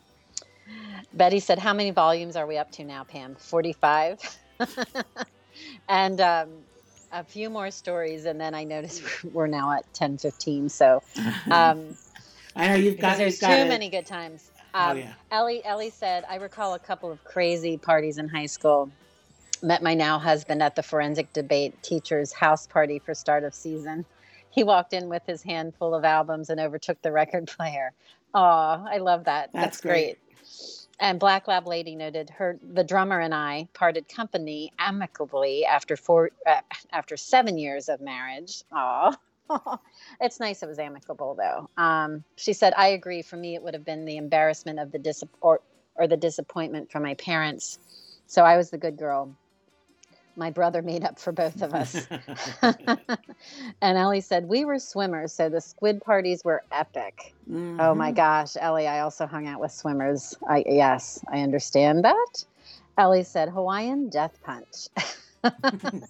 Betty 1.12 1.40
said, 1.40 1.58
"How 1.58 1.74
many 1.74 1.90
volumes 1.90 2.36
are 2.36 2.46
we 2.46 2.58
up 2.58 2.70
to 2.72 2.84
now, 2.84 3.04
Pam? 3.04 3.36
Forty-five, 3.36 4.18
and 5.88 6.20
um, 6.20 6.64
a 7.12 7.24
few 7.24 7.50
more 7.50 7.70
stories, 7.70 8.24
and 8.26 8.40
then 8.40 8.54
I 8.54 8.64
noticed 8.64 9.02
we're 9.24 9.46
now 9.48 9.72
at 9.72 9.84
ten 9.94 10.18
fifteen. 10.18 10.68
So, 10.68 11.02
um, 11.50 11.96
I 12.56 12.68
know 12.68 12.74
you've 12.76 12.98
got. 12.98 13.18
there's 13.18 13.32
You've 13.34 13.40
got 13.40 13.58
too 13.58 13.64
it. 13.64 13.68
many 13.68 13.90
good 13.90 14.06
times. 14.06 14.50
Oh, 14.74 14.92
Um, 14.92 14.98
yeah. 14.98 15.14
Ellie 15.30 15.64
Ellie 15.64 15.90
said, 15.90 16.24
I 16.28 16.36
recall 16.36 16.74
a 16.74 16.78
couple 16.80 17.12
of 17.12 17.22
crazy 17.24 17.78
parties 17.78 18.18
in 18.18 18.28
high 18.28 18.46
school. 18.46 18.90
Met 19.62 19.82
my 19.82 19.94
now 19.94 20.18
husband 20.18 20.62
at 20.62 20.76
the 20.76 20.82
forensic 20.82 21.32
debate 21.32 21.82
teacher's 21.82 22.32
house 22.32 22.66
party 22.66 22.98
for 22.98 23.14
start 23.14 23.44
of 23.44 23.54
season. 23.54 24.06
He 24.58 24.64
walked 24.64 24.92
in 24.92 25.08
with 25.08 25.22
his 25.24 25.40
hand 25.40 25.76
full 25.76 25.94
of 25.94 26.04
albums 26.04 26.50
and 26.50 26.58
overtook 26.58 27.00
the 27.00 27.12
record 27.12 27.46
player. 27.56 27.92
Aw, 28.34 28.86
I 28.90 28.98
love 28.98 29.22
that. 29.26 29.52
That's 29.52 29.76
That's, 29.76 29.80
great. 29.80 30.18
great. 30.18 30.88
And 30.98 31.20
Black 31.20 31.46
Lab 31.46 31.68
Lady 31.68 31.94
noted 31.94 32.28
her 32.30 32.58
the 32.72 32.82
drummer 32.82 33.20
and 33.20 33.32
I 33.32 33.68
parted 33.72 34.08
company 34.08 34.72
amicably 34.80 35.64
after 35.64 35.96
four 35.96 36.32
uh, 36.44 36.62
after 36.90 37.16
seven 37.16 37.56
years 37.56 37.88
of 37.88 38.00
marriage. 38.00 38.64
Aw. 38.72 39.16
it's 40.20 40.40
nice 40.40 40.60
it 40.64 40.66
was 40.66 40.80
amicable 40.80 41.36
though. 41.36 41.70
Um, 41.80 42.24
she 42.34 42.52
said, 42.52 42.74
I 42.76 42.88
agree. 42.88 43.22
For 43.22 43.36
me, 43.36 43.54
it 43.54 43.62
would 43.62 43.74
have 43.74 43.84
been 43.84 44.06
the 44.06 44.16
embarrassment 44.16 44.80
of 44.80 44.90
the 44.90 44.98
dis- 44.98 45.22
or, 45.40 45.60
or 45.94 46.08
the 46.08 46.16
disappointment 46.16 46.90
from 46.90 47.04
my 47.04 47.14
parents. 47.14 47.78
So 48.26 48.42
I 48.42 48.56
was 48.56 48.70
the 48.70 48.78
good 48.78 48.96
girl. 48.96 49.36
My 50.38 50.50
brother 50.50 50.82
made 50.82 51.04
up 51.04 51.18
for 51.18 51.32
both 51.32 51.60
of 51.62 51.74
us. 51.74 52.06
and 52.62 53.98
Ellie 53.98 54.20
said, 54.20 54.46
We 54.46 54.64
were 54.64 54.78
swimmers, 54.78 55.32
so 55.32 55.48
the 55.48 55.60
squid 55.60 56.00
parties 56.00 56.42
were 56.44 56.62
epic. 56.70 57.34
Oh 57.80 57.94
my 57.94 58.12
Mhm. 58.12 58.16
gosh, 58.16 58.56
Ellie, 58.58 58.86
I 58.86 59.00
also 59.00 59.26
hung 59.26 59.48
out 59.48 59.60
with 59.60 59.72
swimmers. 59.72 60.36
I 60.48 60.62
yes, 60.66 61.18
I 61.32 61.40
understand 61.40 62.04
that. 62.04 62.44
Ellie 62.96 63.24
said 63.24 63.48
Hawaiian 63.48 64.08
death 64.10 64.38
punch. 64.44 64.88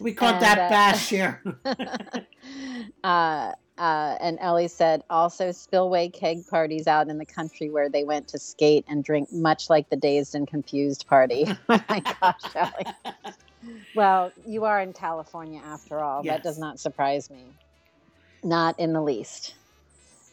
We 0.00 0.12
caught 0.14 0.34
And, 0.34 0.42
that 0.44 0.58
uh, 0.58 0.68
bash 0.70 1.08
here. 1.10 1.42
uh, 3.04 3.52
uh, 3.78 4.16
and 4.20 4.38
Ellie 4.40 4.68
said 4.68 5.02
also 5.10 5.50
spillway 5.50 6.08
keg 6.08 6.46
parties 6.46 6.86
out 6.86 7.08
in 7.08 7.18
the 7.18 7.26
country 7.26 7.68
where 7.68 7.88
they 7.90 8.04
went 8.04 8.28
to 8.28 8.38
skate 8.38 8.84
and 8.88 9.02
drink, 9.02 9.32
much 9.32 9.68
like 9.68 9.90
the 9.90 9.96
dazed 9.96 10.36
and 10.36 10.46
confused 10.46 11.06
party. 11.08 11.46
oh 11.68 11.80
my 11.88 12.00
gosh, 12.22 12.54
Ellie. 12.54 12.94
Well, 13.94 14.32
you 14.46 14.64
are 14.64 14.80
in 14.80 14.92
California 14.92 15.60
after 15.64 16.00
all. 16.00 16.22
That 16.22 16.42
does 16.42 16.58
not 16.58 16.78
surprise 16.78 17.30
me, 17.30 17.44
not 18.42 18.78
in 18.78 18.92
the 18.92 19.02
least. 19.02 19.54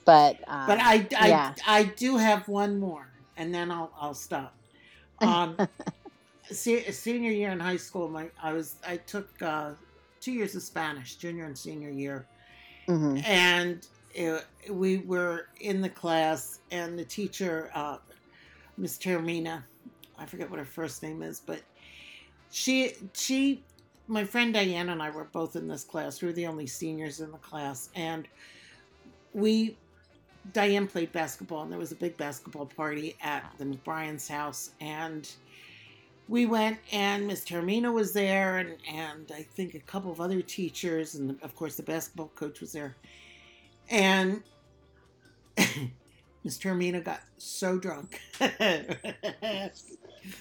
But 0.05 0.37
um, 0.47 0.67
But 0.67 0.79
I, 0.79 1.07
I, 1.19 1.27
yeah. 1.27 1.53
I 1.65 1.83
do 1.83 2.17
have 2.17 2.47
one 2.47 2.79
more, 2.79 3.07
and 3.37 3.53
then 3.53 3.71
I'll, 3.71 3.91
I'll 3.99 4.13
stop. 4.13 4.55
Um, 5.19 5.57
se- 6.51 6.91
senior 6.91 7.31
year 7.31 7.51
in 7.51 7.59
high 7.59 7.77
school, 7.77 8.07
my, 8.07 8.29
I 8.41 8.53
was, 8.53 8.75
I 8.87 8.97
took 8.97 9.41
uh, 9.41 9.71
two 10.21 10.31
years 10.31 10.55
of 10.55 10.61
Spanish, 10.61 11.15
junior 11.15 11.45
and 11.45 11.57
senior 11.57 11.89
year, 11.89 12.27
mhm. 12.87 13.25
and 13.25 13.87
it, 14.13 14.45
we 14.69 14.99
were 14.99 15.47
in 15.59 15.81
the 15.81 15.89
class, 15.89 16.59
and 16.69 16.97
the 16.99 17.05
teacher, 17.05 17.71
uh, 17.73 17.97
Miss 18.77 18.97
Termina, 18.99 19.63
I 20.17 20.25
forget 20.25 20.49
what 20.49 20.59
her 20.59 20.65
first 20.65 21.01
name 21.01 21.23
is, 21.23 21.41
but 21.43 21.61
she, 22.51 22.93
she, 23.13 23.63
my 24.07 24.23
friend 24.23 24.53
Diane 24.53 24.89
and 24.89 25.01
I 25.01 25.09
were 25.09 25.25
both 25.25 25.55
in 25.55 25.67
this 25.67 25.83
class. 25.83 26.21
We 26.21 26.27
were 26.27 26.33
the 26.33 26.47
only 26.47 26.67
seniors 26.67 27.19
in 27.19 27.31
the 27.31 27.37
class, 27.37 27.89
and 27.95 28.27
we 29.33 29.75
Diane 30.53 30.87
played 30.87 31.11
basketball, 31.11 31.63
and 31.63 31.71
there 31.71 31.79
was 31.79 31.91
a 31.91 31.95
big 31.95 32.17
basketball 32.17 32.65
party 32.65 33.15
at 33.21 33.51
the 33.57 33.65
McBrien's 33.65 34.27
house, 34.27 34.71
and 34.79 35.29
we 36.27 36.45
went, 36.45 36.79
and 36.91 37.27
Miss 37.27 37.43
Termina 37.43 37.91
was 37.91 38.13
there, 38.13 38.57
and 38.57 38.77
and 38.91 39.31
I 39.33 39.43
think 39.43 39.73
a 39.75 39.79
couple 39.79 40.11
of 40.11 40.21
other 40.21 40.41
teachers, 40.41 41.15
and 41.15 41.37
of 41.41 41.55
course 41.55 41.75
the 41.75 41.83
basketball 41.83 42.31
coach 42.35 42.61
was 42.61 42.71
there, 42.71 42.95
and 43.89 44.43
Miss 45.57 46.57
Termina 46.57 47.03
got 47.03 47.21
so 47.37 47.77
drunk. 47.77 48.19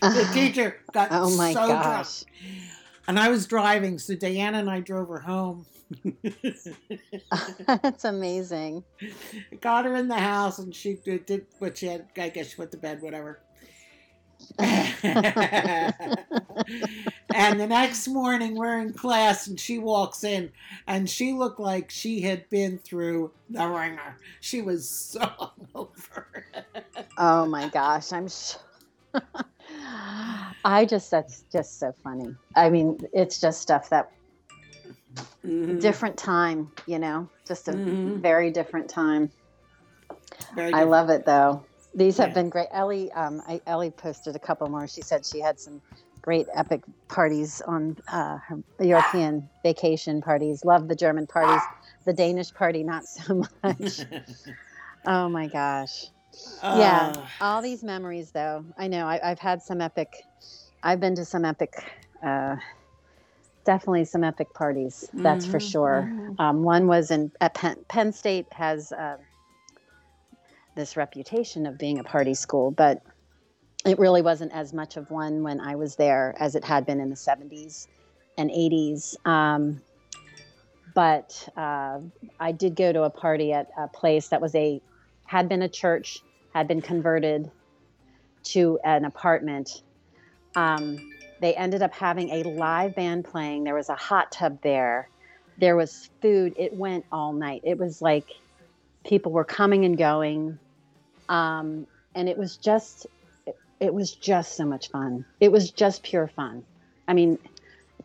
the 0.00 0.06
uh-huh. 0.06 0.34
teacher 0.34 0.80
got 0.92 1.08
Oh 1.10 1.36
my 1.36 1.52
so 1.52 1.66
drunk. 1.66 2.08
And 3.06 3.18
I 3.18 3.28
was 3.28 3.46
driving, 3.46 3.98
so 3.98 4.14
Diana 4.14 4.58
and 4.58 4.70
I 4.70 4.80
drove 4.80 5.08
her 5.08 5.20
home. 5.20 5.66
That's 7.66 8.04
amazing. 8.04 8.84
got 9.60 9.84
her 9.84 9.94
in 9.96 10.08
the 10.08 10.14
house 10.14 10.58
and 10.58 10.74
she 10.74 10.94
did, 11.04 11.26
did 11.26 11.46
what 11.58 11.78
she 11.78 11.86
had. 11.86 12.06
I 12.16 12.30
guess 12.30 12.50
she 12.50 12.56
went 12.56 12.70
to 12.72 12.78
bed, 12.78 13.02
whatever. 13.02 13.40
and 14.58 15.94
the 17.58 17.66
next 17.66 18.08
morning, 18.08 18.56
we're 18.56 18.78
in 18.78 18.92
class 18.92 19.46
and 19.46 19.58
she 19.58 19.78
walks 19.78 20.24
in 20.24 20.50
and 20.86 21.08
she 21.08 21.32
looked 21.32 21.60
like 21.60 21.90
she 21.90 22.20
had 22.20 22.48
been 22.50 22.78
through 22.78 23.30
the 23.48 23.66
wringer. 23.66 24.18
She 24.40 24.60
was 24.60 24.88
so 24.88 25.52
over. 25.74 26.46
Oh 27.16 27.46
my 27.46 27.68
gosh, 27.68 28.12
I'm 28.12 28.28
sh- 28.28 28.56
I 30.64 30.86
just 30.88 31.10
that's 31.10 31.44
just 31.52 31.78
so 31.78 31.92
funny. 32.02 32.36
I 32.54 32.70
mean, 32.70 32.98
it's 33.12 33.40
just 33.40 33.60
stuff 33.60 33.90
that 33.90 34.08
Mhm. 35.44 35.80
different 35.80 36.16
time, 36.16 36.72
you 36.86 36.98
know, 36.98 37.28
just 37.46 37.68
a 37.68 37.72
Mhm. 37.72 38.20
very 38.20 38.50
different 38.50 38.88
time. 38.88 39.30
Very 40.54 40.72
I 40.72 40.84
love 40.84 41.10
it 41.10 41.24
though. 41.26 41.66
These 41.94 42.16
have 42.18 42.34
been 42.34 42.48
great. 42.48 42.68
Ellie, 42.72 43.12
um, 43.12 43.40
I, 43.46 43.60
Ellie 43.66 43.90
posted 43.90 44.34
a 44.34 44.38
couple 44.40 44.68
more. 44.68 44.88
She 44.88 45.02
said 45.02 45.24
she 45.24 45.40
had 45.40 45.60
some 45.60 45.80
great 46.22 46.46
epic 46.54 46.82
parties 47.08 47.60
on 47.66 47.96
uh, 48.08 48.38
her 48.48 48.56
European 48.80 49.48
vacation 49.62 50.20
parties. 50.20 50.64
Love 50.64 50.88
the 50.88 50.96
German 50.96 51.26
parties. 51.26 51.62
The 52.04 52.12
Danish 52.12 52.52
party, 52.52 52.82
not 52.82 53.04
so 53.04 53.42
much. 53.62 54.00
oh 55.06 55.28
my 55.28 55.46
gosh. 55.48 56.06
Yeah 56.42 57.12
Uh, 57.12 57.26
all 57.40 57.62
these 57.62 57.82
memories 57.84 58.30
though. 58.32 58.64
I 58.78 58.88
know 58.88 59.06
I, 59.06 59.20
i've 59.30 59.38
had 59.38 59.62
some 59.62 59.80
epic 59.80 60.12
i've 60.82 61.00
been 61.00 61.14
to 61.16 61.24
some 61.24 61.44
epic 61.44 61.74
uh, 62.24 62.56
definitely 63.64 64.04
some 64.04 64.24
epic 64.24 64.52
parties 64.54 65.10
that's 65.22 65.46
for 65.46 65.58
Mhm, 65.58 65.70
sure. 65.70 66.12
mhm. 66.12 66.40
um, 66.40 66.62
one 66.62 66.86
was 66.86 67.10
in 67.10 67.32
at 67.40 67.54
penn, 67.54 67.84
penn 67.88 68.12
state 68.12 68.46
has 68.52 68.92
uh, 68.92 69.18
this 70.74 70.96
reputation 70.96 71.66
of 71.66 71.78
being 71.78 71.98
a 71.98 72.04
party 72.04 72.34
school 72.34 72.70
but 72.70 73.02
it 73.86 73.98
really 73.98 74.22
wasn't 74.22 74.52
as 74.52 74.72
much 74.72 74.96
of 74.96 75.10
one 75.10 75.42
when 75.42 75.60
i 75.60 75.76
was 75.76 75.96
there 75.96 76.34
as 76.38 76.54
it 76.54 76.64
had 76.64 76.86
been 76.86 77.00
in 77.00 77.10
the 77.10 77.16
70s 77.16 77.88
and 78.38 78.50
80s 78.50 79.14
um, 79.26 79.82
but 80.94 81.48
uh, 81.56 81.98
i 82.40 82.52
did 82.52 82.76
go 82.76 82.92
to 82.92 83.02
a 83.02 83.10
party 83.10 83.52
at 83.52 83.68
a 83.78 83.88
place 83.88 84.28
that 84.28 84.40
was 84.40 84.54
a 84.54 84.80
had 85.26 85.48
been 85.48 85.62
a 85.62 85.68
church, 85.68 86.23
had 86.54 86.68
been 86.68 86.80
converted 86.80 87.50
to 88.44 88.78
an 88.84 89.04
apartment. 89.04 89.82
Um, 90.54 91.10
they 91.40 91.54
ended 91.54 91.82
up 91.82 91.92
having 91.92 92.30
a 92.30 92.42
live 92.44 92.94
band 92.94 93.24
playing. 93.24 93.64
There 93.64 93.74
was 93.74 93.88
a 93.88 93.94
hot 93.96 94.30
tub 94.32 94.58
there. 94.62 95.08
There 95.58 95.76
was 95.76 96.08
food. 96.22 96.54
It 96.56 96.72
went 96.72 97.04
all 97.10 97.32
night. 97.32 97.62
It 97.64 97.78
was 97.78 98.00
like 98.00 98.26
people 99.04 99.32
were 99.32 99.44
coming 99.44 99.84
and 99.84 99.98
going. 99.98 100.58
Um, 101.28 101.86
and 102.14 102.28
it 102.28 102.38
was 102.38 102.56
just, 102.56 103.06
it, 103.46 103.56
it 103.80 103.92
was 103.92 104.12
just 104.12 104.56
so 104.56 104.64
much 104.64 104.90
fun. 104.90 105.24
It 105.40 105.50
was 105.50 105.70
just 105.70 106.02
pure 106.04 106.28
fun. 106.28 106.64
I 107.08 107.14
mean, 107.14 107.38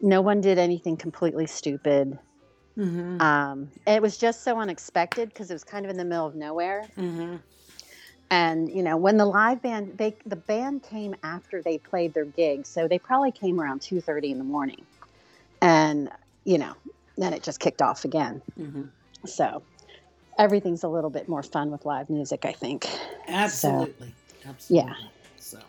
no 0.01 0.21
one 0.21 0.41
did 0.41 0.57
anything 0.57 0.97
completely 0.97 1.45
stupid. 1.45 2.17
mhm, 2.77 3.21
Um, 3.21 3.69
it 3.85 4.01
was 4.01 4.17
just 4.17 4.43
so 4.43 4.57
unexpected 4.59 5.29
because 5.29 5.51
it 5.51 5.53
was 5.53 5.63
kind 5.63 5.85
of 5.85 5.91
in 5.91 5.97
the 5.97 6.05
middle 6.05 6.25
of 6.25 6.35
nowhere 6.35 6.87
mhm. 6.97 7.39
And 8.31 8.69
you 8.69 8.83
know 8.83 8.95
when 8.97 9.17
the 9.17 9.25
live 9.25 9.61
band 9.61 9.97
they 9.97 10.15
the 10.25 10.35
band 10.35 10.83
came 10.83 11.15
after 11.23 11.61
they 11.61 11.77
played 11.77 12.13
their 12.13 12.25
gig 12.25 12.65
so 12.65 12.87
they 12.87 12.99
probably 12.99 13.31
came 13.31 13.59
around 13.59 13.79
2.30 13.81 14.31
in 14.31 14.37
the 14.37 14.43
morning 14.43 14.85
and 15.61 16.09
you 16.45 16.57
know 16.57 16.73
then 17.17 17.33
it 17.33 17.43
just 17.43 17.59
kicked 17.59 17.81
off 17.81 18.05
again 18.05 18.41
Mhm. 18.59 18.89
so 19.25 19.61
everything's 20.37 20.83
a 20.83 20.87
little 20.87 21.09
bit 21.09 21.27
more 21.27 21.43
fun 21.43 21.71
with 21.71 21.85
live 21.85 22.09
music 22.09 22.45
i 22.45 22.51
think 22.51 22.87
Absolutely. 23.27 24.13
Absolutely. 24.45 24.87
yeah. 24.89 24.93
So, 25.39 25.59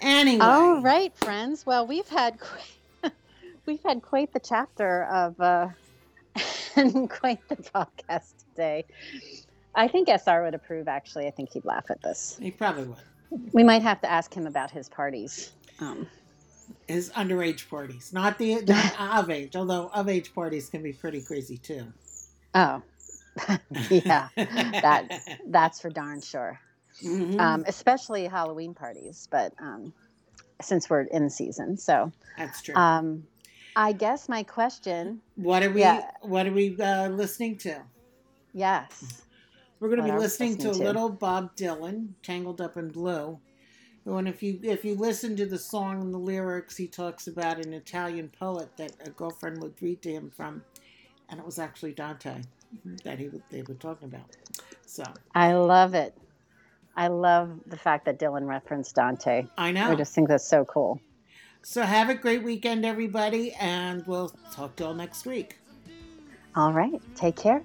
anyway. 0.00 0.44
all 0.44 0.80
right 0.82 1.16
friends 1.16 1.64
well 1.64 1.86
we've 1.86 2.08
had 2.08 2.38
quite, 3.02 3.12
we've 3.66 3.82
had 3.84 4.02
quite 4.02 4.32
the 4.32 4.40
chapter 4.40 5.04
of 5.04 5.40
uh 5.40 5.68
and 6.76 7.08
quite 7.08 7.46
the 7.48 7.56
podcast 7.56 8.32
today 8.50 8.84
i 9.74 9.88
think 9.88 10.08
sr 10.08 10.42
would 10.44 10.54
approve 10.54 10.88
actually 10.88 11.26
i 11.26 11.30
think 11.30 11.52
he'd 11.52 11.64
laugh 11.64 11.84
at 11.90 12.00
this 12.02 12.36
He 12.40 12.50
probably 12.50 12.84
would. 12.84 12.98
we 13.52 13.62
might 13.64 13.82
have 13.82 14.00
to 14.02 14.10
ask 14.10 14.32
him 14.34 14.46
about 14.46 14.70
his 14.70 14.88
parties 14.88 15.52
um 15.80 16.06
His 16.88 17.10
underage 17.10 17.68
parties, 17.68 18.12
not 18.12 18.38
the 18.38 18.62
not 18.62 18.94
of 19.24 19.30
age, 19.30 19.56
although 19.56 19.88
of 19.92 20.08
age 20.08 20.32
parties 20.34 20.68
can 20.70 20.82
be 20.82 20.92
pretty 20.92 21.20
crazy 21.20 21.58
too. 21.58 21.84
Oh, 22.54 22.82
yeah, 23.90 24.28
that 24.36 25.20
that's 25.48 25.80
for 25.80 25.90
darn 25.90 26.20
sure. 26.22 26.58
Mhm. 27.02 27.40
Um, 27.40 27.64
especially 27.66 28.26
Halloween 28.26 28.74
parties, 28.74 29.28
but 29.30 29.52
um, 29.60 29.92
since 30.60 30.88
we're 30.88 31.02
in 31.02 31.28
season, 31.30 31.76
so 31.76 32.12
That's 32.38 32.62
true. 32.62 32.74
um, 32.76 33.24
I 33.76 33.92
guess 33.92 34.28
my 34.28 34.42
question, 34.44 35.20
what 35.36 35.62
are 35.62 35.70
we? 35.70 35.80
yeah. 35.80 36.10
What 36.22 36.46
are 36.46 36.52
we 36.52 36.76
uh, 36.80 37.08
listening 37.08 37.56
to? 37.58 37.82
yes, 38.54 39.22
We're 39.82 39.88
going 39.88 39.98
to 39.98 40.04
be 40.04 40.12
we 40.12 40.18
listening 40.18 40.56
to 40.58 40.70
a 40.70 40.74
to? 40.74 40.78
little 40.78 41.08
Bob 41.08 41.56
Dylan, 41.56 42.10
"Tangled 42.22 42.60
Up 42.60 42.76
in 42.76 42.88
Blue." 42.88 43.40
And 44.06 44.28
if 44.28 44.40
you 44.40 44.60
if 44.62 44.84
you 44.84 44.94
listen 44.94 45.34
to 45.34 45.44
the 45.44 45.58
song 45.58 46.00
and 46.00 46.14
the 46.14 46.18
lyrics, 46.18 46.76
he 46.76 46.86
talks 46.86 47.26
about 47.26 47.58
an 47.58 47.72
Italian 47.72 48.28
poet 48.28 48.68
that 48.76 48.92
a 49.04 49.10
girlfriend 49.10 49.60
would 49.60 49.74
read 49.82 50.00
to 50.02 50.12
him 50.12 50.30
from, 50.30 50.62
and 51.28 51.40
it 51.40 51.44
was 51.44 51.58
actually 51.58 51.94
Dante 51.94 52.42
that 53.02 53.18
he 53.18 53.28
they 53.50 53.62
were 53.62 53.74
talking 53.74 54.06
about. 54.06 54.36
So 54.86 55.02
I 55.34 55.54
love 55.54 55.94
it. 55.94 56.16
I 56.96 57.08
love 57.08 57.58
the 57.66 57.76
fact 57.76 58.04
that 58.04 58.20
Dylan 58.20 58.46
referenced 58.46 58.94
Dante. 58.94 59.48
I 59.58 59.72
know. 59.72 59.90
I 59.90 59.96
just 59.96 60.14
think 60.14 60.28
that's 60.28 60.46
so 60.46 60.64
cool. 60.64 61.00
So 61.62 61.82
have 61.82 62.08
a 62.08 62.14
great 62.14 62.44
weekend, 62.44 62.86
everybody, 62.86 63.52
and 63.54 64.06
we'll 64.06 64.28
talk 64.52 64.76
to 64.76 64.84
you 64.84 64.88
all 64.90 64.94
next 64.94 65.26
week. 65.26 65.58
All 66.54 66.72
right. 66.72 67.02
Take 67.16 67.34
care. 67.34 67.64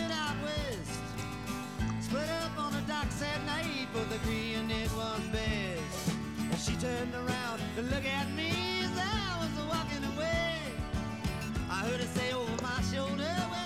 the 2.85 2.93
docks 2.93 3.21
at 3.21 3.45
night 3.45 3.87
the 4.09 4.17
green 4.19 4.69
it 4.71 4.91
was 4.95 5.21
best. 5.31 6.15
And 6.39 6.59
she 6.59 6.75
turned 6.75 7.13
around 7.13 7.59
to 7.75 7.81
look 7.83 8.05
at 8.05 8.31
me 8.31 8.51
as 8.83 8.91
I 8.97 9.37
was 9.39 9.65
walking 9.67 10.03
away. 10.15 10.57
I 11.69 11.85
heard 11.85 11.99
her 11.99 12.07
say 12.07 12.33
over 12.33 12.61
my 12.61 12.81
shoulder. 12.91 13.60